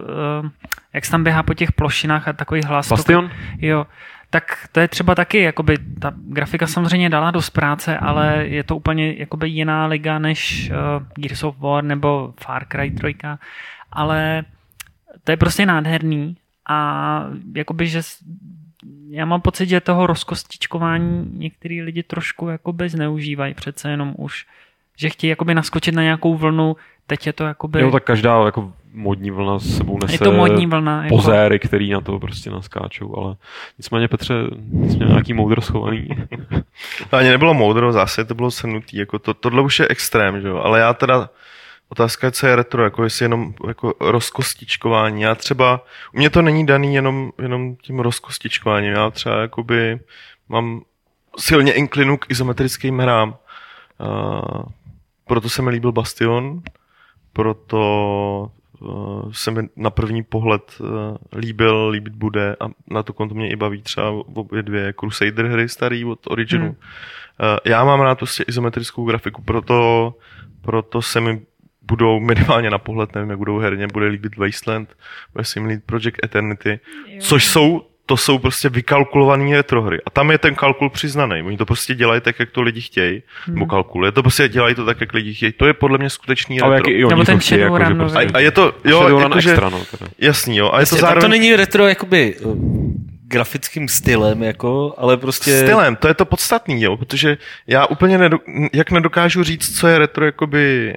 [0.92, 2.88] jak se tam běhá po těch plošinách a takový hlas.
[2.88, 3.30] to- Bastion?
[3.58, 3.86] Jo,
[4.30, 8.76] tak to je třeba taky, jakoby, ta grafika samozřejmě dala dost práce, ale je to
[8.76, 13.14] úplně jakoby jiná liga než uh, Gears of War nebo Far Cry 3,
[13.92, 14.42] ale
[15.24, 16.36] to je prostě nádherný
[16.68, 17.24] a
[17.56, 18.02] jakoby, že
[19.10, 24.46] já mám pocit, že toho rozkostičkování některý lidi trošku jakoby zneužívají přece jenom už,
[25.00, 26.76] že chtějí jakoby naskočit na nějakou vlnu,
[27.06, 30.32] teď je to jakoby, Jo, tak každá jako modní vlna s sebou nese je to
[30.32, 31.04] modní vlna.
[31.04, 33.36] Jako, pozéry, který na to prostě naskáčou, ale
[33.78, 34.34] nicméně Petře,
[34.88, 36.08] jsi měl nějaký moudro schovaný.
[37.10, 40.48] To ani nebylo moudro, zase to bylo shrnutý, jako to, tohle už je extrém, že
[40.48, 41.30] jo, ale já teda,
[41.88, 45.84] otázka je, co je retro, jako jestli jenom jako rozkostičkování, já třeba,
[46.14, 50.00] u mě to není daný jenom, jenom tím rozkostičkováním, já třeba jakoby
[50.48, 50.80] mám
[51.38, 53.34] silně inklinu k izometrickým hrám,
[53.98, 54.62] uh,
[55.30, 56.62] proto se mi líbil Bastion,
[57.32, 58.50] proto
[58.80, 60.88] uh, se mi na první pohled uh,
[61.36, 65.68] líbil, líbit bude a na to konto mě i baví třeba obě dvě Crusader hry
[65.68, 66.64] starý od Originu.
[66.64, 66.74] Hmm.
[66.74, 70.14] Uh, já mám rád prostě izometrickou grafiku, proto,
[70.62, 71.40] proto se mi
[71.82, 74.96] budou minimálně na pohled, nevím, jak budou herně, bude líbit Wasteland,
[75.32, 76.80] bude se jim líbit Project Eternity,
[77.20, 79.98] což jsou to jsou prostě vykalkulované retrohry.
[80.06, 81.42] A tam je ten kalkul přiznaný.
[81.42, 83.22] Oni to prostě dělají tak, jak to lidi chtějí.
[83.44, 83.54] Hmm.
[83.54, 84.04] Nebo kalkul.
[84.04, 85.52] Je to prostě dělají to tak, jak lidi chtějí.
[85.52, 86.90] To je podle mě skutečný ale retro.
[86.90, 88.18] jak i oni Nebo ten to chtějí, jako, že prostě...
[88.18, 90.10] A, a, je to, jo, Shadowrun jakože, extra, no, teda.
[90.18, 90.70] jasný, jo.
[90.72, 92.56] A je to Prostě, tak zároveň to není retro jakoby uh,
[93.22, 95.58] grafickým stylem, jako, ale prostě...
[95.58, 98.38] stylem, to je to podstatný, jo, protože já úplně nedo,
[98.72, 100.94] jak nedokážu říct, co je retro jakoby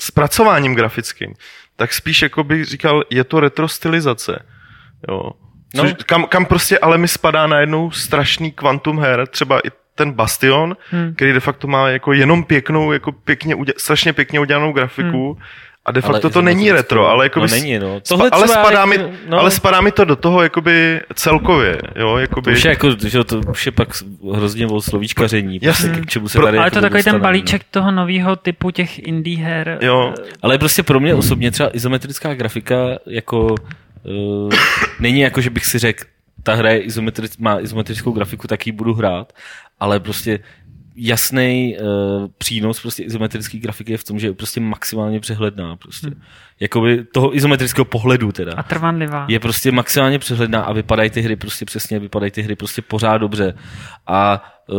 [0.00, 1.34] zpracováním grafickým,
[1.76, 4.42] tak spíš jakoby říkal, je to retro stylizace,
[5.08, 5.32] jo.
[5.74, 5.82] No.
[5.84, 10.76] Což, kam, kam prostě ale mi spadá najednou strašný kvantum her, třeba i ten Bastion,
[10.90, 11.14] Hmm.
[11.14, 15.42] který de facto má jako jenom pěknou, jako pěkně, udě, strašně pěkně udělanou grafiku, hmm.
[15.86, 18.00] a de Ale facto to není retro, ale jako no, není, no.
[18.04, 19.38] Spa, ale, spadá mi, jako- no.
[19.38, 22.52] ale spadá mi to do toho jakoby celkově, jo, To jakoby...
[22.52, 23.88] už je jako, že to už je pak
[24.34, 26.02] hrozně o slovíčkaření, prostě, Jasně.
[26.02, 28.98] k čemu se Pro- tady Ale jako to takový ten balíček toho nového typu těch
[28.98, 29.78] indie her.
[29.80, 30.14] Jo.
[30.18, 30.24] No.
[30.42, 33.54] Ale prostě pro mě osobně třeba izometrická grafika jako
[34.04, 34.52] uh,
[35.00, 36.04] není jako, že bych si řekl,
[36.42, 39.32] ta hra je izometric, má izometrickou grafiku, tak ji budu hrát,
[39.80, 40.40] ale prostě
[40.96, 45.76] jasný uh, přínos prostě izometrické grafiky je v tom, že je prostě maximálně přehledná.
[45.76, 46.06] Prostě.
[46.06, 46.22] Hmm.
[46.60, 48.52] Jakoby toho izometrického pohledu teda.
[48.56, 49.26] A trvanlivá.
[49.28, 53.18] je prostě maximálně přehledná a vypadají ty hry prostě přesně, vypadají ty hry prostě pořád
[53.18, 53.54] dobře.
[54.06, 54.78] A uh,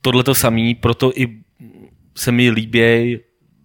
[0.00, 1.38] tohle to samý, proto i
[2.16, 3.18] se mi líbějí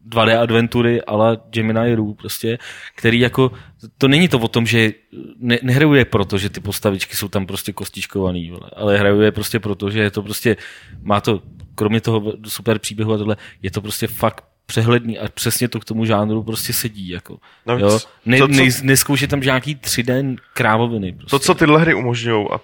[0.09, 2.57] 2D adventury ale Gemini Rue prostě,
[2.95, 3.51] který jako,
[3.97, 4.93] to není to o tom, že
[5.39, 9.31] ne, nehraju je proto, že ty postavičky jsou tam prostě kostičkovaný, vole, ale hraju je
[9.31, 10.57] prostě proto, že je to prostě,
[11.01, 11.41] má to,
[11.75, 15.85] kromě toho super příběhu a tohle, je to prostě fakt přehledný a přesně to k
[15.85, 17.09] tomu žánru prostě sedí.
[17.09, 17.37] Jako.
[17.65, 17.99] Navíc jo?
[18.25, 21.11] Ne, to, co- ne, neskoušet tam nějaký 3D krávoviny.
[21.11, 21.29] Prostě.
[21.29, 22.59] To, co tyhle hry umožňují, a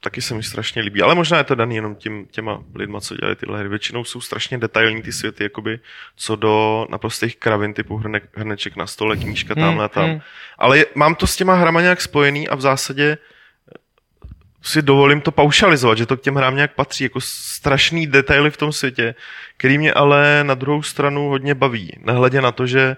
[0.00, 3.16] taky se mi strašně líbí, ale možná je to daný jenom tím, těma lidma, co
[3.16, 3.68] dělají tyhle hry.
[3.68, 5.80] Většinou jsou strašně detailní ty světy, jakoby
[6.16, 10.10] co do naprostých kravin typu hrne, hrneček na stole, knížka Hmm, tamhle a tam.
[10.10, 10.20] hmm.
[10.58, 13.18] Ale je, mám to s těma hrama nějak spojený a v zásadě
[14.62, 18.56] si dovolím to paušalizovat, že to k těm hrám nějak patří, jako strašný detaily v
[18.56, 19.14] tom světě,
[19.56, 21.98] který mě ale na druhou stranu hodně baví.
[22.04, 22.96] Nehledě na to, že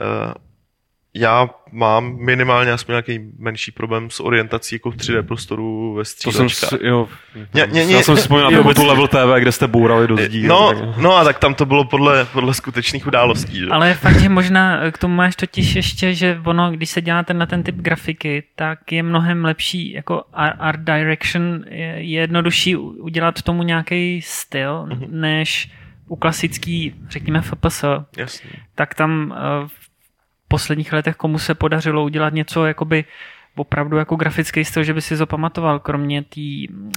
[0.00, 0.32] uh,
[1.14, 6.04] já mám minimálně aspoň nějaký menší problém s orientací jako v 3D prostoru ve To
[6.32, 6.80] jsem střídačkách.
[6.80, 7.08] si, jo,
[7.54, 10.42] Ně- ně- já jsem si vzpomněl na tu level TV, kde jste bourali do zdí.
[10.46, 13.58] No, tak- no a tak tam to bylo podle, podle skutečných událostí.
[13.58, 13.66] Že?
[13.66, 17.22] Ale je fakt, že možná k tomu máš totiž ještě, že ono, když se dělá
[17.22, 22.02] ten na ten typ grafiky, tak je mnohem lepší, jako ar- art direction je, je
[22.20, 25.06] jednodušší udělat tomu nějaký styl, Mhm.
[25.10, 25.70] než
[26.08, 27.84] u klasický, řekněme FPS,
[28.16, 28.50] Jasně.
[28.74, 29.89] tak tam eh, v
[30.50, 33.04] posledních letech komu se podařilo udělat něco jakoby
[33.56, 36.40] opravdu jako grafický styl, že by si zapamatoval, kromě té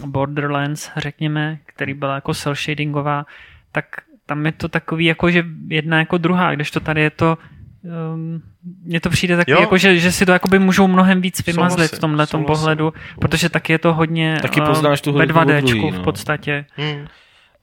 [0.06, 3.26] Borderlands, řekněme, který byla jako cel shadingová,
[3.72, 3.86] tak
[4.26, 7.38] tam je to takový jako, že jedna jako druhá, kdežto tady je to
[7.84, 8.42] um,
[8.84, 9.62] mně to přijde taky, Jo.
[9.62, 12.46] jako, že, že si to jakoby můžou mnohem víc vymazlit v tomhle souhlasím.
[12.46, 15.92] pohledu, protože taky je to hodně Taky eh, poznáš tu ve hru jako 2D druhý,
[15.92, 16.04] v no.
[16.04, 16.66] podstatě.
[16.76, 17.08] Hmm.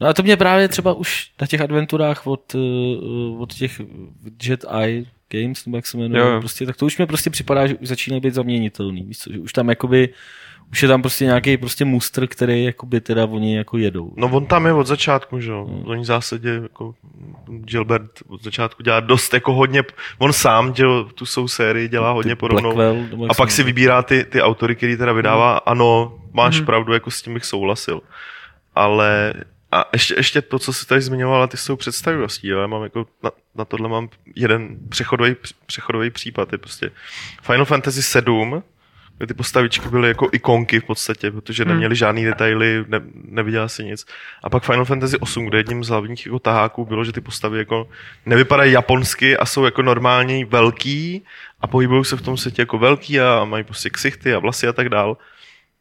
[0.01, 2.59] No a to mě právě třeba už na těch adventurách od, eh,
[3.38, 3.80] od těch
[4.43, 6.41] Jet Eye Games, nebo jak se jmenuje, Jo, jo.
[6.41, 9.39] prostě, tak to už mi prostě připadá, že už začínají být zaměnitelný, víš co, že
[9.39, 10.09] už tam jakoby,
[10.70, 14.12] už je tam prostě nějaký prostě mustr, který jakoby teda oni jako jedou.
[14.16, 15.65] No on tam je od začátku, že jo.
[15.65, 15.82] Hmm.
[15.86, 16.94] Oni v zásadě jako
[17.48, 19.82] Gilbert od začátku dělá dost jako hodně,
[20.19, 22.74] on sám děl, tu svou sérii dělá hodně podobnou.
[22.74, 26.66] Blackwell, A pak si vybírá ty, ty autory, který teda vydává, ano, máš Mhm.
[26.66, 28.01] pravdu, jako s tím bych souhlasil.
[28.74, 29.35] Ale
[29.72, 32.60] a ještě, ještě to, co jsi tady zmiňovala, ty jsou představivosti, jo.
[32.60, 35.36] Já mám jako, na, na tohle mám jeden přechodový,
[35.66, 36.90] přechodový případ, je prostě
[37.42, 38.62] Final Fantasy 7,
[39.18, 41.72] kde ty postavičky byly jako ikonky v podstatě, protože Hmm.
[41.72, 44.06] neměly žádný detaily, ne, neviděla si nic.
[44.44, 47.59] A pak Final Fantasy 8, kde jedním z hlavních jako taháků bylo, že ty postavy
[47.59, 47.88] jako
[48.26, 51.22] nevypadají japonsky a jsou jako normální velký
[51.60, 54.72] a pohybují se v tom světě jako velký a mají prostě ksichty a vlasy a
[54.72, 55.16] tak dál.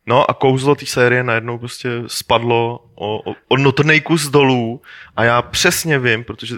[0.06, 4.82] No a kouzlo té série najednou prostě spadlo o, o, o notný kus dolů
[5.16, 6.56] a já přesně vím, protože,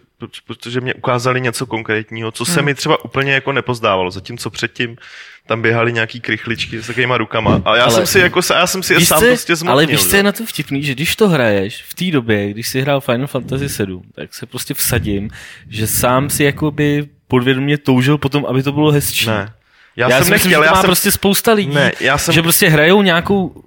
[0.48, 2.66] protože mě ukázali něco konkrétního, co se Hmm.
[2.66, 4.98] mi třeba úplně jako nepozdávalo, zatímco předtím
[5.46, 8.84] tam běhaly nějaký krychličky s takovýma rukama a já Ale- jsem si jako, já jsem
[8.84, 9.72] si je sám je- prostě zmotnil.
[9.74, 12.68] ale víš, co je na to vtipný, že když to hraješ v té době, když
[12.68, 15.30] si hrál Final Fantasy 7, tak se prostě vsadím,
[15.70, 19.28] že sám si jakoby podvědomě toužil potom, aby to bylo hezčí.
[19.28, 19.54] Ne.
[19.96, 21.92] Já, já jsem si nechtěl, myslím, že to já má jsem, prostě spousta lidí, ne,
[22.00, 23.64] já jsem, že prostě hrajou nějakou,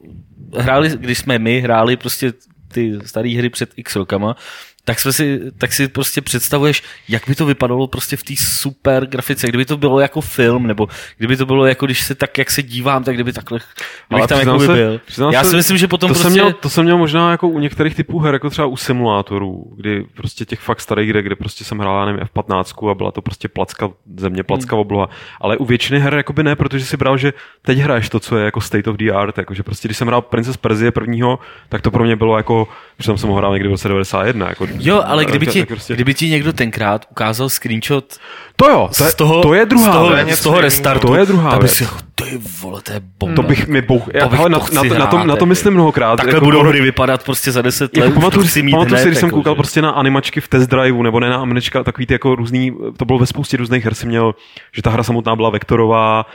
[0.58, 2.32] hráli, když jsme my hráli prostě
[2.72, 4.36] ty staré hry před x rokama,
[4.84, 9.06] tak, jsme si, tak si prostě představuješ, jak by to vypadalo prostě v té super
[9.06, 10.88] grafice, kdyby to bylo jako film, nebo
[11.18, 13.60] kdyby to bylo jako, když se tak, jak se dívám, tak kdyby takhle,
[14.08, 15.00] kdybych tam jako by byl.
[15.32, 16.22] Já se, si myslím, že potom to, prostě...
[16.22, 19.72] jsem měl, to jsem měl možná jako u některých typů her, jako třeba u simulátorů,
[19.76, 23.22] kdy prostě těch fakt starých, kde, kde prostě jsem hrál, nevím, F15 a byla to
[23.22, 25.08] prostě placka země, placka obloha.
[25.40, 27.32] Ale u většiny her jakoby ne, protože si bral, že
[27.62, 30.22] teď hraješ to, co je jako state of the art, jakože prostě když jsem hrál
[30.22, 31.38] Princess Perzie prvního,
[31.68, 34.48] tak to pro mě bylo jako, že tam jsem ho hrál někdy v roce 91.
[34.48, 38.16] Jako, Jo, ale kdyby ti, prostě- kdyby ti někdo tenkrát ukázal screenshot
[38.56, 40.24] To jo, to je, z toho, to je druhá z toho, věc.
[40.24, 43.00] To je z toho restartu, To je druhá tak si řekl, ty vole, to je
[43.18, 43.36] bomba.
[43.36, 44.02] To bych mi bouch...
[44.14, 45.46] Já, bych hele, na, to na, to- na, to, hrát, na to jako.
[45.46, 46.16] myslím mnohokrát.
[46.16, 48.04] Takhle jako, budou hry vypadat prostě za 10 let.
[48.04, 49.90] Jako už to pamatuju, mít pamatuju si, hned, když jsem jako, koukal že- prostě na
[49.90, 53.26] animačky v test driveu, nebo ne na animačka, takový ty jako různý, to bylo ve
[53.26, 54.34] spoustě různých her, si měl,
[54.72, 56.26] že ta hra samotná byla vektorová,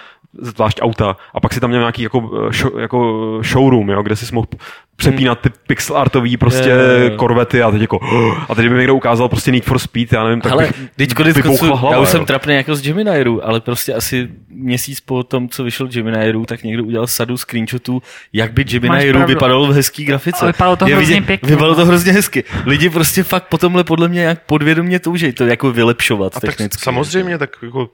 [0.42, 4.36] zvlášť auta, a pak si tam měl nějaký jako, show, jako showroom, jo, kde si
[4.36, 4.48] mohl
[4.96, 6.72] přepínat ty pixel artový prostě
[7.16, 8.00] korvety a teď jako,
[8.50, 10.90] a teď by mi někdo ukázal prostě Need for Speed, já nevím, tak Ale bych
[10.96, 12.12] teď konec vypouchla hlava, já už jo.
[12.12, 16.64] jsem trapný jako z Geminiru, ale prostě asi měsíc po tom, co vyšel Geminiru, tak
[16.64, 18.02] někdo udělal sadu screenshotů,
[18.34, 19.34] jak by Geminiru pravdu.
[19.34, 20.40] vypadalo v hezký grafice.
[20.42, 22.44] A vypadalo to Je hrozně vidět- pěkně, Vypadalo to hrozně hezky.
[22.66, 26.50] Lidi prostě fakt po tomhle podle mě jak podvědomě toužej to jako vylepšovat A tak
[26.50, 26.84] technicky.
[26.84, 27.90] samozřejmě, tak jako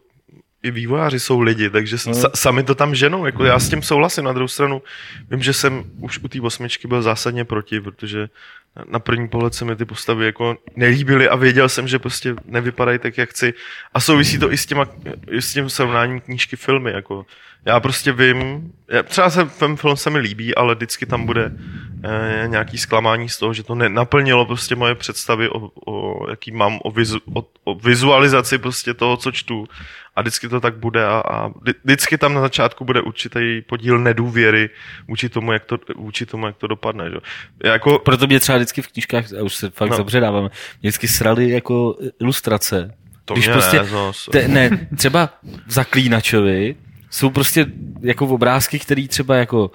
[0.63, 2.13] i vývojáři jsou lidi, takže No.
[2.13, 3.25] sa, sami to tam ženou.
[3.25, 4.23] Jako já s tím souhlasím.
[4.23, 4.81] Na druhou stranu
[5.29, 8.29] vím, že jsem už u té osmičky byl zásadně proti, protože
[8.89, 12.99] na první pohled se mi ty postavy jako nelíbily a věděl jsem, že prostě nevypadají
[12.99, 13.53] tak, jak chci.
[13.93, 14.85] A souvisí to i s, těma,
[15.31, 16.91] i s tím srovnáním knížky filmy.
[16.91, 17.25] Jako.
[17.65, 21.51] Já prostě vím, já, třeba se, ten film se mi líbí, ale vždycky tam bude
[22.05, 26.79] eh, nějaký zklamání z toho, že to nenaplnilo prostě moje představy, o, o, jaký mám
[26.83, 29.65] o, vizu, o, o vizualizaci prostě toho, co čtu.
[30.15, 33.99] A vždycky to tak bude a, a vždy- vždycky tam na začátku bude určitý podíl
[33.99, 34.69] nedůvěry
[35.07, 37.09] vůči tomu, jak to, vůči tomu, jak to dopadne.
[37.09, 37.17] Že?
[37.63, 39.93] Já Jako, Proto mě třeba vždycky v knížkách, a už se fakt No.
[39.93, 39.97] no.
[39.97, 40.51] zabředáváme, mě
[40.81, 42.93] vždycky srali jako ilustrace.
[43.25, 44.25] to Když mě prostě, ne, zas.
[44.31, 45.29] te, ne, třeba
[45.67, 46.75] v Zaklínačovi
[47.09, 47.65] jsou prostě
[48.01, 49.71] jako obrázky, který třeba jako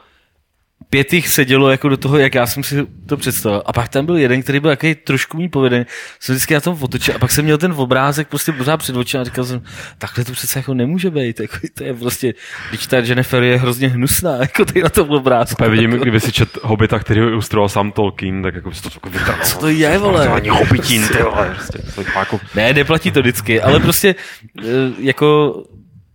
[0.90, 3.62] pět jich sedělo jako do toho, jak já jsem si to představil.
[3.66, 5.84] A pak tam byl jeden, který byl takový trošku mý povedený.
[6.20, 9.20] Jsem vždycky na tom otočil a pak jsem měl ten obrázek prostě pořád před očima
[9.20, 9.62] a říkal jsem,
[9.98, 11.40] takhle to přece jako nemůže být.
[11.40, 12.34] Jako, to je prostě,
[12.70, 15.62] když ta Jennifer je hrozně hnusná, jako tady na tom obrázku.
[15.62, 18.90] Já vidím, Jako- kdyby si čet Hobita, který ho ilustroval sám Tolkien, tak jako to
[18.94, 19.40] jako vytrval.
[19.44, 20.26] Co to je, vole?
[20.26, 21.54] To ani Hobitín, ty vole.
[21.54, 21.78] Prostě,
[22.18, 24.14] jako, Ne, neplatí to vždycky, ale prostě
[24.58, 24.64] eh,
[24.98, 25.54] jako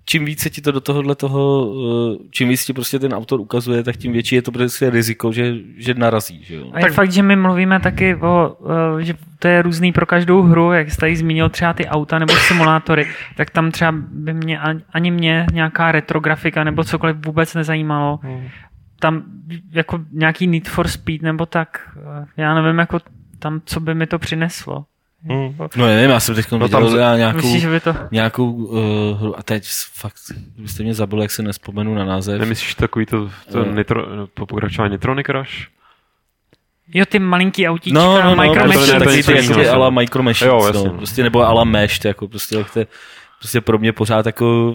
[0.06, 1.74] čím více ti to do tohohle toho,
[2.16, 5.32] eh, čím víc ti prostě ten autor ukazuje, tak tím větší je to prostě riziko,
[5.32, 6.44] že, že narazí.
[6.44, 6.72] Že jo?
[6.74, 8.58] A je fakt, že my mluvíme taky o,
[9.00, 12.20] eh, že to je různý pro každou hru, jak jsi tady zmínil třeba ty auta
[12.20, 13.08] nebo simulátory,
[13.38, 14.60] tak tam třeba by mě
[14.94, 18.20] ani- mě nějaká retrografika nebo cokoliv vůbec nezajímalo.
[19.00, 19.24] Tam
[19.72, 23.00] jako nějaký Need for Speed nebo tak, eh, já nevím, jako
[23.40, 24.86] tam, co by mi to přineslo.
[25.30, 25.56] Hmm.
[25.76, 27.96] No nevím, já jsem teď no, tam z- nějakou, Myslíš, že by to...
[28.12, 28.80] nějakou uh,
[29.20, 30.16] hru a teď fakt,
[30.58, 32.40] byste mě zabili, jak se nespomenu na název.
[32.40, 33.72] nemyslíš takový to, to Eh.
[33.76, 35.68] nitro, po pokračování Nitronic Rush?
[36.94, 39.54] Jo, ty malinký autíčka, No, no, no, Micro prostě to je taky něco ty, jako
[39.54, 39.76] ty jiného.
[39.76, 40.90] ala Micro Machines, Jo, no, jasně.
[40.90, 42.88] prostě, nebo ala Mesh, jako prostě, jak to, je-
[43.40, 44.74] prostě pro mě pořád jako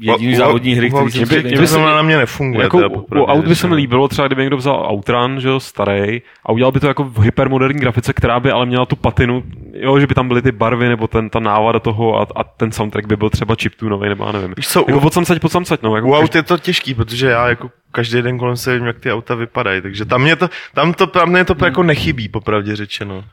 [0.00, 2.64] jediný U- závodní hry, který mě by- mě To by se- na mě nefunguje.
[2.64, 6.22] Jako u, aut by se mi líbilo třeba, kdyby někdo vzal Outrun, že jo, starý,
[6.46, 9.42] a udělal by to jako v hypermoderní grafice, která by ale měla tu patinu,
[9.74, 12.72] jo, že by tam byly ty barvy, nebo ten, ta návada toho a, a ten
[12.72, 14.54] soundtrack by byl třeba chiptunový, nebo já nevím.
[14.56, 15.96] Víš co, jako u- od samsať, pod samsať, no.
[15.96, 18.98] Jako U aut je to těžký, protože já jako každý den kolem se vím, jak
[19.00, 22.76] ty auta vypadají, takže tam mě to, tam to, tam mě to jako nechybí, popravdě
[22.76, 23.24] řečeno.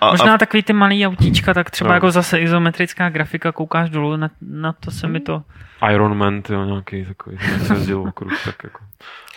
[0.00, 1.94] A, Možná a, takový ty malý autíčka, tak třeba No.
[1.94, 5.42] jako zase izometrická grafika, koukáš dolů, na, na to se mi to...
[5.92, 7.38] Iron Man, jo, nějaký takový,
[7.84, 8.78] se okruh, tak jako.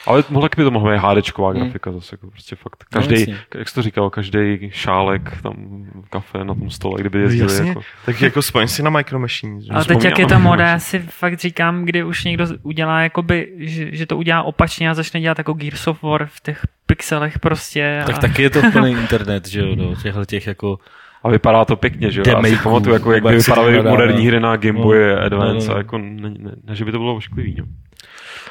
[0.06, 2.86] Ale mohla by to mohla být HDčková grafika zase, jako prostě fakt.
[2.95, 3.38] No, Každý, jasně.
[3.56, 7.82] jak jsi to říkal, každý šálek, tam kafe na tom stole, kdyby jezdili jasně, jako.
[8.06, 9.64] tak jako spoň si na Micro Machines.
[9.64, 9.72] že?
[9.73, 10.52] Ale teď, jak je ta vzpomínám.
[10.52, 14.90] moda, já si fakt říkám, kdy už někdo udělá, jakoby, že, že to udělá opačně
[14.90, 17.99] a začne dělat jako Gears of War v těch pixelech prostě.
[18.03, 18.06] A...
[18.06, 20.80] Tak taky je to plný internet, že jo, do těchto těch jako...
[21.23, 22.23] A vypadá to pěkně, že jo?
[22.27, 24.30] Já si pamatuju, jako, jak by to vypadaly moderní no.
[24.30, 25.76] hry na Game No, Boy no, Advance no.
[25.76, 27.65] a jako ne, ne, ne, že by to bylo ošklivý, no.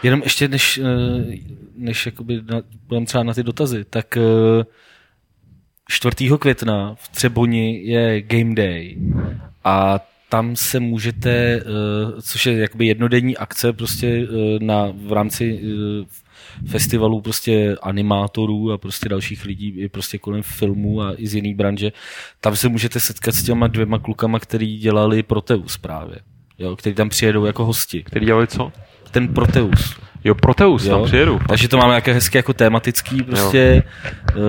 [0.02, 1.36] Jenom ještě než, eh,
[1.76, 4.64] než jakoby na, budeme třeba na ty dotazy, tak eh,
[5.88, 6.38] 4.
[6.38, 8.96] května v Třeboni je Game Day
[9.64, 11.62] a tam se můžete, eh,
[12.22, 18.78] což je jakoby jednodenní akce prostě eh, na, v rámci eh, festivalů prostě animátorů a
[18.78, 21.92] prostě dalších lidí i prostě kolem filmů a i z jiný branže,
[22.40, 26.16] tam se můžete setkat s těma dvěma klukama, který dělali Proteus právě.
[26.58, 28.02] Jo, který tam přijedou jako hosti.
[28.02, 28.72] Který dělali co?
[29.14, 29.96] Ten Proteus.
[30.24, 31.04] Jo, Proteus, tam Jo.
[31.04, 31.40] přijedu.
[31.48, 33.82] Takže to máme nějaké hezky jako tematický prostě.
[34.36, 34.42] Uh,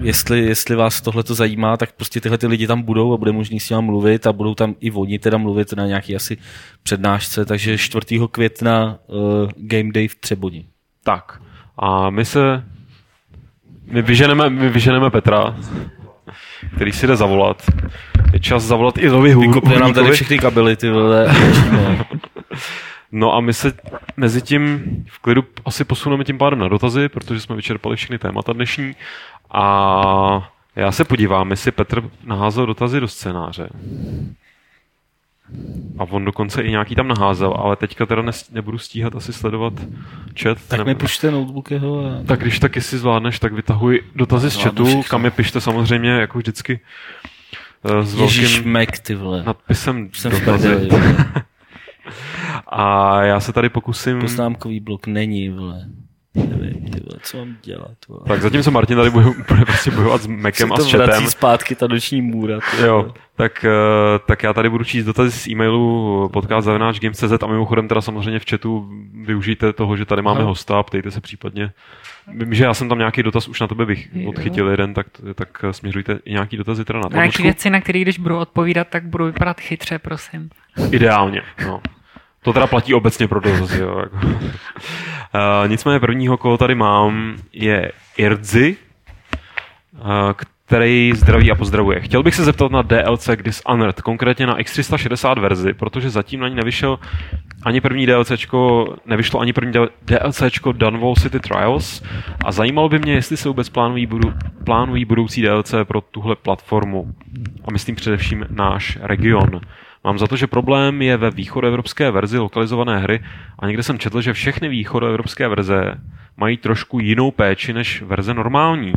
[0.00, 3.32] jestli, jestli vás tohle to zajímá, tak prostě tyhle ty lidi tam budou a bude
[3.32, 6.36] možný s nimi mluvit a budou tam i oni teda mluvit na nějaký asi
[6.82, 8.20] přednášce, takže 4.
[8.30, 10.64] května uh, Game Day v Třeboni.
[11.04, 11.40] Tak.
[11.78, 12.64] A my se...
[13.86, 15.56] My vyženeme, my vyženeme Petra,
[16.74, 17.62] který si jde zavolat.
[18.32, 21.34] Je čas zavolat i Lovi Vykopne nám tady všechny kabely, ty vole.
[23.12, 23.72] No a my se
[24.16, 28.52] mezi tím v klidu asi posuneme tím pádem na dotazy, protože jsme vyčerpali všechny témata
[28.52, 28.94] dnešní.
[29.50, 33.68] A já se podívám, jestli Petr naházel dotazy do scénáře.
[35.98, 39.72] A on dokonce i nějaký tam naházel, ale teďka teda nes, nebudu stíhat asi sledovat
[40.42, 40.58] chat.
[40.68, 42.24] tak nebo- mi pušte notebook jeho a...
[42.26, 45.02] tak když tak jestli zvládneš, tak vytahuj dotazy z Zvládnu chatu, všechno.
[45.02, 46.80] kam je pište samozřejmě, jako vždycky
[47.84, 49.42] eh, s Ježíš velkým Mac, ty vole.
[49.46, 50.68] nadpisem Jsem dotazy.
[52.66, 54.20] A já se tady pokusím...
[54.20, 55.86] Poznámkový blok není, vole.
[56.34, 58.20] Nevím, ty vole, co mám dělat, vole.
[58.28, 61.30] Tak zatímco Martin tady bude, bude prostě bojovat s Macem a s to vrací chatem,
[61.30, 62.58] zpátky ta noční můra.
[62.70, 67.88] ty jo, tak, eh, tak já tady budu číst dotazy z e-mailu podcast.games.cz a mimochodem
[67.88, 68.90] teda samozřejmě v chatu
[69.24, 70.48] využijte toho, že tady máme Aha.
[70.48, 71.72] hosta a ptejte se případně.
[72.28, 75.64] Vím, že já jsem tam nějaký dotaz už na tebe bych odchytil jeden, tak, tak
[75.70, 79.04] směřujte i nějaký dotazy teda na Na nějaké věci, na které když budu odpovídat, tak
[79.04, 80.50] budu vypadat chytře, prosím.
[80.90, 81.80] Ideálně, no.
[82.42, 84.04] To teda platí obecně pro dotazy, jo.
[84.14, 88.76] Uh, nicméně prvního, koho tady mám, je Irdzi,
[89.94, 90.32] uh,
[90.66, 92.00] který zdraví a pozdravuje.
[92.00, 96.54] Chtěl bych se zeptat na DLC Dishonored, konkrétně na X360 verzi, protože zatím na ní
[96.54, 96.98] nevyšel
[97.62, 102.02] ani první DLCčko, nevyšlo ani první DLCčko Dunwall City Trials
[102.44, 104.32] a zajímalo by mě, jestli se vůbec plánují, budu,
[104.64, 107.14] plánují budoucí DLC pro tuhle platformu.
[107.64, 109.60] A myslím především náš region.
[110.04, 113.20] Mám za to, že problém je ve východoevropské verzi lokalizované hry
[113.58, 115.94] a někde jsem četl, že všechny východoevropské verze
[116.36, 118.92] mají trošku jinou péči než verze normální.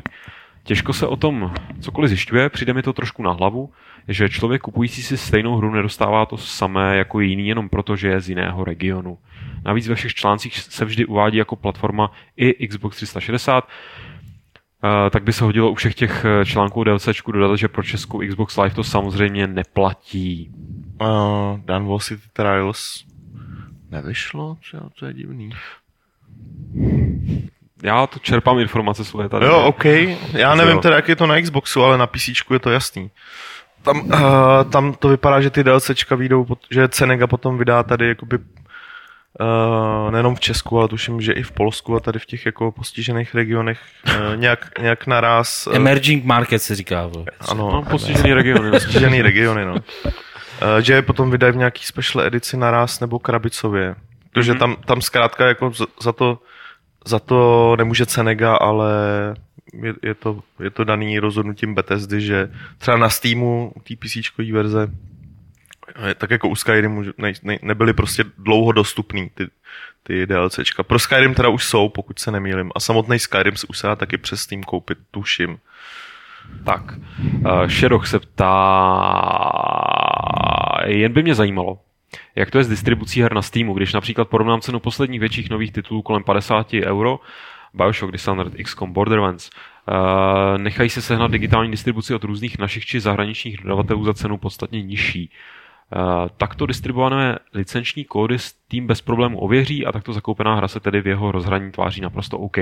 [0.64, 3.69] Těžko se o tom cokoliv zjišťuje, přijde mi to trošku na hlavu,
[4.07, 8.22] že člověk kupující si stejnou hru nedostává to samé jako jiný jenom proto, že je
[8.22, 9.18] z jiného regionu.
[9.65, 14.05] Navíc ve všech článcích se vždy uvádí jako platforma i Xbox 360, Uh,
[15.12, 18.58] tak by se hodilo u všech těch eh, článků DLCčku dodat, že pro českou Xbox
[18.58, 20.52] Live to samozřejmě neplatí.
[21.02, 23.06] Uh, Dunwall City Trials
[23.92, 25.50] nevyšlo, třeba to je divný.
[27.84, 29.46] Já to čerpám informace svoje tady.
[29.46, 29.86] Jo, OK.
[30.34, 33.12] Já nevím teda, jak je to na Xboxu, ale na PC je to jasný.
[33.82, 34.12] Tam, uh,
[34.72, 38.38] tam to vypadá, že ty DLCčka vyjdou, pot- že Cenega potom vydá tady jakoby
[39.40, 42.72] Uh, nejenom v Česku, ale tuším, že i v Polsku a tady v těch jako
[42.72, 47.07] postižených regionech uh, nějak, nějak naraz uh, Emerging market se říká.
[47.07, 47.26] Vole.
[47.49, 48.72] ano, Mám postižený regiony.
[48.72, 49.74] postižený regiony, no.
[49.74, 49.82] Uh,
[50.82, 53.95] že je potom vydají v nějaký special edici naraz nebo krabicově.
[54.34, 54.60] Protože Mhm.
[54.60, 55.72] tam, tam zkrátka jako
[56.02, 56.40] za, to
[57.06, 58.91] za to nemůže Cenega, ale
[59.84, 64.18] je, je, to, je to daný rozhodnutím Bethesdy, že třeba na Steamu, té PC
[64.52, 64.88] verze,
[66.16, 69.48] tak jako u Skyrimu ne, ne, nebyly prostě dlouho dostupný ty,
[70.03, 70.84] ty DLCčka.
[70.84, 72.72] Pro Skyrim teda už jsou, pokud se nemýlim.
[72.76, 75.57] A samotný Skyrim se už taky přes Steam koupit, tuším.
[76.66, 78.52] Tak, uh, Šeroch se ptá,
[80.86, 81.80] jen by mě zajímalo,
[82.36, 83.74] Jak to je s distribucí her na Steamu?
[83.74, 87.20] Když například porovnám cenu posledních větších nových titulů kolem 50 euro,
[87.74, 93.57] Bioshock, Dishonored, XCOM, Borderlands, uh, nechají se sehnat digitální distribuci od různých našich či zahraničních
[93.57, 95.32] dodavatelů za cenu podstatně nižší.
[95.95, 101.02] Uh, takto distribuované licenční kódy Steam bez problému ověří a takto zakoupená hra se tedy
[101.02, 102.57] v jeho rozhraní tváří naprosto OK.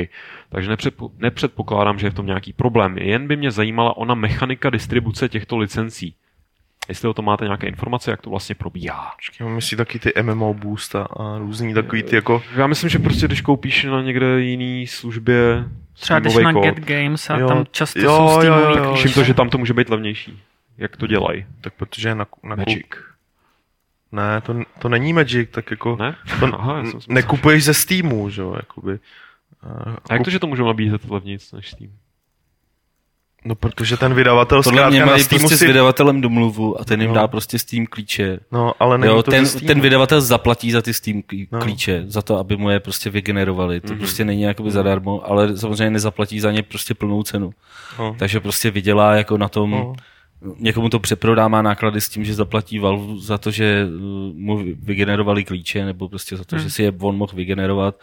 [0.50, 2.98] Takže nepředpo, nepředpokládám, že je v tom nějaký problém.
[2.98, 6.16] Jen by mě zajímala ona mechanika distribuce těchto licencí.
[6.90, 9.12] Jestli o tom máte nějaké informace, jak to vlastně probíhá.
[9.16, 12.44] Počkej, myslí taky ty MMO boost a, a různý takový ty jako...
[12.56, 16.80] Já myslím, že prostě když koupíš na někde jiný službě Třeba když na kód, Get
[16.80, 17.48] Games a Jo.
[17.48, 18.96] tam často Jo, jsou jo, Steamový jo, jo.
[18.96, 20.40] Všim to, že tam to může být levnější.
[20.78, 21.46] Jak to dělají?
[21.62, 23.13] Tak protože je na, na Magic.
[24.14, 25.96] Ne, to, to není Magic, tak jako...
[26.00, 26.16] Ne?
[26.40, 28.92] To, Aha, já jsem si myslel, nekupuješ ze Steamu, že jo, jakoby.
[29.66, 31.92] Uh, A jak to, že to můžou nabízet levnějc než Steam?
[33.46, 35.64] No, protože ten vydavatel Podle mě zkrátka na mají Steamu prostě si...
[35.66, 37.16] s vydavatelem domluvu a ten jim No.
[37.16, 38.40] dá prostě Steam klíče.
[38.52, 39.68] No, ale není Jo, to ten, ze Steamu.
[39.68, 41.22] ten vydavatel zaplatí za ty Steam
[41.52, 41.60] No.
[41.60, 43.82] klíče, za to, aby mu je prostě vygenerovali.
[43.82, 43.98] To Mhm.
[43.98, 47.54] prostě není jakoby zadarmo, ale samozřejmě nezaplatí za ně prostě plnou cenu.
[48.00, 48.16] No.
[48.20, 49.94] Takže prostě vydělá jako na tom, No.
[50.60, 54.02] Někomu to přeprodá, má náklady s tím, že zaplatí Valve za to, že uh,
[54.36, 56.64] mu vygenerovali klíče, nebo prostě za to, Hmm.
[56.64, 57.96] že si je on mohl vygenerovat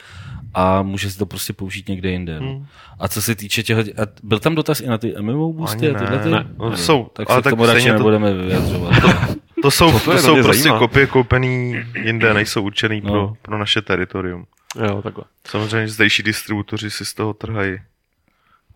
[0.55, 2.41] a může si to prostě použít někde jinde.
[2.41, 2.53] No.
[2.53, 2.67] Hmm.
[2.99, 5.99] A co se týče a byl tam dotaz i na ty MMO boosty Ani a
[5.99, 6.31] tyhle ne, ty?
[6.31, 6.47] ne.
[6.59, 8.93] No, jsou, tak ale se k tak tomu radši to- nebudeme vyjadřovat.
[9.63, 10.79] To jsou, to to to jsou prostě zajímá.
[10.79, 13.11] kopie koupený jinde, nejsou určený No.
[13.13, 14.45] pro, pro naše teritorium.
[14.89, 15.25] Jo, takhle.
[15.47, 17.77] Samozřejmě že zdejší distributoři si z toho trhají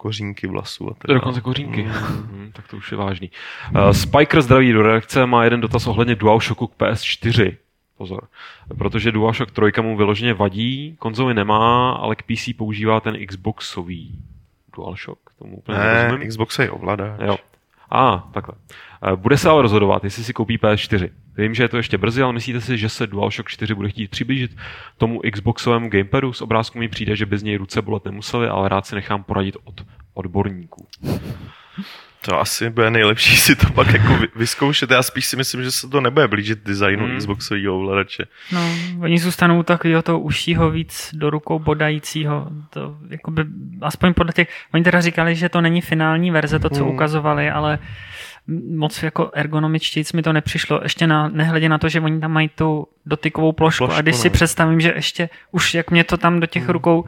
[0.05, 0.91] kořínky vlasů.
[0.91, 1.21] A dále.
[1.21, 1.83] dokonce kořínky.
[1.83, 3.31] Hmm, tak to už je vážný.
[3.75, 7.57] Uh, Spiker zdraví do reakce má jeden dotaz ohledně DualShocku k PS4.
[7.99, 8.29] Pozor.
[8.79, 14.19] Protože DualShock 3 mu vyloženě vadí, konzoly nemá, ale k PC používá ten Xboxový
[14.77, 15.19] DualShock.
[15.39, 16.29] Tomu úplně Ne, nerozumím.
[16.29, 17.17] Xbox je ovládá.
[17.27, 17.37] Jo.
[17.91, 18.55] A, ah, takhle.
[19.13, 21.11] Eh, Bude se ale rozhodovat, jestli si koupí PS4.
[21.37, 24.11] Vím, že je to ještě brzy, ale myslíte si, že se DualShock 4 bude chtít
[24.11, 24.57] přiblížit
[24.99, 26.33] tomu Xboxovému gamepadu?
[26.33, 29.23] Z obrázku mi přijde, že by z něj ruce bolet nemuseli, ale rád si nechám
[29.23, 29.81] poradit od
[30.15, 30.87] odborníků.
[32.27, 34.91] To asi bude nejlepší si to pak jako vy- vyzkoušet.
[34.91, 37.17] Já spíš si myslím, že se to nebude blížit designu Hmm.
[37.19, 38.25] Xboxového ovladače.
[38.53, 38.61] No,
[39.03, 42.49] oni zůstanou takového toho užšího víc do rukou bodajícího.
[42.71, 43.45] To, jakoby,
[43.83, 46.95] aspoň podle těch, oni teda říkali, že to není finální verze, to, co Hmm.
[46.95, 47.79] ukazovali, ale
[48.77, 50.81] moc jako ergonomičtějíc mi to nepřišlo.
[50.83, 54.17] Ještě na, nehledě na to, že oni tam mají tu dotykovou plošku, Plošku, a když
[54.17, 54.33] si no.
[54.33, 56.73] představím, že ještě už jak mě to tam do těch Hmm.
[56.73, 57.05] rukou,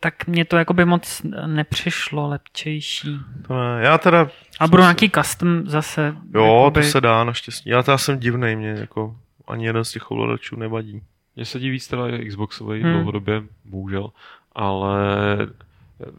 [0.00, 3.18] tak mě to jakoby moc nepřišlo lepčejší.
[3.46, 3.82] To ne.
[3.82, 4.28] Já teda...
[4.60, 6.14] A budou nějaký custom zase.
[6.34, 7.70] Jo, jakoby, to se dá naštěstí.
[7.70, 9.16] Já teda jsem divnej, mě jako
[9.48, 11.02] ani jeden z těch ovladačů nevadí.
[11.36, 12.92] Mně se díví víc teda je Xboxový Hmm.
[12.92, 14.10] dlouhodobě, bohužel,
[14.54, 14.98] ale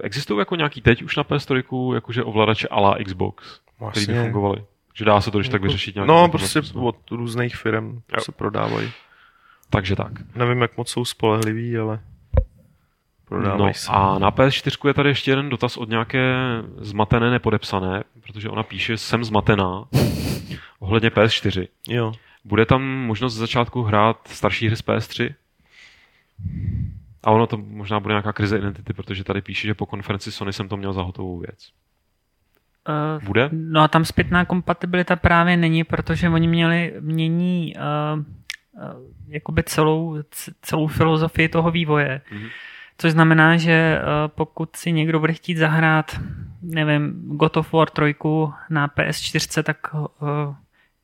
[0.04, 3.60] existují jako nějaký teď už na PS3 jakože ovladače a la Xbox,
[3.92, 4.64] který by fungovaly.
[4.94, 6.08] Že dá se to když tak Jako- vyřešit nějak.
[6.08, 8.22] No, prostě od různých firm Jo.
[8.22, 8.92] se prodávají.
[9.70, 10.12] Takže tak.
[10.36, 12.00] Nevím, jak moc jsou spolehliví, ale
[13.26, 13.92] prodávají No se.
[13.92, 16.36] a na PS4 je tady ještě jeden dotaz od nějaké
[16.78, 19.84] zmatené nepodepsané, protože ona píše, jsem zmatená,
[20.80, 21.68] ohledně PS4.
[21.90, 22.12] Jo.
[22.46, 25.34] Bude tam možnost z začátku hrát starší hry z PS3?
[27.24, 30.54] A ono to možná bude nějaká krize identity, protože tady píše, že po konferenci Sony
[30.54, 31.70] jsem to měl za hotovou věc.
[32.90, 33.50] eh, Bude?
[33.52, 40.18] No a tam zpětná kompatibilita právě není, protože oni měli, mění uh, uh, jakoby celou,
[40.62, 42.22] celou filozofii toho vývoje.
[42.32, 42.48] Mhm.
[42.98, 46.20] Což znamená, že uh, pokud si někdo bude chtít zahrát,
[46.62, 48.16] nevím, God of War 3
[48.70, 50.08] na PS4, tak uh,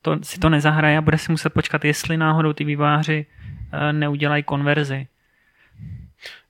[0.01, 3.25] to, si to nezahraje a bude si muset počkat, jestli náhodou ty vývojáři
[3.73, 5.07] uh, neudělají konverzi.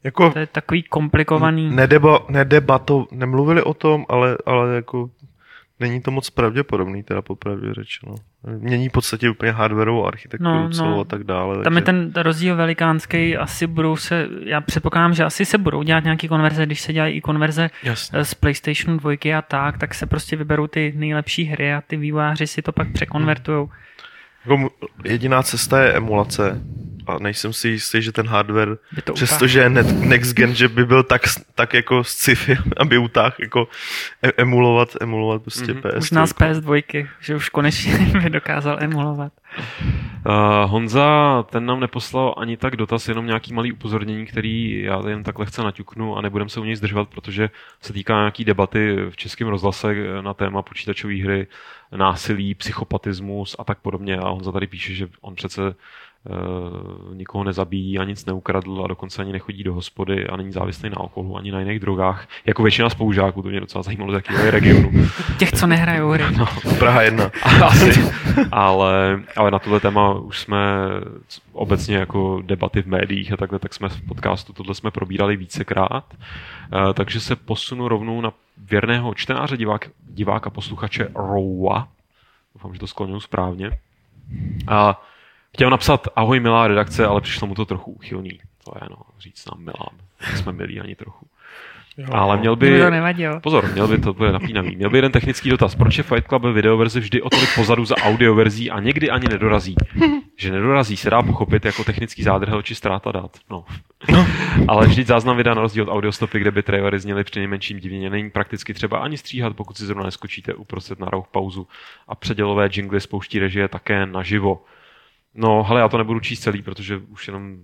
[0.04, 1.70] Jako To je takový komplikovaný.
[1.76, 5.10] nedeba, nedebato, nemluvili o tom, ale, ale jako
[5.80, 8.16] není to moc pravděpodobný, teda popravdě řečeno.
[8.60, 11.64] Mění v podstatě úplně hardwareovou architekturu No, no, celou a tak dále.
[11.64, 15.84] Tam je takže- ten rozdíl velikánský, asi budou se, já předpokládám, že asi se budou
[15.84, 18.20] dělat nějaké konverze, když se dělají i konverze Jasně.
[18.20, 21.98] eh, z PlayStation 2 a tak, tak se prostě vyberou ty nejlepší hry a ty
[21.98, 23.70] vývojáři si to pak překonvertujou.
[24.46, 24.70] Jako mu-
[25.06, 26.62] jediná cesta je emulace
[27.08, 28.78] a nejsem si jistý, že ten hardware,
[29.14, 31.22] přestože je net, next gen, že by byl tak,
[31.56, 33.68] tak jako sci-fi, aby utáhl jako
[34.24, 35.82] e- emulovat, emulovat prostě Mhm.
[35.82, 35.96] PS.
[35.96, 39.34] Možná z PS2, že už konečně by dokázal emulovat.
[40.28, 40.34] Uh,
[40.72, 45.40] Honza, ten nám neposlal ani tak dotaz, jenom nějaký malý upozornění, který já jen tak
[45.40, 47.50] lehce naťuknu a nebudem se u něj zdržovat, protože
[47.82, 51.48] se týká nějaký debaty v českém rozhlase na téma počítačové hry,
[51.96, 54.18] násilí, psychopatismus a tak podobně.
[54.18, 55.62] A Honza tady píše, že on přece
[57.14, 60.96] nikoho nezabíjí a nic neukradl a dokonce ani nechodí do hospody a není závislý na
[61.00, 62.28] alkoholu ani na jiných drogách.
[62.46, 64.92] Jako většina spolužáků, to mě docela zajímalo, z jakého regionu.
[65.38, 66.24] Těch, co nehrajou hry.
[66.38, 66.46] No.
[66.80, 67.32] Praha jedna.
[67.66, 68.02] Asi.
[68.52, 70.58] ale, ale na tohle téma už jsme
[71.54, 76.04] obecně jako debaty v médiích a takhle, tak jsme v podcastu tohle jsme probírali vícekrát.
[76.14, 81.88] Uh, takže se posunu rovnou na věrného čtenáře, divák, diváka, posluchače Rowa.
[82.56, 83.72] Doufám, že to skloňuji správně.
[84.68, 85.02] A
[85.54, 88.40] chtěl napsat ahoj milá redakce, ale přišlo mu to trochu uchylný.
[88.64, 89.90] To je no, říct nám milá.
[90.36, 91.28] Jsme milí ani trochu.
[91.98, 92.08] Jo.
[92.12, 92.80] Ale měl by...
[92.80, 93.40] To nevadilo.
[93.40, 94.76] Pozor, měl by to bude napínavý.
[94.76, 95.76] Měl by jeden technický dotaz.
[95.76, 99.76] Proč je Fight Club videoverze vždy o tolik pozadu za audioverzí a někdy ani nedorazí?
[100.40, 103.38] Že nedorazí se dá pochopit jako technický zádrhel či ztráta dat.
[103.50, 103.66] No.
[104.12, 104.28] no.
[104.68, 108.10] Ale vždyť záznam videa na rozdíl od audiostopy, kde by trailery zněly při nejmenším divně,
[108.10, 111.68] není prakticky třeba ani stříhat, pokud si zrovna neskočíte uprostřed na pauzu.
[112.08, 114.62] A předělové jingly spouští režie také naživo.
[115.40, 117.58] No, hele, já to nebudu číst celý, protože už jenom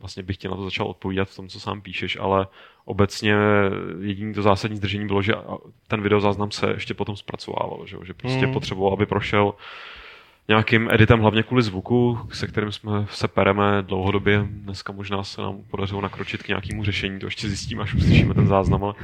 [0.00, 2.46] vlastně bych tě na to začal odpovídat v tom, co sám píšeš, ale
[2.84, 3.36] obecně
[4.00, 5.32] jediný to zásadní zdržení bylo, že
[5.88, 8.52] ten videozáznam se ještě potom zpracovával, že, že prostě mm.
[8.52, 9.54] potřeboval, aby prošel
[10.48, 14.46] nějakým editem, hlavně kvůli zvuku, se kterým jsme se pereme dlouhodobě.
[14.50, 18.46] Dneska možná se nám podařilo nakročit k nějakému řešení, to ještě zjistíme, až uslyšíme ten
[18.46, 18.94] záznam, ale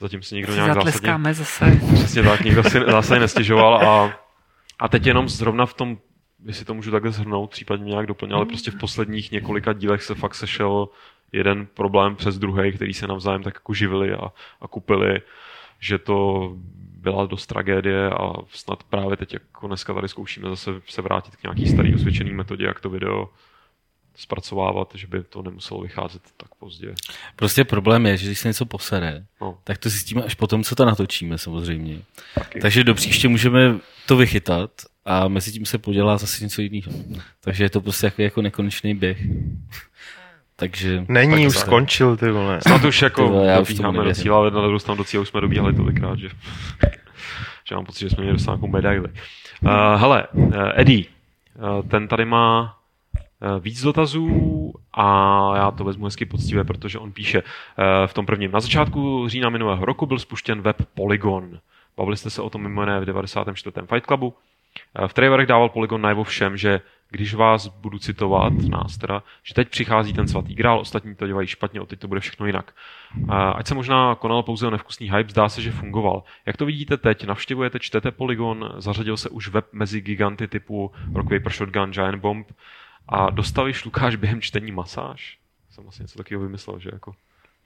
[0.00, 1.34] zatím si někdo nějak zásadně...
[1.34, 1.80] zase.
[1.94, 4.12] Přesně tak, nikdo si zásadně nestěžoval a,
[4.78, 5.98] a teď jenom zrovna v tom
[6.44, 10.14] jestli to můžu takhle zhrnout, případně nějak doplnit, ale prostě v posledních několika dílech se
[10.14, 10.88] fakt sešel
[11.32, 15.20] jeden problém přes druhý, který se navzájem tak jako živili a, a kupili,
[15.80, 16.50] že to
[17.00, 21.42] byla dost tragédie a snad právě teď jako dneska tady zkoušíme zase se vrátit k
[21.42, 23.28] nějaký starý osvědčený metodě, jak to video
[24.16, 26.94] zpracovávat, že by to nemuselo vycházet tak pozdě.
[27.36, 29.58] Prostě problém je, že když se něco posere, no.
[29.64, 32.02] tak to zjistíme až potom, co to natočíme samozřejmě.
[32.34, 32.60] Taky.
[32.60, 34.70] Takže do příště můžeme to vychytat
[35.08, 36.92] a mezi tím se podělá zase něco jiného.
[37.40, 39.18] Takže je to prostě jako, jako nekonečný běh.
[40.56, 41.04] Takže...
[41.08, 41.66] Není, už zále.
[41.66, 42.60] skončil, ty vole.
[42.60, 45.22] Snad už jako ty vole, já dobíháme do cíla, ale na druhou stranu do cíle
[45.22, 46.28] už jsme dobíhali tolikrát, že,
[47.68, 49.08] že mám pocit, že jsme měli dostat nějakou medaili.
[49.08, 52.76] Uh, hele, uh, Eddie, uh, ten tady má
[53.42, 55.06] uh, víc dotazů a
[55.56, 58.50] já to vezmu hezky poctivě, protože on píše uh, v tom prvním.
[58.50, 61.58] Na začátku října minulého roku byl spuštěn web Polygon.
[61.96, 63.86] Bavili jste se o tom mimo jiné v 94.
[63.86, 64.34] Fight Clubu.
[65.06, 66.80] V trailerech dával Polygon najevo všem, že
[67.10, 71.46] když vás budu citovat, nás teda, že teď přichází ten svatý grál, ostatní to dělají
[71.46, 72.74] špatně, teď to bude všechno jinak.
[73.54, 76.22] Ať se možná konal pouze o nevkusný hype, zdá se, že fungoval.
[76.46, 77.24] Jak to vidíte teď?
[77.24, 82.52] Navštěvujete, čtete Polygon, zařadil se už web mezi giganty typu Rock Paper Shotgun, Giant Bomb
[83.08, 85.38] a dostali Lukáš během čtení masáž?
[85.70, 87.14] Jsem vlastně něco takového vymyslel, že jako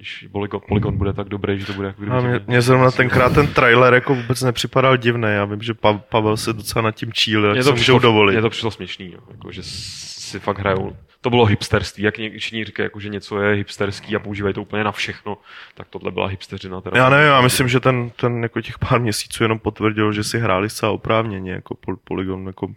[0.03, 0.27] když
[0.69, 2.29] Polygon, bude tak dobrý, že to bude jako kdyby...
[2.29, 5.29] Mě, mě zrovna tenkrát ten trailer jako vůbec nepřipadal divný.
[5.29, 8.33] Já vím, že pa, Pavel se docela nad tím číl, jak to přišlo, dovolit.
[8.33, 9.19] Mně to přišlo směšný, jo.
[9.31, 10.97] Jako, že si fakt hrajou.
[11.21, 14.85] To bylo hipsterství, jak všichni říkají, jako, že něco je hipsterský a používají to úplně
[14.85, 15.39] na všechno,
[15.75, 16.81] tak tohle byla hipsteřina.
[16.81, 20.25] Teda já nevím, já myslím, že ten, ten jako těch pár měsíců jenom potvrdil, že
[20.25, 22.69] si hráli zcela oprávněně, jako Polygon jako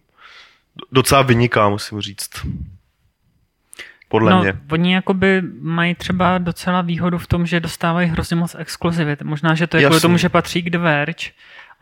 [0.92, 2.30] docela vyniká, musím říct
[4.08, 4.54] podle no, mě.
[4.72, 9.22] Oni jakoby mají třeba docela výhodu v tom, že dostávají hrozně moc exkluzivit.
[9.22, 11.32] Možná, že to je kvůli tomu, že patří k The Verge,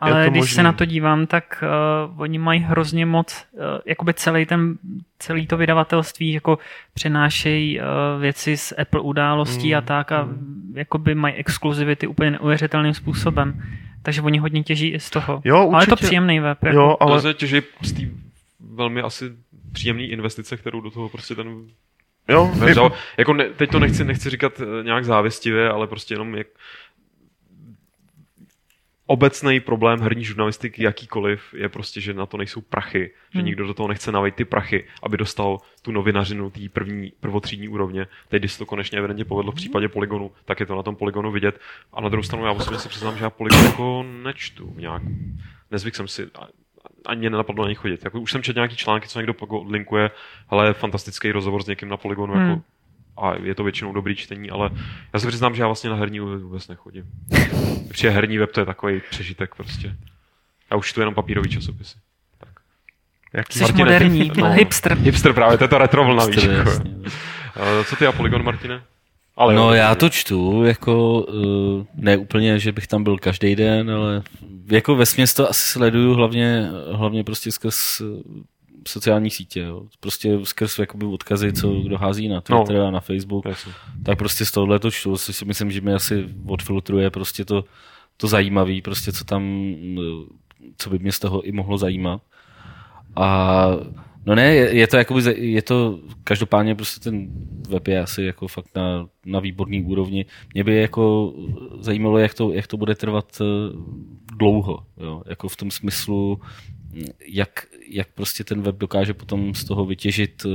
[0.00, 0.54] ale když možný.
[0.54, 1.64] se na to dívám, tak
[2.12, 4.78] uh, oni mají hrozně moc, uh, jakoby celý ten,
[5.18, 6.58] celý to vydavatelství jako
[6.94, 7.84] přenášejí uh,
[8.20, 10.72] věci z Apple událostí mm, a tak a mm.
[10.76, 13.62] jakoby mají exkluzivity úplně neuvěřitelným způsobem.
[14.02, 15.40] Takže oni hodně těží i z toho.
[15.44, 15.74] Jo, určitě.
[15.74, 16.64] Ale je to příjemný web.
[16.64, 16.76] Jako.
[16.76, 17.22] Jo, ale...
[17.22, 18.02] To těží z té
[18.60, 19.24] velmi asi
[19.72, 21.48] příjemné investice, kterou do toho prostě ten
[22.28, 26.34] Jo, Veřal, jako ne, teď to nechci, nechci říkat eh, nějak závistivě, ale prostě jenom
[26.34, 26.46] jak
[29.06, 33.46] obecný problém herní žurnalistiky jakýkoliv je prostě, že na to nejsou prachy, že hmm.
[33.46, 38.06] nikdo do toho nechce navejt ty prachy, aby dostal tu novinařinu té první, prvotřídní úrovně.
[38.28, 40.96] Teď, když se to konečně evidentně povedlo v případě Polygonu, tak je to na tom
[40.96, 41.60] Polygonu vidět.
[41.92, 45.02] A na druhou stranu já osobně si přiznám, že já Polygon jako nečtu nějak.
[45.70, 46.30] Nezvyk jsem si,
[47.06, 48.04] ani nenapadlo na ní chodit.
[48.04, 49.34] Jako, už jsem četl nějaký články, co někdo
[49.68, 50.10] linkuje,
[50.48, 52.50] ale fantastický rozhovor s někým na Polygonu, jako hmm.
[52.50, 52.62] jako,
[53.16, 54.70] a je to většinou dobrý čtení, ale
[55.12, 57.04] já se přiznám, že já vlastně na herní web vůbec nechodím.
[57.88, 59.96] Protože herní web to je takový přežitek prostě.
[60.70, 61.96] Já už tu jenom papírový časopisy.
[62.38, 62.50] Tak.
[63.32, 64.98] Jak Jsi Martine, moderní, no, hipster.
[64.98, 66.44] Hipster právě, to je to retro vlna, víš.
[66.44, 66.70] Jako.
[67.84, 68.82] Co ty a Polygon, Martine?
[69.36, 73.56] Ale no jo, já to čtu, jako uh, ne úplně, že bych tam byl každý
[73.56, 74.22] den, ale
[74.70, 75.04] jako ve
[75.36, 78.04] to asi sleduju hlavně, hlavně prostě skrz eh,
[78.88, 79.82] sociální sítě, jo.
[80.00, 82.86] prostě skrz jakoby odkazy, co kdo hází na Twitter no.
[82.86, 83.72] a na Facebook, Jasně.
[84.02, 87.64] tak prostě z tohohle to čtu, což si myslím, že mi asi odfiltruje prostě to,
[88.16, 90.34] to zajímavé, prostě co tam, eh,
[90.78, 92.20] co by mě z toho i mohlo zajímat.
[93.16, 93.66] A
[94.26, 97.28] No ne, je, je to jakoby, je to, každopádně prostě ten
[97.68, 100.26] web je asi jako fakt na, na výborný úrovni.
[100.54, 101.34] Mě by jako
[101.80, 103.44] zajímalo, jak to, jak to bude trvat eh,
[104.36, 105.22] dlouho, jo?
[105.26, 106.40] jako v tom smyslu,
[107.26, 110.50] jak, jak prostě ten web dokáže potom z toho vytěžit, eh,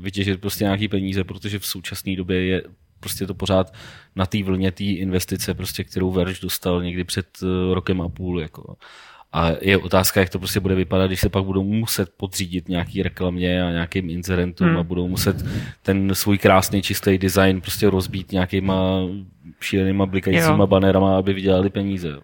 [0.00, 2.62] vytěžit prostě nějaký peníze, protože v současné době je
[3.00, 3.74] prostě to pořád
[4.16, 8.40] na té vlně té investice, prostě, kterou Verge dostal někdy před eh, rokem a půl.
[8.40, 8.76] Jako.
[9.34, 13.02] A je otázka, jak to prostě bude vypadat, když se pak budou muset podřídit nějaký
[13.02, 14.76] reklamě a nějakým inzerentům hmm.
[14.76, 15.44] a budou muset
[15.82, 19.00] ten svůj krásný čistý design prostě rozbít nějakýma
[19.60, 20.66] šílenýma blikajícíma Jo.
[20.66, 22.08] banerama, aby vydělali peníze.
[22.08, 22.20] jo.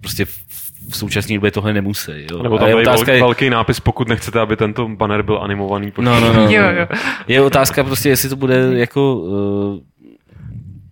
[0.00, 2.12] Prostě v, současné době tohle nemusí.
[2.30, 2.42] Jo.
[2.42, 5.92] Nebo A tam je otázka, vel, velký nápis, pokud nechcete, aby tento banner byl animovaný.
[5.98, 6.42] No, no, no.
[6.50, 6.86] Jo, jo.
[7.28, 9.78] Je otázka prostě, jestli to bude jako uh,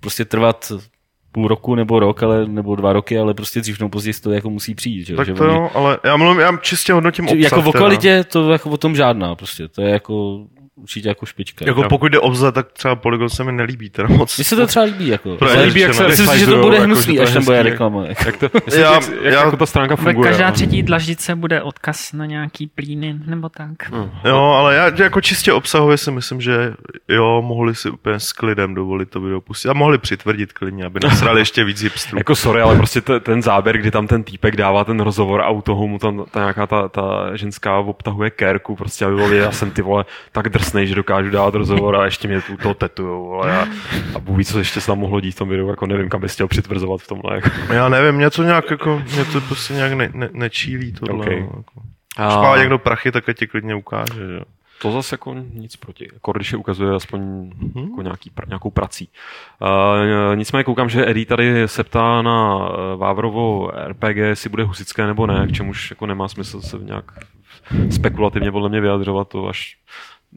[0.00, 0.72] prostě trvat
[1.32, 4.50] půl roku nebo rok, ale, nebo dva roky, ale prostě dřív nebo později to jako
[4.50, 5.06] musí přijít.
[5.06, 5.16] Že?
[5.16, 7.58] Tak že to jo, ale já, mluvím, já čistě hodnotím Že obsah.
[7.58, 9.68] jako o kvalitě to jako o tom žádná prostě.
[9.68, 10.44] To je jako
[10.76, 11.64] určitě jako špička.
[11.66, 14.36] Jako pokud jde obzor, tak třeba Polygon se mi nelíbí teda moc.
[14.38, 15.08] Mně se to třeba líbí.
[15.08, 15.36] Jako.
[15.36, 17.62] Pro líbí, jak se Myslím si, že to bude jako, hnusný, je až tam bude
[17.62, 18.04] reklama.
[18.06, 20.30] Jak, to, Já- jak, jak já- jako ta stránka Bude funguje.
[20.30, 20.52] každá no.
[20.52, 23.70] třetí dlaždice bude odkaz na nějaký plíny nebo tak.
[24.24, 26.74] Jo, ale já jako čistě obsahově si myslím, že
[27.08, 29.68] jo, mohli si úplně s klidem dovolit to video pustit.
[29.68, 32.18] A mohli přitvrdit klidně, aby nasrali ještě víc hipstrů.
[32.22, 35.50] Jako sorry, ale prostě te- ten záběr, kdy tam ten týpek dává ten rozhovor a
[35.50, 39.52] u toho mu tam ta nějaká ta, ta ženská obtahuje kérku, prostě aby bylo, já
[39.52, 43.42] jsem ty vole tak drsnej, že dokážu dát rozhovor a ještě mě tu to tetujou,
[43.42, 43.68] a,
[44.14, 46.34] a Bůh co ještě se tam mohlo dít v tom videu, jako nevím, kam bys
[46.34, 47.34] chtěl přitvrzovat v tomhle.
[47.34, 47.72] Jako.
[47.72, 51.14] Já nevím, mě to nějak jako, mě to prostě nějak ne, ne, nečílí tohle.
[51.14, 51.22] Ok.
[51.26, 51.40] Okay.
[51.40, 51.82] No, jako.
[52.16, 54.40] A Když má někdo prachy, tak ti klidně ukáže, že
[54.82, 56.08] to zase jako nic proti.
[56.12, 57.88] Jako když je ukazuje aspoň Mhm.
[57.90, 59.08] jako nějaký, nějakou prací.
[59.62, 62.66] Uh, nicméně koukám, že Eddie tady se ptá na uh,
[62.96, 67.04] Vávrovo RPG, jestli bude husické nebo ne, k čemuž jako nemá smysl se nějak
[67.90, 69.76] spekulativně podle mě vyjadřovat, to až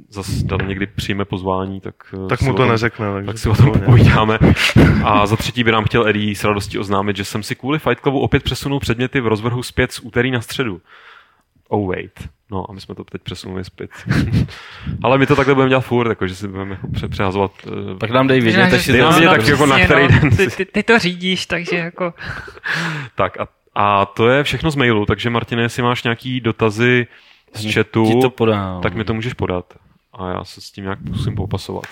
[0.09, 1.95] zase Dan někdy přijme pozvání, tak,
[2.25, 3.13] eh, Tak mu to tom- neřekne.
[3.13, 4.39] Takže tak si o tom povídáme.
[5.03, 7.99] A za třetí by nám chtěl Eddie s radostí oznámit, že jsem si kvůli Fight
[8.01, 10.81] Clubu opět přesunul předměty v rozvrhu zpět z úterý na středu.
[11.67, 12.29] Oh wait.
[12.51, 13.89] No a my jsme to teď přesunuli zpět.
[15.03, 17.51] Ale my to takhle budeme dělat furt, jako, že si budeme jako pře- přehazovat.
[17.67, 20.13] eh, Tak nám dej vědět, si Dej to nám vědět, tak jako na přesně, který
[20.15, 20.19] no.
[20.21, 22.13] den Ty, si- ty, ty, to řídíš, takže jako...
[23.15, 27.07] Tak a, a to je všechno z mailu, takže Martine, jestli máš nějaký dotazy
[27.53, 28.81] z chatu, to podám.
[28.81, 29.73] tak mi to můžeš podat.
[30.15, 31.85] A já se s tím nějak musím popasovat.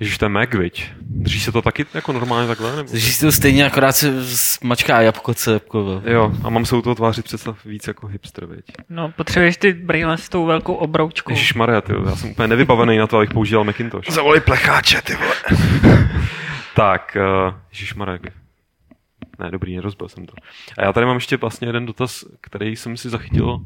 [0.00, 0.90] Ježíš, to je Mac, viď?
[1.00, 2.76] Drží se to taky jako normálně takhle?
[2.76, 2.90] Nebo?
[2.90, 6.02] Takže si to stejně akorát se smačká jabko, co jabko.
[6.04, 8.64] Jo, a mám se u toho tvářit představ víc jako hipster, viď?
[8.88, 11.32] No, potřebuješ ty brýle s tou velkou obroučkou.
[11.32, 14.10] Ježíš Maria, já jsem úplně nevybavený na to, abych používal Macintosh.
[14.10, 15.34] Zavolej plecháče, ty vole.
[16.74, 18.32] Tak, uh, Ježíš Marek.
[19.38, 20.34] Ne, dobrý, nerozbil jsem to.
[20.78, 23.62] A já tady mám ještě vlastně jeden dotaz, který jsem si zachytil uh,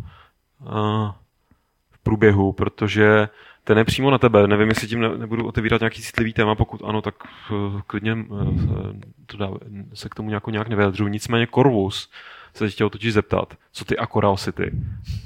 [1.90, 3.28] v průběhu, protože
[3.68, 4.46] ten je přímo na tebe.
[4.46, 7.14] Nevím, jestli tím ne, nebudu otevírat nějaký citlivý téma, pokud ano, tak
[7.50, 8.60] uh, klidně uh,
[9.26, 9.48] to dá,
[9.94, 11.08] se k tomu nějak, nějak nevyjadřuju.
[11.08, 12.10] Nicméně Corvus
[12.54, 14.70] se tě chtěl totiž zeptat, co ty a Coral City?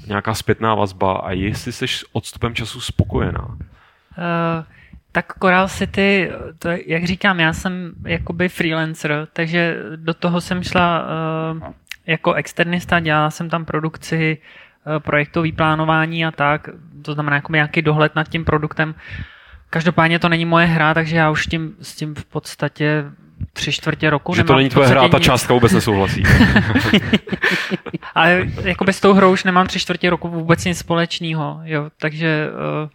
[0.07, 3.45] Nějaká zpětná vazba a jestli jsi s odstupem času spokojená.
[3.47, 3.57] Uh,
[5.11, 11.05] tak Coral City, to, jak říkám, já jsem jakoby freelancer, takže do toho jsem šla
[11.53, 11.63] uh,
[12.05, 14.37] jako externista, dělala jsem tam produkci,
[14.99, 16.69] projektový plánování a tak,
[17.01, 18.95] to znamená jako nějaký dohled nad tím produktem.
[19.69, 23.05] Každopádně to není moje hra, takže já už tím, s tím v podstatě
[23.53, 25.25] tři čtvrtě roku Že to není tvoje hra a podstatě ta nic.
[25.25, 26.23] částka vůbec nesouhlasí.
[28.15, 32.49] Ale jakoby s tou hrou už nemám tři čtvrtě roku vůbec nic společného, jo, takže
[32.83, 32.89] uh,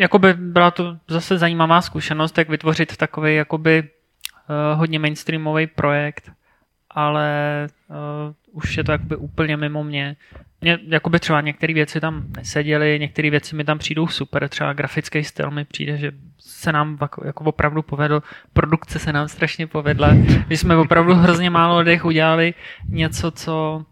[0.00, 6.32] jakoby byla to zase zajímavá zkušenost, jak vytvořit takový jakoby uh, hodně mainstreamový projekt,
[6.90, 7.30] ale
[7.88, 7.96] uh,
[8.52, 10.16] už je to jakoby úplně mimo mě.
[10.60, 15.24] Mě, jakoby třeba některé věci tam neseděly, některé věci mi tam přijdou super, třeba grafický
[15.24, 18.22] styl mi přijde, že se nám jako, jako opravdu povedl,
[18.52, 20.10] produkce se nám strašně povedla,
[20.46, 22.54] když jsme opravdu hrozně málo lidech udělali
[22.88, 23.84] něco, co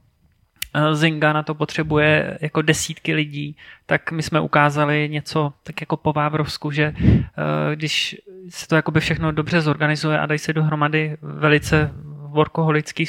[0.74, 5.96] eh, Zynga na to potřebuje jako desítky lidí, tak my jsme ukázali něco tak jako
[5.96, 8.16] po Vávrovsku, že eh, když
[8.48, 11.90] se to jakoby všechno dobře zorganizuje a dají se dohromady velice
[12.28, 13.06] workoholický,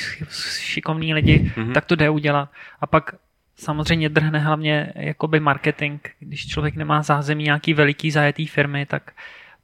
[0.59, 1.73] šikovní lidi, Mhm.
[1.73, 2.49] tak to jde udělat.
[2.81, 3.15] A pak
[3.55, 6.01] samozřejmě drhne hlavně jakoby marketing.
[6.19, 9.11] Když člověk nemá zázemí nějaký veliký zajetý firmy, tak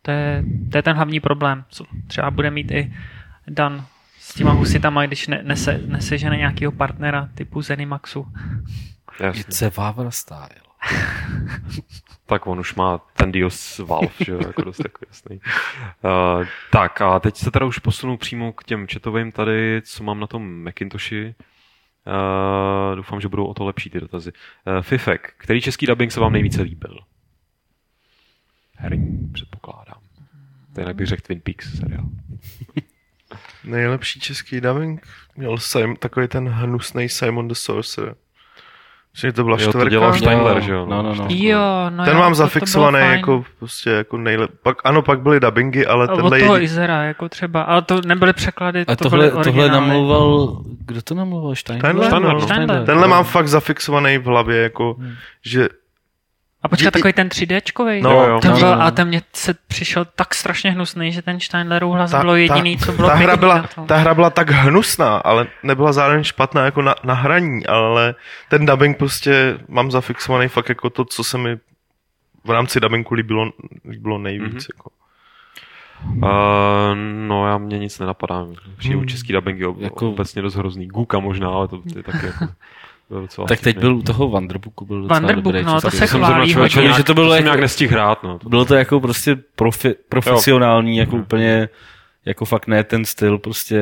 [0.02, 2.94] to je, to je ten hlavní problém, co třeba bude mít i
[3.48, 3.86] Dan
[4.20, 8.28] s těma husitama, když ne, nese, nesežene nějakého partnera typu Zenimaxu.
[9.20, 9.42] Jasně.
[9.42, 10.50] It's a Vavra style.
[12.26, 15.42] Tak on už má ten deal s Valve, že jo, jako dost jako jasný.
[16.04, 20.20] Uh, tak a teď se teda už posunu přímo k těm chatovým tady, co mám
[20.20, 21.36] na tom Macintoshi.
[22.08, 24.32] Uh, doufám, že budou o to lepší ty dotazy.
[24.68, 27.00] Uh, Fifek, který český dubbing se vám nejvíce líbil?
[28.76, 30.02] Herní, předpokládám.
[30.78, 32.06] Jinak bych řekl Twin Peaks seriál.
[33.64, 38.16] Nejlepší český dubbing měl Sim, takový ten hnusný Simon the Sorcerer.
[39.16, 40.86] Že to byla Jo, to dělal Steindler, Jo, že jo?
[40.90, 41.26] no, no, no.
[41.30, 41.60] Jo,
[41.90, 43.12] no ten jo, mám to- to zafixovaný fajn.
[43.12, 44.52] jako, prostě jako nejlep...
[44.64, 46.66] Pak, ano, pak byly dubbingy, ale A Od tenhle toho jedi...
[46.66, 47.62] Izera, jako třeba.
[47.62, 49.70] Ale to nebyly překlady, A to tohle, byly tohle originály.
[49.90, 51.56] namlouval, kdo to namlouval?
[51.56, 51.80] Steindler?
[51.82, 52.42] Steindler, Steindler, no.
[52.42, 52.86] Steindler.
[52.86, 54.96] Tenhle mám fakt zafixovaný v hlavě, jako,
[55.46, 55.70] že
[56.64, 58.02] A počkat, Díky- takový ten 3Dčkovej?
[58.04, 58.40] No, Jo.
[58.42, 58.82] Ten No, byl, no, no.
[58.82, 62.78] a ten mě se přišel tak strašně hnusný, že ten Steindlerův hlas ta, bylo jediný,
[62.78, 63.88] co bylo ta, hra byla, na tom.
[63.88, 68.16] ta hra byla tak hnusná, ale nebyla zároveň špatná jako na, na hraní, ale
[68.50, 71.58] ten dubbing prostě mám zafixovaný fakt jako to, co se mi
[72.44, 73.52] v rámci dubbingu líbilo,
[73.90, 74.52] líbilo nejvíc.
[74.52, 74.58] Mhm.
[74.58, 74.68] Mm-hmm.
[74.78, 74.90] Jako.
[76.16, 76.96] Uh,
[77.28, 78.46] no, já mě nic nenapadá.
[78.78, 79.08] Přijdu Hmm.
[79.08, 79.68] český dubbing je.
[79.80, 80.88] Jako- obecně dost hrozný.
[80.88, 82.46] Guka možná, ale to je taky jako...
[83.12, 85.64] byl Tak teď byl u toho Wanderbooku, byl docela dobrý.
[85.64, 86.94] no, to se jsem chválí zrovna člověče hodně.
[86.98, 88.40] Že to bylo jsem jako- nějak nestihl hrát, no.
[88.50, 91.70] Bylo to jako prostě profi, profesionální, jako úplně
[92.26, 93.82] jako fakt ne ten styl, prostě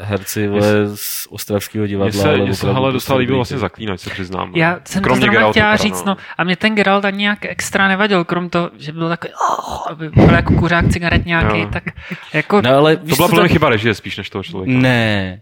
[0.00, 0.62] herci vole,
[0.94, 2.22] z ostravského Mně divadla.
[2.22, 4.52] se, ale mně se opravdu hele prostě docela líbil vlastně zaklínač, se přiznám.
[4.56, 6.16] Já jsem Kromě to zrovna Geralta chtěla teda, říct, no.
[6.38, 10.10] A mě ten Geralt ani nějak extra nevadil, krom toho, že byl takový, oh, aby
[10.10, 11.68] byl jako kuřák cigaret nějaký, Jo.
[11.72, 11.84] tak
[12.32, 12.62] jako...
[12.62, 14.80] No ale To byla podle mě chyba režie spíš než toho člověka.
[14.80, 15.40] Ne,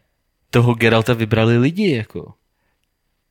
[0.50, 2.32] toho Geralta vybrali lidi, jako.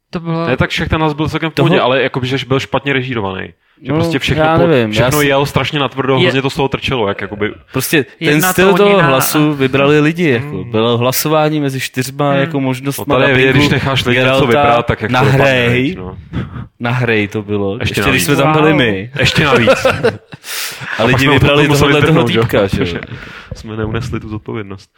[0.10, 0.48] To bylo...
[0.48, 3.53] Ne, tak ten nás byl celkem v Toho- pohodě, ale jako že byl špatně režírovaný.
[3.81, 6.41] Že No, prostě všechno, já po, nevím, já všechno si- jel strašně natvrdo, Je- hrozně
[6.41, 10.30] to z toho trčelo, jak jakoby, Prostě ten Jedna styl toho hlasu a- vybrali lidi,
[10.30, 10.64] jako.
[10.64, 12.40] Bylo hlasování mezi čtyřma Hmm.
[12.40, 13.06] jako možnostmi.
[13.07, 16.18] no tady je když necháš lidi něco vybrát, tak jak to Nahrej, viď, no.
[16.80, 17.77] nahrej to bylo.
[17.80, 19.11] Ještě Ještě, když jsme tam byli my.
[19.19, 19.69] Ještě navíc.
[20.98, 22.68] A lidi jsme vybrali to museli tohohle toho týpka,
[23.56, 24.90] jsme neunesli tu zodpovědnost.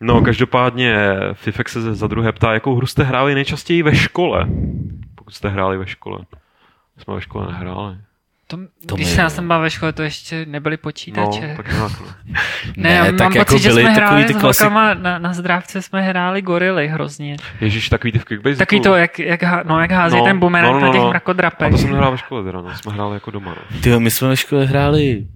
[0.00, 0.96] No, každopádně
[1.32, 4.46] Fifek se za druhé ptá, jakou hru jste hráli nejčastěji ve škole?
[5.14, 6.18] Pokud jste hráli ve škole.
[6.98, 7.96] Jsme ve škole nehráli.
[8.50, 11.54] To, To když se já jsem byl ve škole, to ještě nebyly No, počítače.
[11.56, 12.06] tak nějak, no.
[12.76, 14.94] ne, Ne, mám tak jako pocit, že byly jsme takový hráli ty s klasik- holkama
[14.94, 17.36] na, na zdrávce jsme hráli gorily hrozně.
[17.60, 18.58] Ježíš, takový ty v kickbaseballu.
[18.58, 21.06] Taky to, jak, jak, no, jak hází No, ten bumerang no, no, na těch no.
[21.06, 21.70] A mrakodrapech.
[21.72, 22.74] to jsem nehrál ve škole teda, no.
[22.74, 23.80] Jsme hráli jako doma, no.
[23.80, 25.26] Ty my jsme ve škole hráli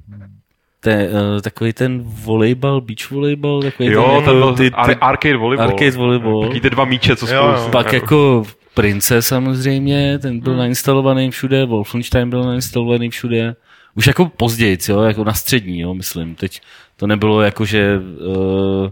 [0.84, 5.36] te, uh, takový ten volejbal, beach volejbal, takový Jo, ten, ten ty, ty, ar- arcade
[5.36, 5.68] volleyball.
[5.68, 6.46] arcade volleyball.
[6.48, 7.64] Taky ty dva míče, co Jo, spolu...
[7.64, 7.68] jo.
[7.72, 8.42] Pak jako
[8.74, 13.54] Prince samozřejmě, ten byl nainstalovaný všude, Wolfenstein byl nainstalovaný všude.
[13.94, 16.34] Už jako později, jo, jako na střední, jo, myslím.
[16.34, 16.60] Teď
[16.96, 18.88] to nebylo jako, že uh,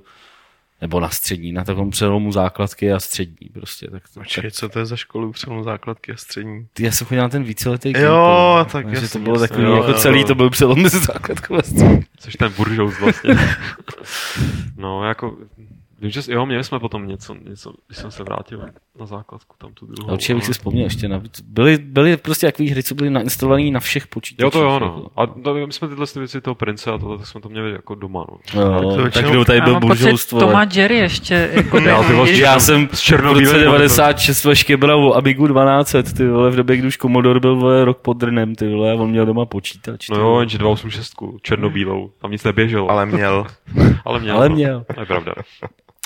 [0.80, 3.90] nebo na střední, na takovém přelomu základky a střední prostě.
[3.90, 6.66] Tak, tak, Počkej, co to je za školu přelomu základky a střední?
[6.72, 9.48] ty, já jsem chodil na ten víceletý Jo, Gimpl, tak takže to jasně, bylo jasně,
[9.48, 10.26] takový, jo, jako jo, celý jo.
[10.26, 12.00] to byl přelom mezi základkou a střední.
[12.18, 13.34] Což ten buržous vlastně.
[14.76, 15.36] no, jako...
[16.00, 18.62] Vím, že jo, měli jsme potom něco, něco, když jsem se vrátil
[19.00, 20.10] na základku, tam tu druhou.
[20.10, 23.10] A určitě bych ale- si vzpomněl ještě na, byly, byly prostě takové hry, co byly
[23.10, 24.44] nainstalované na všech počítačích.
[24.44, 24.84] Jo, to jo, jako.
[24.84, 25.06] no.
[25.16, 27.72] A to, my jsme tyhle ty věci toho prince a tohle, tak jsme to měli
[27.72, 28.36] jako doma, no.
[28.60, 31.50] No, to tak, většinou- kdo tady byl pocit Toma Jerry ještě.
[31.52, 33.78] Jako Já, ty je- Já jsem s v černobílým roce monitorem.
[33.78, 37.84] 96 ve škebral o Amigu 1200, ty vole, v době, kdy už Commodore byl vole,
[37.84, 40.08] rok pod drnem, ty vole, a on měl doma počítač.
[40.08, 42.90] No jo, jenže 286, černobílou, tam nic neběželo.
[42.90, 43.46] Ale měl.
[44.04, 44.36] ale měl.
[44.36, 44.54] Ale no.
[44.54, 44.84] měl.
[44.94, 45.32] To je pravda.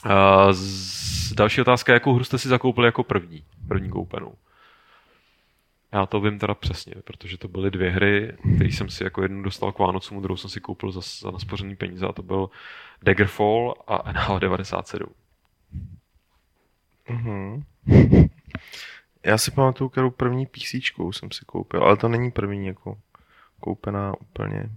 [0.04, 3.44] Uh, z, další otázka, jakou hru jste si zakoupili jako první?
[3.68, 4.34] První koupenou.
[5.92, 9.42] Já to vím teda přesně, protože to byly dvě hry, které jsem si jako jednu
[9.42, 12.50] dostal k Vánocům, druhou jsem si koupil za, za naspořený peníze a to byl
[13.02, 15.14] Daggerfall a NHL 97.
[17.08, 17.62] Mhm.
[19.24, 20.74] Já si pamatuju, kterou první PC
[21.10, 22.98] jsem si koupil, ale to není první jako
[23.60, 24.70] koupená úplně.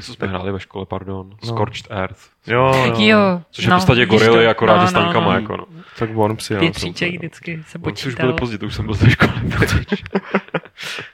[0.00, 1.36] Co jsme hráli ve škole, pardon, No.
[1.48, 2.20] Scorched Earth.
[2.46, 2.94] Jo, jo.
[2.98, 5.40] Jo, Což je no, v podstatě gorily, akorát No, no, s no, tankama, no.
[5.40, 5.66] jako no.
[5.98, 6.56] Tak Wormsy.
[6.58, 7.18] Pětříček jsou to.
[7.18, 8.38] vždycky se On si už byl počítal.
[8.38, 9.32] pozdě, to už jsem byl ze školy.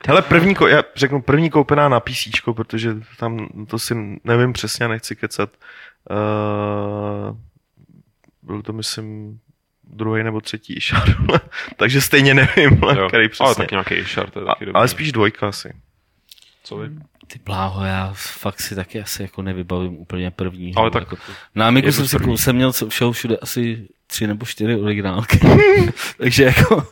[0.07, 3.95] Hele, první, ko- já řeknu první koupená na PC, protože tam to si
[4.25, 5.51] nevím přesně, nechci kecat.
[6.11, 7.37] Uh,
[8.43, 9.39] byl to, myslím,
[9.85, 11.03] druhý nebo třetí išar,
[11.77, 13.55] takže stejně nevím, Jo, který Ale přesně.
[13.55, 14.75] tak nějaký Ishar, to je A, taky dobrý.
[14.77, 15.73] ale spíš dvojka asi.
[16.65, 16.89] Co vy?
[17.33, 20.75] Ty bláho, já fakt si taky asi jako nevybavím úplně první.
[20.75, 21.17] Ale tak jako,
[21.55, 25.41] na jednu jsem si jsem měl všeho všude asi tři nebo čtyři originálky.
[26.19, 26.87] Takže jako,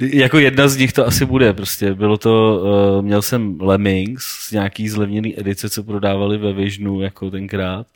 [0.00, 1.52] jako jedna z nich to asi bude.
[1.52, 2.62] Prostě bylo to,
[2.98, 7.86] uh, měl jsem Lemmings z nějaký zlevněný edice, co prodávali ve Visionu jako tenkrát.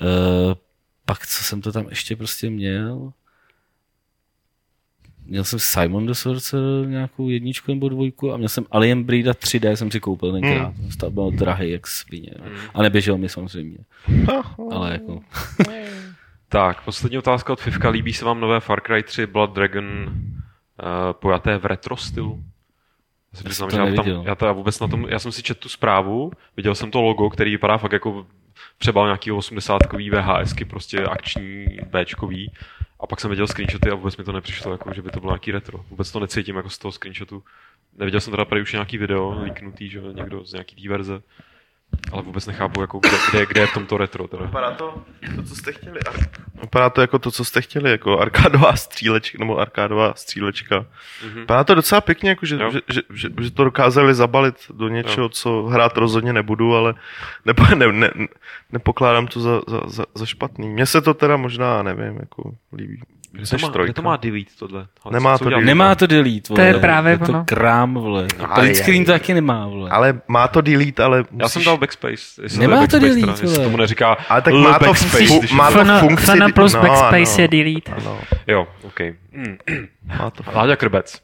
[0.00, 0.54] Uh,
[1.04, 3.12] pak co jsem to tam ještě prostě měl?
[5.26, 9.72] Měl jsem Simon the Sorcerer nějakou jedničku nebo dvojku a měl jsem Alien Breeda 3D
[9.72, 10.74] jsem si koupil tenkrát.
[10.76, 10.90] Hmm.
[11.00, 12.30] To byl drahý jak svině.
[12.74, 13.78] A neběžel mi samozřejmě.
[14.72, 15.20] Ale jako...
[16.48, 17.88] Tak, poslední otázka od Fivka.
[17.88, 22.42] Líbí se vám nové Far Cry 3 Blood Dragon uh, pojaté v retro stylu?
[23.34, 23.94] Já, Já přiznám,
[24.36, 27.30] tam, já, vůbec na tom, já jsem si četl tu zprávu, viděl jsem to logo,
[27.30, 28.26] který vypadá fakt jako
[28.78, 32.52] přebal nějaký 80-kový VHSky, prostě akční Bčkový.
[33.00, 35.32] A pak jsem viděl screenshoty a vůbec mi to nepřišlo, jako, že by to bylo
[35.32, 35.84] nějaký retro.
[35.90, 37.44] Vůbec to necítím jako z toho screenshotu.
[37.96, 41.22] Neviděl jsem teda tady už nějaký video líknutý, že někdo z nějaký té verze.
[42.12, 44.28] Ale vůbec nechápu, jako kde, kde, kde je v tomto retro.
[44.28, 44.44] Teda.
[44.44, 45.02] Vypadá to,
[45.36, 46.00] to, co jste chtěli.
[46.00, 46.14] Ar...
[46.60, 50.80] Vypadá to jako to, co jste chtěli, jako arkádová střílečka, nebo arkádová střílečka.
[50.80, 51.34] Mm-hmm.
[51.34, 52.70] Vypadá to docela pěkně, jako že, Jo.
[52.70, 55.28] že, že, že, že, to dokázali zabalit do něčeho, jo.
[55.28, 56.94] co hrát rozhodně nebudu, ale
[57.44, 58.10] nebo, ne, ne, ne,
[58.72, 60.68] nepokládám to za, za, za, za špatný.
[60.68, 63.02] Mně se to teda možná, nevím, jako líbí.
[63.36, 63.92] Kde to, má, kde trojka.
[63.92, 64.86] to má delete tohle?
[65.04, 65.66] Ale Nemá to delete.
[65.66, 66.56] Nemá to delete, vole.
[66.56, 67.44] To je právě je to ono.
[67.44, 68.26] krám, vole.
[68.38, 69.90] Aj, Split screen to taky nemá, vole.
[69.90, 71.42] Ale má to delete, ale musíš...
[71.42, 72.42] Já jsem dal backspace.
[72.58, 73.64] Nemá to backspace, delete, teda, vole.
[73.64, 76.26] tomu neříká Ale tak má to, backspace, fu, má to funkci...
[76.26, 77.42] Fn plus no, backspace no.
[77.42, 77.92] je delete.
[77.92, 79.00] Ano, Jo, OK.
[79.32, 79.56] Mm.
[80.18, 81.22] má to Láďa Krbec.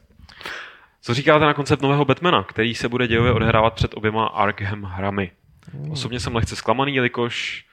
[1.01, 5.31] Co říkáte na koncept nového Batmana, který se bude dějově odehrávat před oběma Arkham hrami?
[5.91, 7.65] Osobně jsem lehce zklamaný, jelikož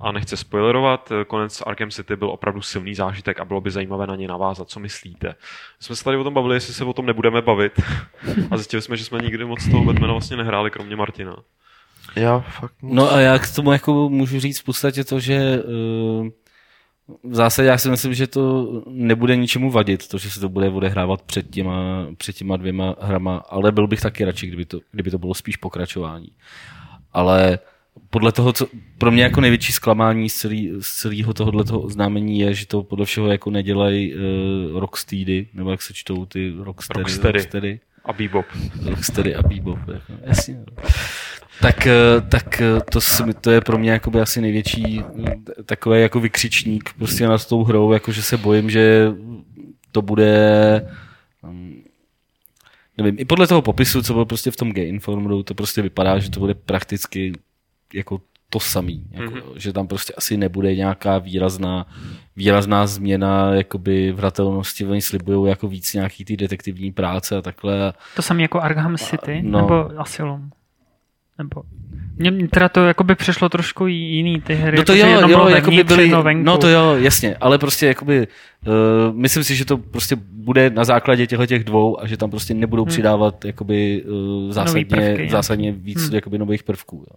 [0.00, 4.16] a nechci spoilerovat, konec Arkham City byl opravdu silný zážitek a bylo by zajímavé na
[4.16, 4.68] ně navázat.
[4.68, 5.28] Co myslíte?
[5.28, 5.34] My
[5.80, 7.80] jsme se tady o tom bavili, jestli se o tom nebudeme bavit.
[8.50, 11.36] A zjistili jsme, že jsme nikdy moc toho Batmana vlastně nehráli, kromě Martina.
[12.16, 12.74] Já fakt...
[12.82, 16.28] No a já k tomu jako můžu říct v podstatě to, že uh,
[17.22, 20.68] v zásadě já si myslím, že to nebude ničemu vadit, to, že se to bude
[20.68, 25.10] odehrávat před těma, před těma dvěma hrama, ale byl bych taky radši, kdyby to, kdyby
[25.10, 26.28] to bylo spíš pokračování.
[27.12, 27.58] Ale
[28.10, 28.66] podle toho, co
[28.98, 32.82] pro mě jako největší zklamání z, celý, z celého tohohle toho oznámení je, že to
[32.82, 37.00] podle všeho jako nedělají uh, Rocksteady, nebo jak se čtou ty Rocksteady.
[37.00, 37.38] Rocksteady.
[37.38, 37.80] Rocksteady.
[38.04, 38.46] A Bebop.
[38.84, 39.78] Rocksteady a Bebop.
[39.78, 40.64] Jako, jasně.
[41.60, 43.00] Tak, eh, tak eh, to,
[43.40, 47.92] to je pro mě jakoby asi největší eh, takový jako vykřičník prostě nad tou hrou,
[47.92, 49.12] jako že se bojím, že
[49.92, 50.88] to bude
[51.42, 51.82] hm,
[52.98, 56.18] nevím, i podle toho popisu, co bylo prostě v tom Game Informeru, to prostě vypadá,
[56.18, 57.32] že to bude prakticky
[57.94, 59.56] jako to samý, jako, mm-hmm.
[59.56, 61.86] že tam prostě asi nebude nějaká výrazná,
[62.36, 67.88] výrazná změna jakoby v hratelnosti, oni slibují jako víc nějaký ty detektivní práce a takhle
[67.88, 69.60] a To samé jako Arkham City, no.
[69.60, 70.50] nebo Asylum.
[71.38, 71.62] Nebo...
[72.16, 74.76] Mně teda to jakoby přišlo trošku jiný ty hry.
[74.76, 78.28] No to jo, jo, bylo jakoby byly, no to jo, jasně, ale prostě jakoby,
[78.66, 82.30] uh, myslím si, že to prostě bude na základě těchto těch dvou a že tam
[82.30, 82.90] prostě nebudou Hmm.
[82.90, 86.14] přidávat jakoby uh, zásadně, prvky, zásadně víc Hmm.
[86.14, 86.96] jakoby nových prvků.
[86.96, 87.16] Jo.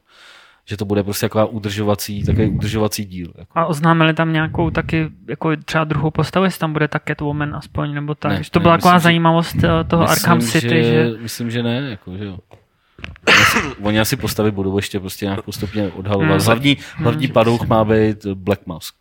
[0.65, 3.33] Že to bude prostě taková udržovací, takový udržovací díl.
[3.37, 3.59] Jako.
[3.59, 7.93] A oznámili tam nějakou taky, jako třeba druhou postavu, jestli tam bude ta Catwoman aspoň,
[7.93, 8.31] nebo tak.
[8.31, 10.83] Ne, že to ne, byla taková myslím, že- zajímavost eh, toho Arkham City, že...
[10.83, 11.11] že...
[11.21, 12.37] Myslím, že ne, jako, že jo.
[13.27, 16.29] Oni asi- Oni asi postavy budou ještě prostě nějak postupně odhalovat.
[16.37, 16.45] Hmm.
[16.45, 17.33] Hlavní, hlavní Hmm.
[17.33, 18.95] padouch má být Black Mask.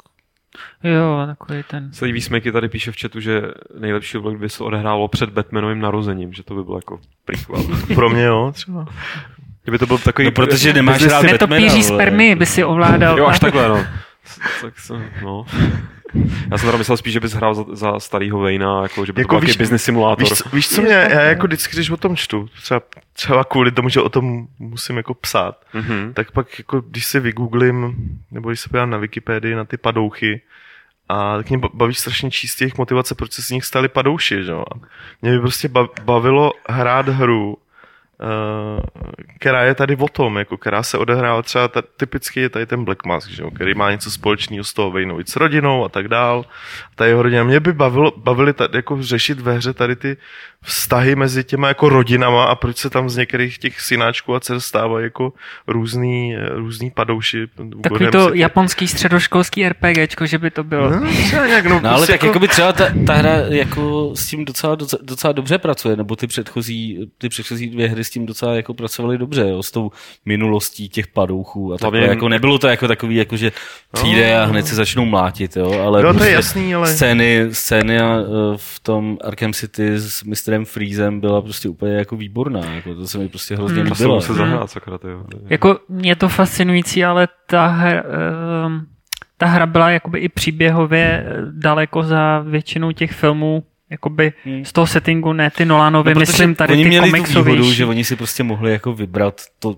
[0.84, 1.92] Jo, takový ten.
[1.92, 3.42] Se líbí Smeky tady píše v chatu, že
[3.80, 7.56] nejlepší vlog by se odehrálo před Batmanovým narozením, že to by bylo jako prequel.
[7.94, 8.86] Pro mě jo, třeba.
[9.62, 10.24] Kdyby to byl takový...
[10.26, 11.94] No, protože nemáš rád Ne, to píří vole.
[12.04, 13.18] spermy by si ovládal.
[13.18, 13.84] Jo, až takhle, no.
[14.62, 15.44] Tak jsem, no.
[16.50, 19.20] Já jsem teda myslel spíš, že bys hrál za, za starýho Vejna, jako, že by
[19.20, 20.24] Jako to byl víš- business simulátor.
[20.24, 22.80] Víš, co- víš, co mě, já jako vždycky, když o tom čtu, třeba,
[23.12, 26.12] třeba kvůli tomu, že o tom musím jako psát, Mhm.
[26.14, 27.96] tak pak jako, když si vygooglím,
[28.30, 30.40] nebo když se podívám na Wikipedii na ty padouchy,
[31.08, 34.44] a tak mě ba- baví strašně číst jejich motivace, proč se z nich stali padouši,
[34.44, 34.64] že jo.
[34.74, 34.78] A
[35.22, 37.56] Mě by prostě ba- bavilo hrát hru,
[39.38, 42.84] která je tady o tom, jako, která se odehrává třeba, ta, typicky je tady ten
[42.84, 46.08] Black Mask, že jo, který má něco společného s toho Vejnovic s rodinou a tak
[46.08, 46.44] dál.
[46.94, 47.44] Ta jeho rodina.
[47.44, 50.16] Mě by bavilo, bavili tady, jako řešit ve hře tady ty
[50.64, 54.60] vztahy mezi těma jako rodinama a proč se tam z některých těch synáčků a dcer
[54.60, 55.32] stávají jako
[55.66, 57.46] různý, eh, různý padouši.
[57.82, 60.90] Takový to se- japonský středoškolský RPGčko, že by to bylo.
[60.90, 64.12] No, třeba nějak, no, No ale prostě tak jako by třeba ta, ta hra jako
[64.16, 68.10] s tím docela, docela, docela dobře pracuje, nebo ty předchozí, ty předchozí dvě hry s
[68.12, 69.90] tím docela jako pracovaly dobře, jo, s tou
[70.26, 73.52] minulostí těch padouchů a takhle, Hlavně- jako nebylo to jako takový, jako že
[73.92, 77.46] přijde a hned se začnou mlátit, jo, ale No, to je prostě jasný, ale- scény,
[77.52, 78.24] scény a, eh,
[78.56, 83.18] v tom Arkham City s Mistrem Freezem byla prostě úplně jako výborná, jako to se
[83.18, 83.88] mi prostě hrozně Hmm.
[83.88, 84.14] To se líbilo.
[84.14, 85.22] musí zahrát, sakra, ty jo.
[85.48, 88.02] Jako je to fascinující, ale ta hra,
[88.66, 88.86] um,
[89.38, 94.64] ta hra byla jakoby i příběhově daleko za většinou těch filmů, jakoby Hmm.
[94.64, 97.86] z toho settingu, ne ty Nolanovy, No, myslím tady oni ty měli tu výhodu, že
[97.86, 99.76] oni si prostě mohli jako vybrat to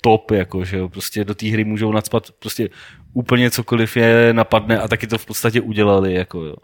[0.00, 2.68] top, jako, že jo, prostě do té hry můžou nadspat prostě
[3.14, 6.54] úplně cokoliv je napadne a taky to v podstatě udělali, jako jo.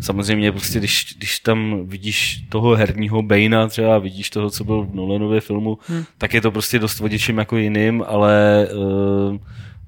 [0.00, 4.94] Samozřejmě prostě, když, když tam vidíš toho herního Bane'a třeba, vidíš toho, co byl v
[4.94, 6.04] Nolanově filmu, hmm.
[6.18, 9.36] tak je to prostě dost vodičím jako jiným, ale uh,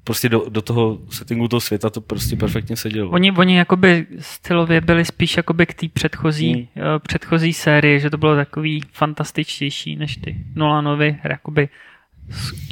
[0.07, 3.11] prostě do, do toho settingu toho světa to prostě perfektně sedělo.
[3.11, 6.87] Oni, oni jakoby stylově byli spíš jakoby k té předchozí, Hmm.
[6.87, 6.99] hmm.
[6.99, 11.69] předchozí sérii, že to bylo takový fantastičtější než ty Nolanovy, jakoby,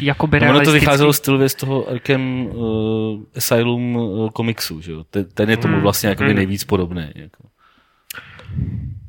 [0.02, 5.04] jakoby No, ono to vycházelo stylově z toho Arkham uh, Asylum uh, komiksu, že jo?
[5.10, 5.84] Ten, ten je tomu Hmm.
[5.84, 6.36] vlastně jakoby Hmm.
[6.36, 7.08] nejvíc podobný.
[7.16, 7.44] Jako.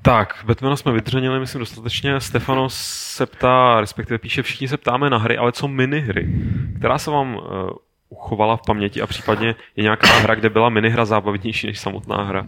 [0.02, 2.20] Tak, Batmana jsme vydřenili, myslím, dostatečně.
[2.20, 6.28] Stefano se ptá, respektive píše, všichni se ptáme na hry, ale co minihry?
[6.78, 7.42] Která se vám uh,
[8.08, 12.46] uchovala v paměti a případně je nějaká hra, kde byla minihra zábavnější než samotná hra?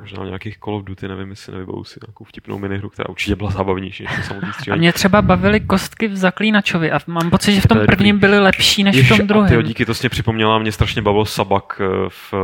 [0.00, 3.50] Možná nějakých Call of Duty, nevím, jestli nevybavu si nějakou vtipnou minihru, která určitě byla
[3.50, 4.78] zábavnější než samotný A střílení.
[4.80, 8.38] mě třeba bavily kostky v Zaklínačovi a mám pocit, že v To tom prvním byly
[8.38, 9.62] lepší než v Ježiš, tom a tyjo, druhém.
[9.62, 12.34] díky, to jsi mě připomněla, mě strašně bavil Sabak eh, v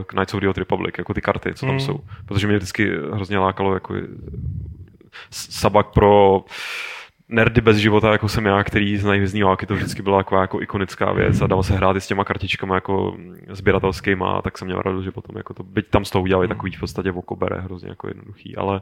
[0.00, 1.80] eh, Knights of the Old Republic, jako ty karty, co tam Mm.
[1.80, 2.00] jsou.
[2.26, 3.94] Protože mě vždycky hrozně lákalo jako
[5.30, 6.44] Sabak pro
[7.28, 10.62] nerdy bez života, jako jsem já, který znají hvězdný války, to vždycky byla taková jako
[10.62, 13.16] ikonická věc a dalo se hrát i s těma kartičkama jako
[13.50, 16.72] sběratelskýma, tak jsem měl radost, že potom jako to, byť tam z toho udělali takový
[16.72, 18.80] v podstatě okobere, hrozně jako jednoduchý, ale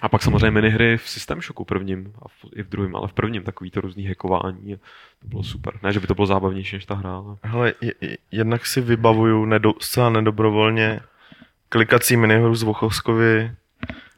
[0.00, 3.12] a pak samozřejmě minihry v System Shocku prvním a v, i v druhém, ale v
[3.12, 4.76] prvním takový to různý hackování.
[5.22, 5.74] To bylo super.
[5.82, 7.36] Ne, že by to bylo zábavnější než ta hra, ale...
[7.42, 11.00] Hele, je- je- jednak si vybavuju nedo, zcela nedobrovolně
[11.68, 13.50] klikací minihru z Vochovskovy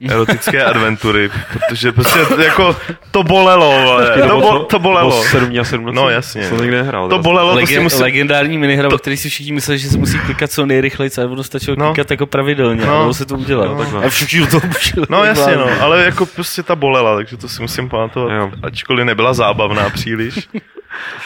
[0.08, 2.76] erotické adventury, protože prostě jako
[3.10, 3.98] to bolelo,
[4.28, 5.22] to, bo, to bolelo.
[5.22, 5.94] 7 dní a 17.
[5.96, 6.44] No, jasně.
[6.44, 7.08] Jsem to nikdy nehrál.
[7.08, 8.02] To bolelo, prostě Lege- musím...
[8.02, 11.42] Legendární minihra, o který si všichni mysleli, že se musí klikat co nejrychleji, a ono
[11.42, 11.86] stačilo No.
[11.94, 13.14] klikat jako pravidelně, No.
[13.14, 13.66] se to udělat.
[13.68, 14.04] No, takhle.
[14.04, 14.46] a všichni
[14.78, 15.02] šli.
[15.08, 18.50] No jasně, no, ale jako prostě ta bolela, takže to si musím pamatovat, Jo.
[18.62, 20.48] ačkoliv nebyla zábavná příliš.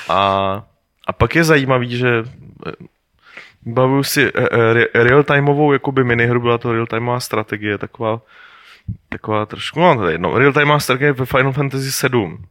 [0.09, 0.18] A,
[1.06, 2.09] a pak je zajímavý, že
[2.66, 2.72] eh,
[3.66, 4.48] bavuju si eh,
[4.94, 8.20] eh, real-timeovou jakoby minihru, byla to real-timeová strategie, taková,
[9.09, 12.44] taková trošku, no je jedno, real-timeová strategie ve Final Fantasy 7.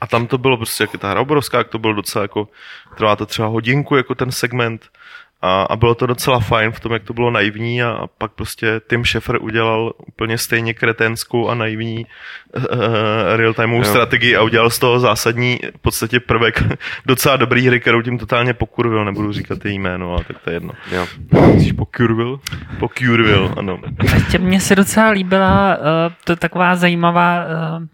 [0.00, 2.48] A tam to bylo prostě, jak je ta hra obrovská, jak to bylo docela jako,
[2.96, 4.88] trvá to třeba hodinku, jako ten segment.
[5.46, 8.32] A, a bylo to docela fajn v tom, jak to bylo naivní a, a pak
[8.32, 12.06] prostě Tim Schafer udělal úplně stejně kreténskou a naivní
[12.56, 12.62] uh,
[13.36, 13.84] real-timeovou Jo.
[13.84, 16.62] strategii a udělal z toho zásadní v podstatě prvek
[17.06, 20.56] docela dobrý hry, kterou tím totálně pokurvil, nebudu říkat její jméno, ale tak to je
[20.56, 20.72] jedno.
[20.92, 21.06] Jo.
[21.58, 22.38] Jsi po Curville?
[22.78, 23.78] Pokurvil, ano.
[24.14, 25.84] Ještě mně se docela líbila uh,
[26.24, 27.86] to taková zajímavá uh,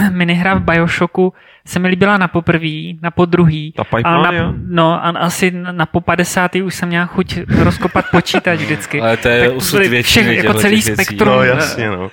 [0.10, 1.32] minihra v Bioshocku,
[1.66, 3.72] se mi líbila na poprvý, na podruhý.
[3.72, 6.54] Ta a na, no a asi na po 50.
[6.54, 9.00] už jsem měl chuť rozkopat počítač vždycky.
[9.02, 11.02] Ale to je Tak osud byly většiny všech- jako celý těch věcí.
[11.04, 11.28] spektrum.
[11.28, 12.10] No jasně, no.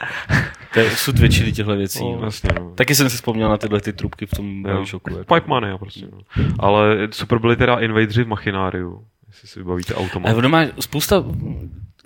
[0.74, 2.00] To je osud většiny těchto věcí.
[2.04, 2.70] No, jasně, no.
[2.76, 4.64] Taky jsem si vzpomněl na tyhle ty trubky v tom.
[4.64, 5.18] Bioshocku.
[5.18, 5.36] Jako.
[5.36, 6.06] Pipe Mania prostě.
[6.12, 6.18] No.
[6.60, 9.04] Ale super byli teda Invadři v Machináriu.
[9.28, 10.30] Jestli si vybavíte automat.
[10.30, 11.24] Ale ono má spousta,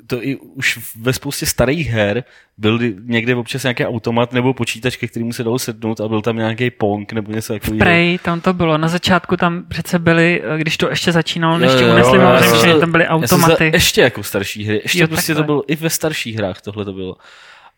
[0.08, 2.24] to i už ve spoustě starých her
[2.58, 6.36] byl někde občas nějaký automat nebo počítač, ke kterému se dalo sednout a byl tam
[6.38, 7.80] nějaký pong nebo něco takového.
[7.80, 8.78] Prej, tam to bylo.
[8.78, 12.20] Na začátku tam přece byly, eh, když to ještě začínalo, než jo, unesli
[12.60, 13.70] se- tam byly Já jsem automaty.
[13.72, 14.80] za, ještě jako starší hry.
[14.84, 15.44] Ještě Jo, prostě takhle.
[15.44, 17.16] to bylo, i ve starších hrách tohle to bylo.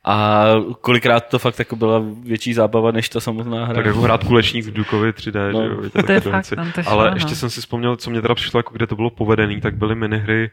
[0.06, 0.46] A
[0.82, 3.76] kolikrát to fakt jako byla větší zábava, než ta samotná hra.
[3.76, 5.62] Tak jako hrát kulečník v Dukovi 3D, No.
[5.62, 7.16] že jo, víte, To je fakt, tam to šlo, Ale no.
[7.16, 9.96] ještě jsem si vzpomněl, co mě teda přišlo, jako kde to bylo povedený, tak byly
[9.96, 10.50] minihry,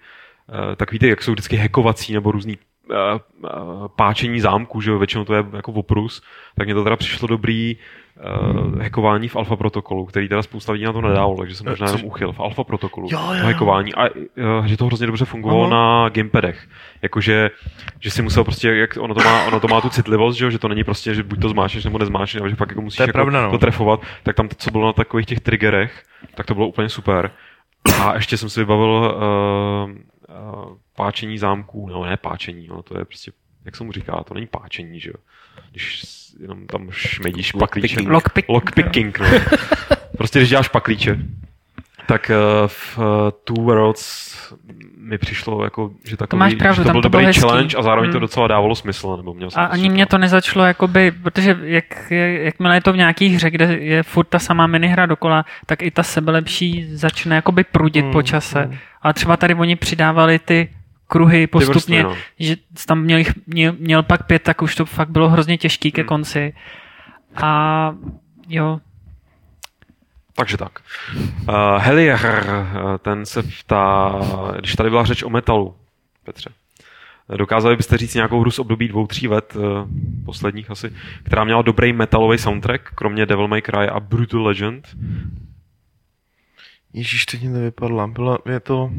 [0.76, 2.58] tak víte, jak jsou vždycky hackovací nebo různý
[2.90, 2.96] eh,
[3.44, 3.48] eh,
[3.96, 6.22] páčení zámku, že jo, většinou to je jako oprus,
[6.56, 7.76] tak mně to teda přišlo dobrý
[8.16, 11.86] uh, hackování v alfa protokolu, který teda spousta lidí na to nedávalo, takže jsem možná
[11.86, 13.08] jenom uchyl v alfa protokolu.
[13.12, 15.70] Jo, jo, to hackování a uh, že to hrozně dobře fungovalo Aha.
[15.70, 16.68] na gamepadech.
[17.02, 17.50] Jakože,
[18.00, 20.50] že si musel prostě, jak ono to má, ono to má tu citlivost, že, jo,
[20.50, 22.96] že to není prostě, že buď to zmáčneš nebo nezmáčneš, ale že fakt jako musíš
[22.96, 23.50] To jako pravda, no.
[23.50, 26.02] to trefovat, tak tam to, co bylo na takových těch triggerech,
[26.34, 27.30] tak to bylo úplně super.
[28.02, 29.90] A ještě jsem si vybavil uh,
[30.96, 33.30] páčení zámků, no ne páčení, no to je prostě,
[33.64, 35.14] jak se mu říká, to není páčení, že jo.
[35.70, 36.02] Když
[36.40, 37.86] jenom tam šmedíš paklíče.
[37.86, 38.08] Lockpicking.
[38.12, 38.48] Lockpick.
[38.48, 39.26] Lockpicking, no.
[40.18, 41.18] Prostě když děláš paklíče,
[42.08, 43.04] tak uh, v uh,
[43.44, 44.36] Two Worlds
[44.96, 47.40] mi přišlo, jako, že, takový, máš pravdu, že to byl to dobrý hezký.
[47.40, 48.20] challenge a zároveň to Hmm.
[48.20, 49.16] docela dávalo smysl.
[49.16, 51.84] Nebo měl A ani mě to- to nezačalo, jakoby, protože jak,
[52.42, 55.90] jakmile je to v nějaký hře, kde je furt ta samá minihra dokola, tak i
[55.90, 58.66] ta sebelepší začne jakoby prudit Mm, po čase.
[58.66, 58.76] mm.
[59.06, 60.70] Ale třeba tady oni přidávali ty
[61.06, 62.16] kruhy postupně, vrstvy, no.
[62.38, 62.56] že
[62.86, 66.02] tam měl, jich, měl, měl pak pět, tak už to fakt bylo hrozně těžký ke
[66.02, 66.08] Hmm.
[66.08, 66.54] konci.
[67.42, 67.94] A
[68.48, 68.80] jo,
[70.34, 70.78] Takže tak.
[71.48, 74.12] Uh, Helier, uh, ten se ptá,
[74.58, 75.74] když tady byla řeč o metalu,
[76.24, 76.50] Petře,
[77.36, 79.62] dokázali byste říct nějakou hru z období dvou, tří let, uh,
[80.24, 80.92] posledních asi,
[81.22, 84.88] která měla dobrý metalový soundtrack, kromě Devil May Cry a Brutal Legend?
[86.96, 88.06] Ježíš, teď mi to vypadla.
[88.06, 88.90] Byla, je to,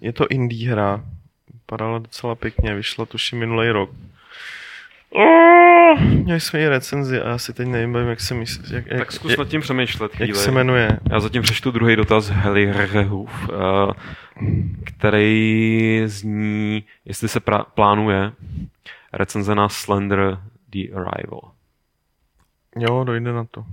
[0.00, 1.04] je to indie hra.
[1.52, 3.90] Vypadala docela pěkně, vyšla tuším minulý rok.
[5.10, 6.00] Oh!
[6.00, 9.12] měli jsme i recenzi a já si teď nevím, jak se myslí, jak, jak, Tak
[9.12, 10.34] zkus nad tím přemýšlet jak chvíli.
[10.38, 10.98] se jmenuje.
[11.10, 13.92] Já zatím přečtu druhý dotaz Heli Rehuf, eh,
[14.84, 18.32] který zní, jestli se pra- plánuje
[19.12, 20.38] recenze na Slender
[20.68, 21.50] The Arrival.
[22.76, 23.64] Jo, dojde na to.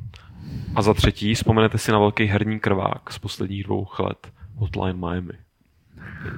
[0.76, 5.34] A za třetí, vzpomenete si na velký herní krvák z posledních dvou let Hotline Miami.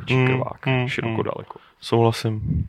[0.10, 1.24] Mm, krvák, mm, široko mm.
[1.24, 1.60] daleko.
[1.82, 2.68] Souhlasím.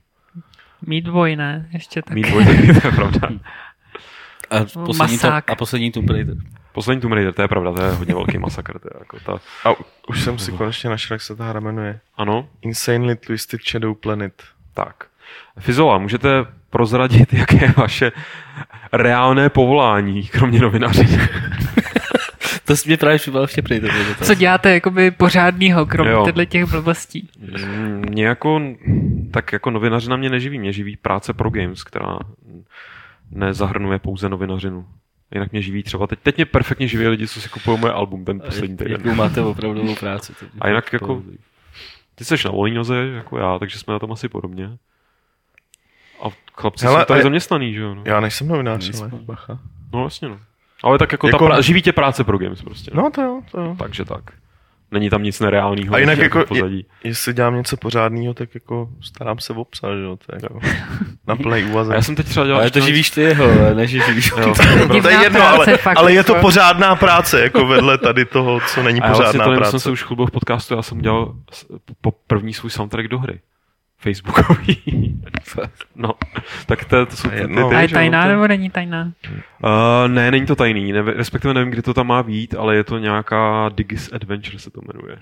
[0.87, 1.69] Mít boj, ne?
[1.73, 2.15] Ještě tak.
[2.15, 3.29] Mít dvojky, to je pravda.
[4.51, 6.37] A poslední, to, a poslední Tomb Raider.
[6.73, 8.79] Poslední Tomb Raider, to je pravda, to je hodně velký masakr.
[8.79, 9.33] To je jako ta...
[9.71, 9.75] A
[10.09, 12.01] už jsem si konečně našel, jak se ta hra jmenuje.
[12.17, 14.43] Ano, Insanely Twisted Shadow Planet.
[14.75, 15.07] tak.
[15.59, 16.29] Fizola, můžete
[16.73, 18.13] prozradit, jaké je vaše
[18.93, 21.19] reálné povolání, kromě novinařiny?
[22.65, 23.19] To jsi mě právě
[23.63, 23.81] prej.
[23.81, 24.27] tohle dotaz.
[24.27, 27.29] Co děláte jakoby pořádnýho, kromě těchto těch blbostí?
[27.67, 28.61] Mm, Mě jako,
[29.31, 32.19] tak jako novinařina mě neživí, mě živí práce pro games, která
[33.31, 34.87] nezahrnuje pouze novinařinu.
[35.35, 38.25] Jinak mě živí třeba, teď, teď mě perfektně živí lidi, co si kupují moje album
[38.25, 38.93] ten poslední týden.
[38.93, 40.33] Jakou máte opravdovou práci.
[40.61, 41.23] A jinak jako,
[42.15, 44.71] ty jsi na volný noze, jako já, takže jsme na tom asi podobně.
[46.57, 47.95] Chlapci Hele, jsou tady a- zaměstnaný, že jo?
[47.95, 49.59] No, Já nejsem novinář, ale bacha.
[49.93, 50.39] no jasně, no.
[50.83, 52.91] Ale tak jako, Jako- ta pra- živí tě práce pro games prostě.
[52.95, 53.77] No to jo, to jo.
[53.79, 54.23] Takže tak.
[54.91, 55.95] Není tam nic nereálního.
[55.95, 56.87] A jinak ještě jako, pozadí.
[57.05, 60.61] jestli dělám něco pořádného, tak jako starám se o psa, že jo, to je jako
[61.27, 61.95] na plný A úvazek.
[61.95, 62.61] já jsem teď třeba dělal...
[62.61, 64.55] Ale to ještě- živíš ty jeho, ale ne, že živíš Jo.
[64.89, 66.47] No, to je jedno, práce, ale, fakt, ale je to jako.
[66.47, 69.71] pořádná práce, jako vedle tady toho, co není A já vlastně pořádná to nevím, jsem
[69.71, 69.83] práce.
[69.83, 71.35] se už chlubil v podcastu, já jsem dělal
[72.01, 73.41] po první svůj soundtrack do hry.
[74.03, 74.77] Facebookový.
[75.97, 76.13] no,
[76.67, 77.69] tak to, to jsou ty, ty, jedno.
[77.69, 79.13] ty, A je tajná to- nebo není tajná?
[79.65, 79.71] Uh,
[80.09, 82.99] ne, není to tajný, ne, respektive nevím, kdy to tam má být, ale je to
[82.99, 85.19] nějaká Digis Adventure se to jmenuje.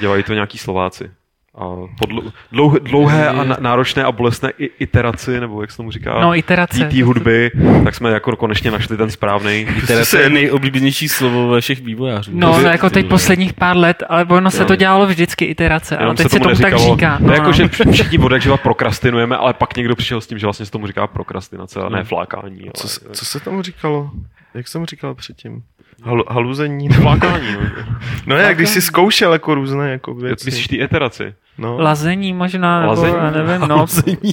[0.00, 1.10] Dělají to nějaký Slováci.
[1.54, 1.64] A
[1.98, 6.20] po dlou- dlouh, dlouhé a náročné a bolestné i- iteraci, nebo jak se tomu říká,
[6.20, 6.84] No, iterace.
[6.84, 7.50] té hudby,
[7.84, 9.66] tak jsme jako konečně našli ten správný.
[10.10, 12.30] To je nejoblíbenější slovo všech vývojářů.
[12.34, 16.14] No, no jako teď posledních pár let, ale ono se to dělalo vždycky iterace, ale
[16.14, 17.18] teď se tomu tak neříkalo- říká.
[17.20, 17.52] No, No, jako, no.
[17.52, 20.72] že všichni od jak živa prokrastinujeme, ale pak někdo přišel s tím, že vlastně se
[20.72, 22.60] tomu říká prokrastinace a ne flákání.
[22.62, 24.10] Ale Co, se- co se tomu říkalo?
[24.54, 25.62] Jak jsem říkal předtím?
[26.02, 26.88] Hal, haluzení?
[26.88, 27.60] Flákání, no.
[28.26, 30.46] No jak když jsi zkoušel jako různé jako věci.
[30.46, 31.34] Myslíš ty iteraci?
[31.58, 31.78] No.
[31.78, 33.14] Lazení možná, nebo Lazení?
[33.16, 33.86] já nevím, no.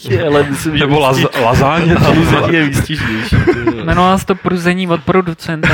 [0.09, 1.93] je, ale myslím, že Nebo laz, lazáně?
[1.99, 3.35] Haluzení je výstižnější.
[3.81, 5.69] Jmenovalo se to pruzení od producenta.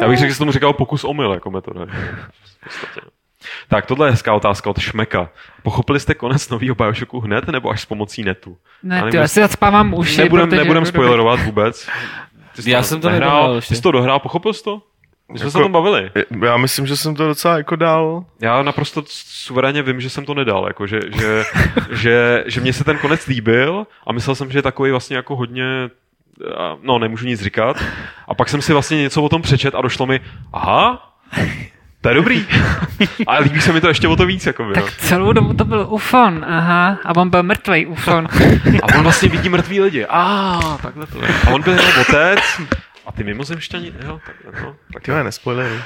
[0.00, 1.86] Já bych řekl, že se tomu říkal pokus omyl jako metoda.
[3.68, 5.28] Tak, tohle je hezká otázka od Šmeka.
[5.62, 8.56] Pochopili jste konec nového Bioshocku hned, nebo až s pomocí netu?
[8.82, 11.88] Ne, ty, já si zacpávám uši, Nebudem, nebudem spoilerovat vůbec.
[12.58, 13.08] Ty jsi Já jsem to
[13.54, 13.68] ještě.
[13.68, 14.82] Ty jsi to dohrál, pochopil jsi to?
[15.32, 16.10] My jsme Jako- se o tom bavili.
[16.44, 18.24] Já myslím, že jsem to docela jako dal.
[18.40, 21.44] Já naprosto suverénně vím, že jsem to nedal, jako že, že,
[21.90, 25.36] že, že mě se ten konec líbil a myslel jsem, že je takový vlastně jako
[25.36, 25.64] hodně
[26.82, 27.84] no, nemůžu nic říkat.
[28.28, 30.20] A pak jsem si vlastně něco o tom přečet a došlo mi,
[30.52, 31.12] aha,
[32.00, 32.46] to je dobrý.
[33.26, 34.72] A líbí se mi to ještě o to víc, jako no.
[34.72, 38.28] Tak celou dobu to byl ufon, aha, a on byl mrtvej ufon.
[38.82, 40.06] A on vlastně vidí mrtvý lidi.
[40.06, 41.28] A takhle to je.
[41.46, 42.40] A on byl jeho otec.
[43.06, 44.76] A ty mimozemšťani, jo, takhle, no.
[44.92, 45.80] Tak, Ty jo, nespoilery.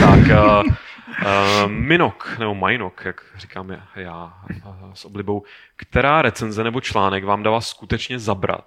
[0.00, 4.32] tak uh, uh, Minok, nebo Majnok, jak říkám já, já
[4.66, 5.42] uh, s oblibou,
[5.76, 8.66] která recenze nebo článek vám dala skutečně zabrat?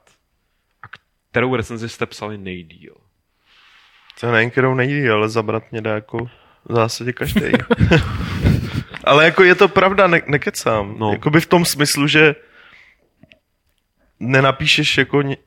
[0.83, 0.87] A
[1.31, 2.95] kterou recenzi jste psali nejdíl?
[4.19, 6.29] To nejen, kterou nejde, ale zabrat mě dá jako
[6.65, 7.41] v zásadě každý.
[9.03, 10.95] ale jako je to pravda, ne- nekecám.
[10.99, 11.11] No.
[11.11, 12.35] Jakoby v tom smyslu, že
[14.19, 15.21] nenapíšeš jako...
[15.21, 15.37] Ně...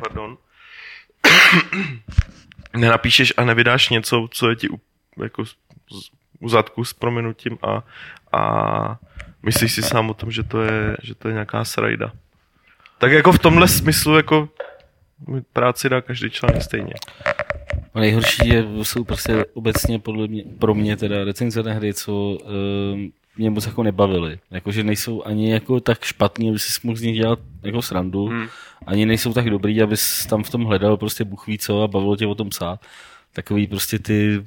[0.00, 0.36] Pardon.
[2.76, 4.80] nenapíšeš a nevydáš něco, co je ti u,
[5.22, 5.44] jako
[6.40, 7.82] u zadku s prominutím a,
[8.32, 8.98] a
[9.42, 12.12] myslíš si sám o tom, že to je, že to je nějaká srajda.
[12.98, 14.48] Tak jako v tomhle smyslu jako
[15.52, 16.94] práci dá každý článek stejně.
[17.94, 22.38] A nejhorší je, jsou prostě obecně podle mě, pro mě teda recenze na hry, co
[22.92, 24.38] um, mě moc jako nebavily.
[24.50, 28.46] Jakože nejsou ani jako tak špatný, aby si mohl z nich dělat jako srandu, hmm.
[28.86, 32.16] ani nejsou tak dobrý, abys tam v tom hledal prostě Bůh ví co a bavilo
[32.16, 32.80] tě o tom psát.
[33.32, 34.46] Takový prostě ty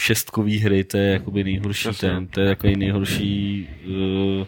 [0.00, 2.08] šestkový hry, to je jakoby nejhorší Jasně.
[2.08, 4.46] ten, to je takový nejhorší uh,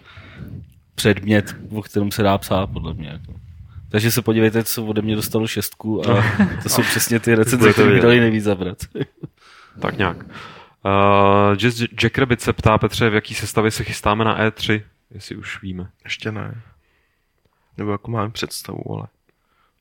[0.95, 3.09] předmět, o kterém se dá psát, podle mě.
[3.09, 3.50] Jako.
[3.91, 6.25] Takže se podívejte, co ode mě dostalo šestku a
[6.63, 8.79] to jsou přesně ty recenze, které mi dali nejvíc zabrat.
[9.81, 10.17] Tak nějak.
[10.25, 15.37] Uh, Jazz Jack Rabbit se ptá, Petře, v jaký sestavě se chystáme na E3, jestli
[15.37, 15.91] už víme.
[16.05, 16.63] Ještě ne.
[17.77, 19.07] Nebo jako máme představu, ale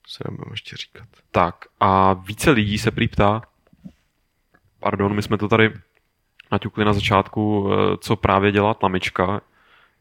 [0.02, 1.08] to se nebudeme ještě říkat.
[1.32, 3.42] Tak a více lidí se prý ptá,
[4.80, 5.74] pardon, my jsme to tady
[6.52, 9.42] naťukli na začátku, eh, co právě dělá Tlamička,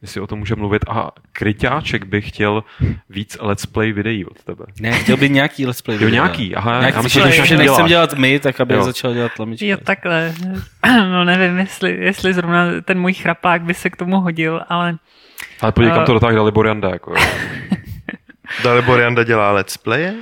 [0.01, 0.85] jestli o tom může mluvit.
[0.89, 2.63] A Kryťáček by chtěl
[3.09, 4.65] víc let's play videí od tebe.
[4.79, 5.95] Ne, chtěl by nějaký let's play.
[5.95, 6.11] Jo, video.
[6.13, 7.89] nějaký, aha, já myslím, že nechcem děláš.
[7.89, 8.83] dělat my, tak aby Jo.
[8.83, 9.65] začal dělat lamička.
[9.65, 10.33] Jo, takhle.
[11.11, 14.95] No nevím, jestli, jestli zrovna ten můj chrapák by se k tomu hodil, ale
[15.61, 17.13] Ale podívej, kam A- to dotáhl Dalibor Janda, jako.
[18.63, 20.13] Dalibor Janda dělá let's playe?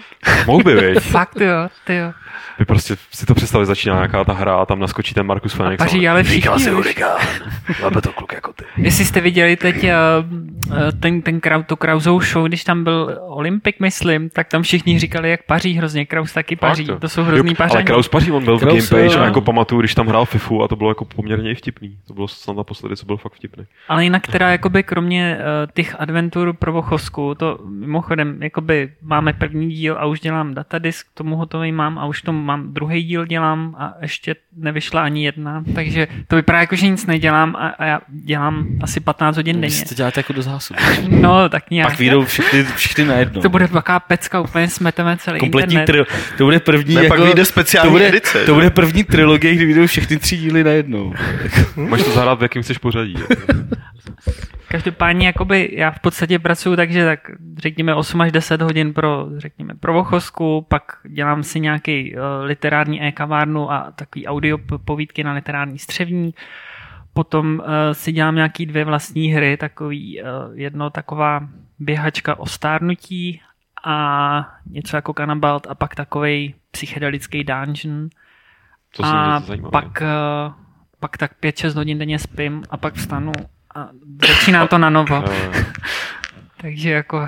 [0.46, 1.00] Mohl by, viď?
[1.04, 2.14] fakt jo, ty jo.
[2.60, 5.78] Vy prostě si to představili, začíná nějaká ta hra a tam naskočí ten Markus Fenix.
[5.78, 6.72] paří, ale všichni, Říká si.
[7.82, 8.66] Máme to kluk jako ty.
[8.78, 9.90] Jestli jste viděli teď uh,
[11.00, 15.30] ten, ten Krau, tu Krausou show, když tam byl Olympik, myslím, tak tam všichni říkali,
[15.30, 16.06] jak paří hrozně.
[16.06, 17.76] Kraus taky paří, Fakt, to jsou hrozný Jo, paření.
[17.76, 19.22] Ale Kraus paří, on byl v Kraus, Gamepage jo.
[19.22, 21.98] a jako pamatuju, když tam hrál FIFU a to bylo jako poměrně i vtipný.
[22.08, 23.66] To bylo snad naposledy, co bylo fakt vtipný.
[23.88, 29.70] Ale jinak teda jakoby kromě uh, těch adventur pro Vochovsku, to mimochodem jakoby máme první
[29.70, 33.76] díl a už dělám datadisk, tomu hotový mám a už tomu mám druhý díl dělám
[33.80, 38.00] a ještě nevyšla ani jedna, takže to vypadá jako, že nic nedělám a, a já
[38.10, 39.72] dělám asi 15 hodin Vy denně.
[39.76, 40.80] si to děláte jako do zásoby.
[41.10, 41.88] No, tak nějak.
[41.90, 43.42] Pak vyjdou všechny, všechny najednou.
[43.42, 46.08] To bude taková pecka, úplně smeteme celý kompletní internet.
[46.08, 49.04] tri- to bude první Ne, jako, pak vyjde speciální to bude, edice, To bude první
[49.04, 51.14] trilogie, kdy vyjdou všechny tři díly najednou.
[51.76, 53.16] Máš to zahrát, v jakým chceš pořadí.
[54.68, 57.20] Každopádně jakoby já v podstatě pracuji takže tak
[57.58, 63.04] řekněme 8 až 10 hodin pro řekněme pro Vochosku, pak dělám si nějaký uh, literární
[63.04, 66.34] e-kavárnu a takový audio povídky na literární střevní.
[67.14, 71.48] Potom uh, si dělám nějaký dvě vlastní hry, takový uh, jedno taková
[71.80, 73.42] běhačka o stárnutí
[73.86, 78.10] a něco jako Kanabalt a pak takový psychedelický dungeon.
[78.98, 80.54] To a pak, uh,
[81.00, 83.32] pak tak 5-6 hodin denně spím a pak vstanu
[83.78, 83.90] a
[84.28, 85.24] začíná to na novo.
[85.54, 85.66] Eh,
[86.62, 87.28] Takže jako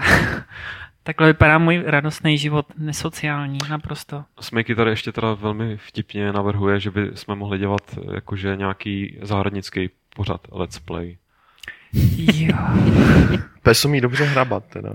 [1.03, 4.23] takhle vypadá můj radostný život, nesociální naprosto.
[4.39, 7.81] Smejky tady ještě teda velmi vtipně navrhuje, že by jsme mohli dělat
[8.13, 11.17] jakože nějaký zahradnický pořad Let's Play.
[12.33, 12.57] Jo.
[13.63, 14.93] Pes umí dobře hrabat, teda.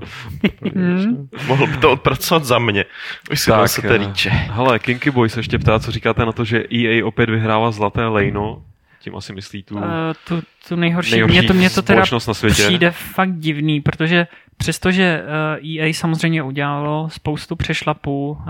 [0.74, 1.28] Hmm.
[1.46, 2.84] Mohl by to odpracovat za mě.
[3.30, 4.28] Už si tak, se eh, to rýče.
[4.30, 8.06] hele, Kinky Boy se ještě ptá, co říkáte na to, že EA opět vyhrává zlaté
[8.06, 8.62] lejno.
[9.04, 9.82] Tím asi myslí tu Uh,
[10.28, 12.62] tu, tu nejhorší, nejhorší mě to, mě to teda společnost na světě.
[12.62, 14.26] přijde fakt divný, protože
[14.56, 15.22] přestože
[15.60, 18.46] uh, EA samozřejmě udělalo spoustu přešlapů, uh,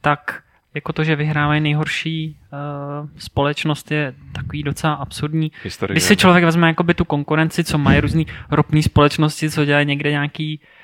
[0.00, 0.42] tak
[0.74, 5.52] jako to, že vyhrávají nejhorší uh, společnost je takový docela absurdní.
[5.62, 5.94] historie.
[5.94, 10.10] Když si člověk vezme jakoby tu konkurenci, co mají různý ropné společnosti, co dělají někde
[10.10, 10.77] nějaký uh,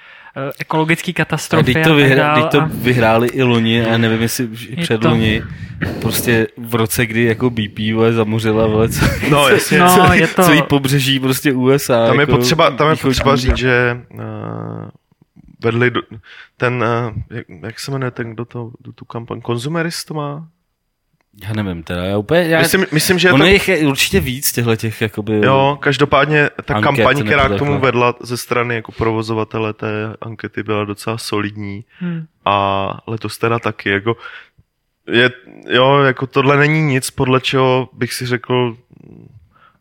[0.59, 3.87] ekologický A katastrofy teď a, to, tak vyhra, dál teď to a- vyhráli i loni,
[3.87, 5.43] a nevím, jestli už i Je před to- loni,
[6.01, 9.01] prostě v roce, kdy jako BP vole, zamořila vole, co,
[9.31, 9.79] No, jasně.
[9.79, 12.07] No, celý, je to- celý pobřeží prostě USA.
[12.07, 14.21] Tam je jako potřeba, tam je potřeba říct, že uh,
[15.65, 16.01] vedli do,
[16.57, 20.49] ten, uh, jak, jak se jmenuje ten, kdo, to, kdo tu kampaň, konzumerist to má?
[21.43, 24.21] Já nevím teda, já úplně, já, Myslím, myslím že je ono to, jich je určitě
[24.21, 27.59] víc těchto těch, jakoby, jo, každopádně ta Anket kampaň, která k takhle.
[27.59, 32.27] tomu vedla ze strany jako provozovatele té ankety byla docela solidní Hmm.
[32.45, 34.17] a letos teda taky, jako
[35.13, 35.31] je,
[35.69, 38.77] jo, jako tohle není nic, podle čeho bych si řekl,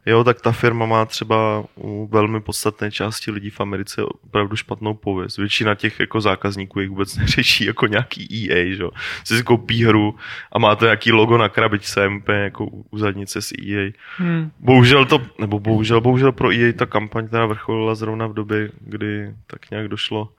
[0.05, 4.93] jo, tak ta firma má třeba u velmi podstatné části lidí v Americe opravdu špatnou
[4.93, 5.37] pověst.
[5.37, 8.91] Většina těch jako zákazníků jich vůbec neřeší jako nějaký EA, že jo.
[9.23, 10.15] Si koupí hru
[10.51, 13.91] a má to nějaký logo na krabičce MP jako u zadnice s EA.
[14.17, 14.51] Hmm.
[14.59, 19.33] Bohužel to, nebo bohužel, bohužel pro EA ta kampaň teda vrcholila zrovna v době, kdy
[19.47, 20.29] tak nějak došlo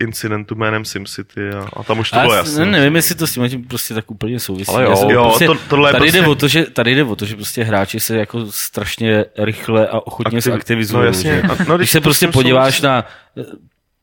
[0.00, 2.64] incidentu jménem SimCity a, a tam už to A bylo jasné.
[2.64, 4.72] ne, nevím, jestli to s tím tím prostě tak úplně souvisí.
[4.72, 4.96] Ale jo.
[4.96, 7.16] Jsem Jo, prostě, to- tohle je tady, prostě- jde o to, že, tady jde o
[7.16, 11.00] to, že prostě hráči se jako strašně rychle a ochotně Aktiv- se aktivizují.
[11.00, 11.42] no jasně.
[11.42, 12.82] A- no, Když když se prostě tím podíváš souvisí.
[12.86, 13.04] na...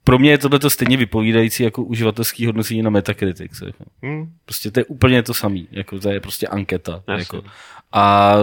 [0.04, 3.62] Pro mě je tohle to stejně vypovídající jako uživatelský hodnocení na Metacritic.
[3.66, 3.84] Jako.
[4.06, 4.32] Hm?
[4.46, 5.68] Prostě to je úplně to samý.
[5.72, 7.04] Jako to je prostě anketa.
[7.08, 7.38] Jasně.
[7.38, 7.48] Jako.
[7.92, 8.34] A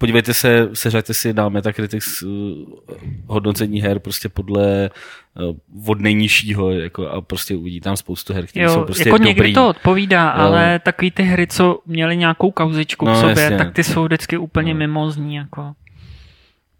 [0.00, 2.30] podívejte se, seřaďte si na Metacritic uh,
[3.26, 4.90] hodnocení her prostě podle
[5.50, 9.18] uh, od nejnižšího jako, a prostě uvidí tam spoustu her, které Jo, jsou prostě jako
[9.18, 9.28] dobrý.
[9.28, 10.42] někdy to odpovídá, Jo.
[10.42, 13.58] ale takový ty hry, co měly nějakou kauzičku No, v sobě, jasně.
[13.58, 14.78] tak ty jsou vždycky úplně No.
[14.78, 15.34] mimozní.
[15.34, 15.72] Jako.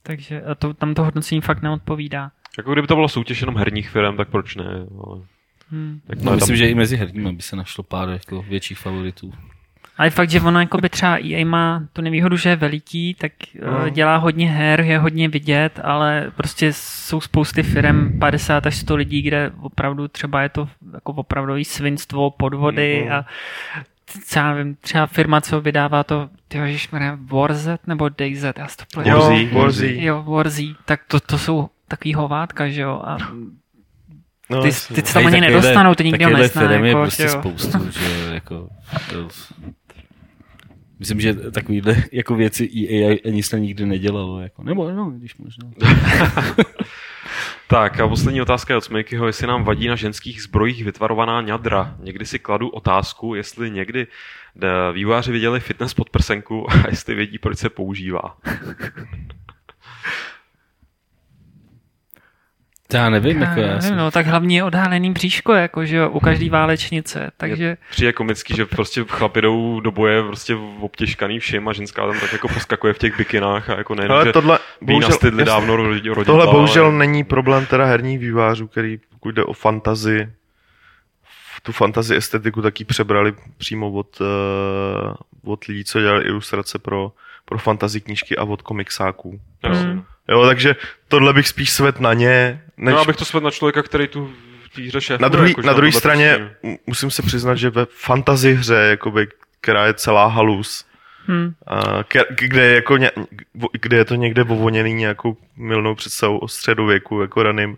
[0.03, 2.31] Takže a to, tam to hodnocení fakt neodpovídá.
[2.59, 4.65] Jako kdyby to byla soutěž jenom herních firm, tak proč ne?
[5.05, 5.19] Ale,
[5.73, 6.01] Hmm.
[6.07, 9.33] tak No, myslím, tam, že i mezi herními by se našlo pár jako větších favoritů.
[10.01, 13.33] Ale fakt, že ono jako by třeba EA má tu nevýhodu, že je veliký, tak
[13.67, 13.79] No.
[13.79, 13.89] no.
[13.89, 19.23] dělá hodně her, je hodně vidět, ale prostě jsou spousty firm, 50 až 100 lidí,
[19.23, 23.13] kde opravdu třeba je to jako opravdový svinstvo, podvody Mhm.
[23.13, 23.27] a
[24.27, 28.85] třeba, nevím, třeba firma, co vydává to, ty ježišmarja, Warzet nebo DayZ, já si to
[28.95, 29.11] pletu.
[29.11, 29.51] Jo, Warzy.
[29.53, 29.99] Warzy.
[30.01, 33.17] Jo, Warzy, tak to, to jsou takový hovátka, že jo, a
[34.51, 36.63] No, ty, ty se tam ani nedostanou, ty nikdo takovýhle nezná.
[36.63, 37.29] firem je Jako, prostě jo.
[37.29, 38.69] spoustu, že jako,
[39.11, 39.29] to,
[41.01, 44.41] Myslím, že takovýhle jako věci EA ani se nikdy nedělalo.
[44.41, 44.63] Jako.
[44.63, 45.71] Nebo no, když možná.
[47.69, 51.97] tak a poslední otázka je od Smejkyho, jestli nám vadí na ženských zbrojích vytvarovaná ňadra.
[52.01, 54.07] Někdy si kladu otázku, jestli někdy
[54.93, 58.37] vývojáři viděli fitness pod prsenku a jestli vědí, proč se používá.
[62.91, 63.97] To já nevím, jako já, nevím, jsem...
[63.97, 67.65] no, tak hlavně je odhálený bříško, jako, že jo, u každý válečnice, takže...
[67.65, 72.21] Je přijde komický, že prostě chlapi jdou do boje prostě obtěžkaný všem a ženská tam
[72.21, 75.77] tak jako poskakuje v těch bikinách a jako nejen, Ale že tohle, bohužel, nastydli dávno
[75.77, 76.95] rodit, Tohle bohužel ale...
[76.95, 80.33] není problém teda herních vývářů, který pokud jde o fantazi,
[81.63, 87.13] tu fantazi estetiku taky přebrali přímo od, uh, od lidí, co dělali ilustrace pro,
[87.45, 89.41] pro fantazi knížky a od komiksáků.
[89.69, 89.90] Mm.
[90.31, 90.77] Jo, takže
[91.09, 92.63] tohle bych spíš svet na ně.
[92.77, 92.95] Než...
[92.95, 94.33] No, abych to svet na člověka, který tu
[94.75, 95.23] v hře šéfuje.
[95.23, 96.79] Na druhý, jako, na druhé straně prostě...
[96.87, 99.29] musím se přiznat, že ve fantazi hře, jakoby,
[99.61, 100.85] která je celá halus,
[101.27, 101.55] Hmm.
[102.31, 103.11] kde, je jako ně,
[103.73, 107.77] kde je to někde vovoněný nějakou milnou představou o středověku, jako raným,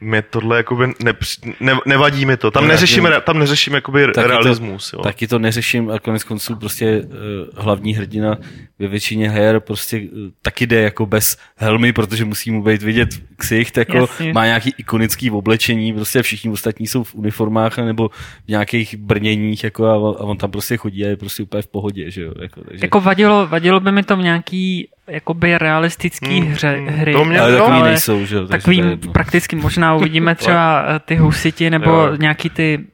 [0.00, 1.12] mě tohle jakoby ne,
[1.60, 2.50] ne, nevadí mi to.
[2.50, 4.90] Tam neřešíme, tam neřešíme jakoby taky realismus.
[4.90, 5.02] To, jo.
[5.02, 8.38] Taky to neřeším a konec konců prostě uh, hlavní hrdina
[8.78, 13.08] ve většině her prostě uh, taky jde jako bez helmy, protože musí mu být vidět
[13.36, 14.32] ksicht, jako Jasně.
[14.32, 18.08] má nějaký ikonický oblečení, prostě všichni ostatní jsou v uniformách nebo
[18.44, 21.66] v nějakých brněních jako a, a on tam prostě chodí a je prostě úplně v
[21.66, 22.32] pohodě, že jo.
[22.42, 22.84] Jako, takže...
[22.84, 27.12] jako vadilo, vadilo by mi to v nějaký jakoby realistický hmm, hře, hry.
[27.12, 28.46] To mě, ale takový ale nejsou, že jo.
[28.46, 32.16] Takový prakticky možná uvidíme třeba eh, ty husiti nebo jo.
[32.16, 32.86] nějaký ty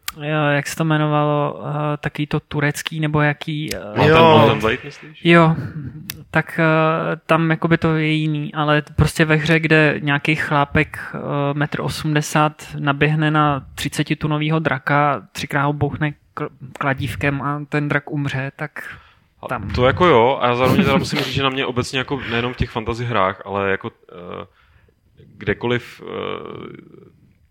[0.50, 1.68] jak se to jmenovalo, uh,
[2.00, 3.70] taký to turecký, nebo jaký...
[3.98, 4.58] Uh, jo.
[4.84, 5.20] Myslíš?
[5.24, 5.56] Jo,
[6.30, 10.98] tak uh, tam jakoby to je jiný, ale prostě ve hře, kde nějaký chlápek
[11.54, 16.12] uh, 1,80 m naběhne na 30 tunového draka, třikrát ho bouchne
[16.78, 18.70] kladívkem a ten drak umře, tak
[19.48, 19.68] tam.
[19.68, 22.52] To jako jo, a já zároveň teda musím říct, že na mě obecně jako nejenom
[22.52, 24.44] v těch fantasy hrách, ale jako uh,
[25.36, 26.08] kdekoliv uh,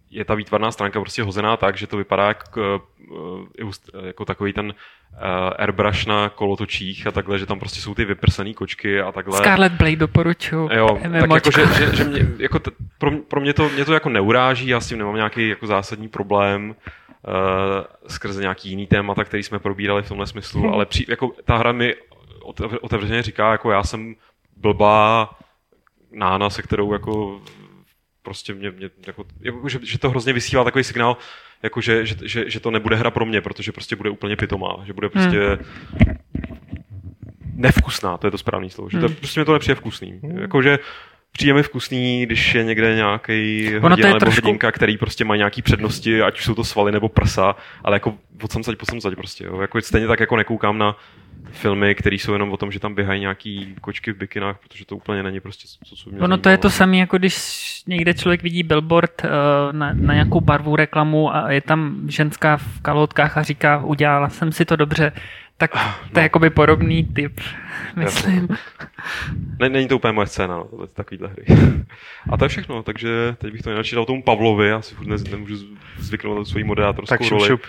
[0.10, 3.76] je ta výtvarná stránka prostě hozená tak, že to vypadá jak, uh,
[4.06, 4.74] jako takový ten
[5.58, 9.38] airbrush na kolotočích a takhle, že tam prostě jsou ty vyprsený kočky a takhle.
[9.38, 10.70] Scarlet Blade doporučuju.
[10.74, 10.88] Jo,
[11.20, 14.10] tak jako, že, že, že mě, jako t, pro, pro mě, to, mě to jako
[14.10, 16.76] neuráží, já s tím nemám nějaký jako zásadní problém uh,
[18.08, 20.70] skrze nějaký jiný témata, který jsme probírali v tomhle smyslu, hmm.
[20.74, 21.96] ale při, jako ta hra mi
[22.82, 24.16] otevřeně říká, jako já jsem
[24.58, 25.30] blbá
[26.12, 27.42] nána, se kterou jako
[28.22, 31.18] prostě mě, mě jako, jako že, že, to hrozně vysílá takový signál,
[31.64, 34.78] jako že, že, že, že, to nebude hra pro mě, protože prostě bude úplně pitomá,
[34.84, 36.18] že bude prostě hmm.
[37.56, 39.16] nevkusná, to je to správný slovo, že to, hmm.
[39.16, 40.20] prostě mě to nepřijde vkusný.
[40.24, 40.38] Hmm.
[40.38, 40.80] Jakože
[41.38, 44.42] přijde mi vkusný, když je někde nějaký hrdina nebo trošku...
[44.42, 48.14] hrdinka, který prostě má nějaký přednosti, ať už jsou to svaly nebo prsa, ale jako
[48.44, 49.46] od samcať po samcať prostě.
[49.46, 49.62] Jo.
[49.62, 50.96] Jako stejně tak jako nekoukám na
[51.52, 54.96] filmy, které jsou jenom o tom, že tam běhají nějaký kočky v bikinách, protože to
[54.96, 58.44] úplně není prostě co, co mě Ono to je to samé, jako když někde člověk
[58.44, 59.30] vidí billboard uh,
[59.72, 64.52] na, na nějakou barvu reklamu a je tam ženská v kalhotkách a říká, udělala jsem
[64.52, 65.12] si to dobře,
[65.58, 65.78] tak to
[66.14, 66.20] no.
[66.20, 67.42] je jakoby podobný typ,
[67.96, 68.48] myslím.
[69.60, 71.46] Ne, není to úplně moje scéna, no, tohle, takovýhle hry.
[72.30, 75.08] A to je všechno, takže teď bych to jinak dal tomu Pavlovi, já si furt
[75.08, 75.56] ne, nemůžu
[75.98, 77.62] zvyknout na svoji moderátorskou tak roli, šup.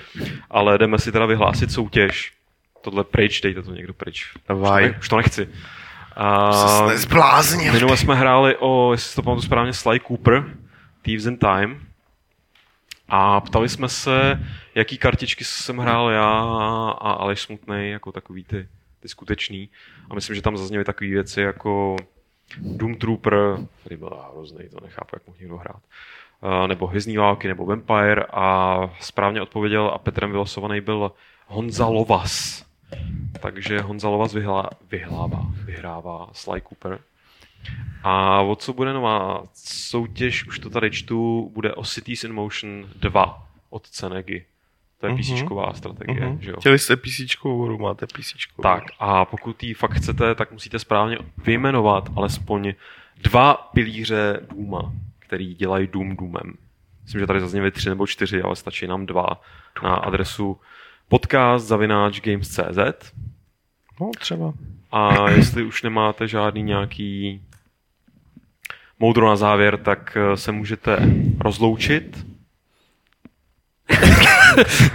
[0.50, 2.32] ale jdeme si teda vyhlásit soutěž.
[2.82, 4.32] Tohle pryč, dejte to někdo pryč.
[4.48, 4.84] Davaj.
[4.84, 5.48] Už to, už to nechci.
[6.16, 6.50] A
[7.72, 10.44] Minule jsme hráli o, jestli to pamatuju správně, Sly Cooper,
[11.02, 11.85] Thieves in Time.
[13.08, 14.40] A ptali jsme se,
[14.74, 16.30] jaký kartičky jsem hrál já
[16.90, 18.68] a Aleš Smutnej, jako takový ty,
[19.00, 19.68] ty skutečný.
[20.10, 21.96] A myslím, že tam zazněly takové věci jako
[22.58, 23.34] Doom Trooper,
[23.80, 25.82] který byl hrozný, to nechápu, jak mohl někdo hrát.
[26.66, 31.12] nebo Hvězdní války, nebo Vampire a správně odpověděl a Petrem vylosovaný byl
[31.46, 32.64] Honza Lovas.
[33.40, 36.98] Takže Honza Lovas vyhlá, vyhlává, vyhrává Sly Cooper.
[38.02, 42.88] A o co bude nová soutěž, už to tady čtu, bude o Cities in Motion
[42.96, 44.44] 2 od Cenegy.
[45.00, 45.70] To je uh-huh.
[45.72, 46.20] PC strategie.
[46.20, 46.38] Uh-huh.
[46.38, 46.56] Že jo?
[46.60, 48.32] Chtěli jste PC hru, máte PC
[48.62, 52.72] Tak a pokud ji fakt chcete, tak musíte správně vyjmenovat alespoň
[53.22, 56.54] dva pilíře Duma, který dělají Doom Doomem.
[57.02, 59.26] Myslím, že tady zazněly tři nebo čtyři, ale stačí nám dva
[59.82, 60.60] na adresu
[61.08, 63.12] podcast zavináč games.cz
[64.00, 64.52] No, třeba.
[64.92, 67.42] A jestli už nemáte žádný nějaký
[69.00, 70.98] moudro na závěr, tak eh, se můžete
[71.40, 72.26] rozloučit.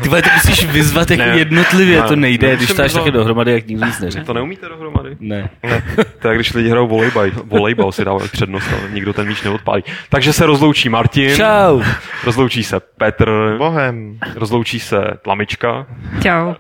[0.04, 1.38] Ty vole, ty musíš vyzvat jako ne.
[1.38, 2.08] jednotlivě, ne.
[2.08, 4.26] to nejde, ne, když dáš taky dohromady, jak nikdo nic neřekne.
[4.26, 5.18] To neumíte dohromady?
[5.20, 5.50] Ne.
[5.64, 5.84] ne.
[6.20, 9.84] To je, když lidi hrajou volejbal, volejbal si dávají přednost, ale nikdo ten míč neodpálí.
[10.10, 11.36] Takže se rozloučí Martin.
[11.36, 11.82] Čau.
[12.24, 13.56] Rozloučí se Petr.
[13.58, 14.20] Bohem.
[14.36, 15.86] Rozloučí se Tlamička.
[16.24, 16.54] Čau.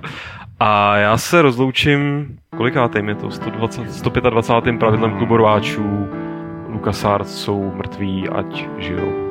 [0.59, 2.27] A já se rozloučím,
[2.57, 3.31] kolikátým je to?
[3.31, 4.79] 120, 125.
[4.79, 6.09] pravidlem klubu rváčů.
[6.81, 9.30] LucasArts jsou mrtví, ať žijou.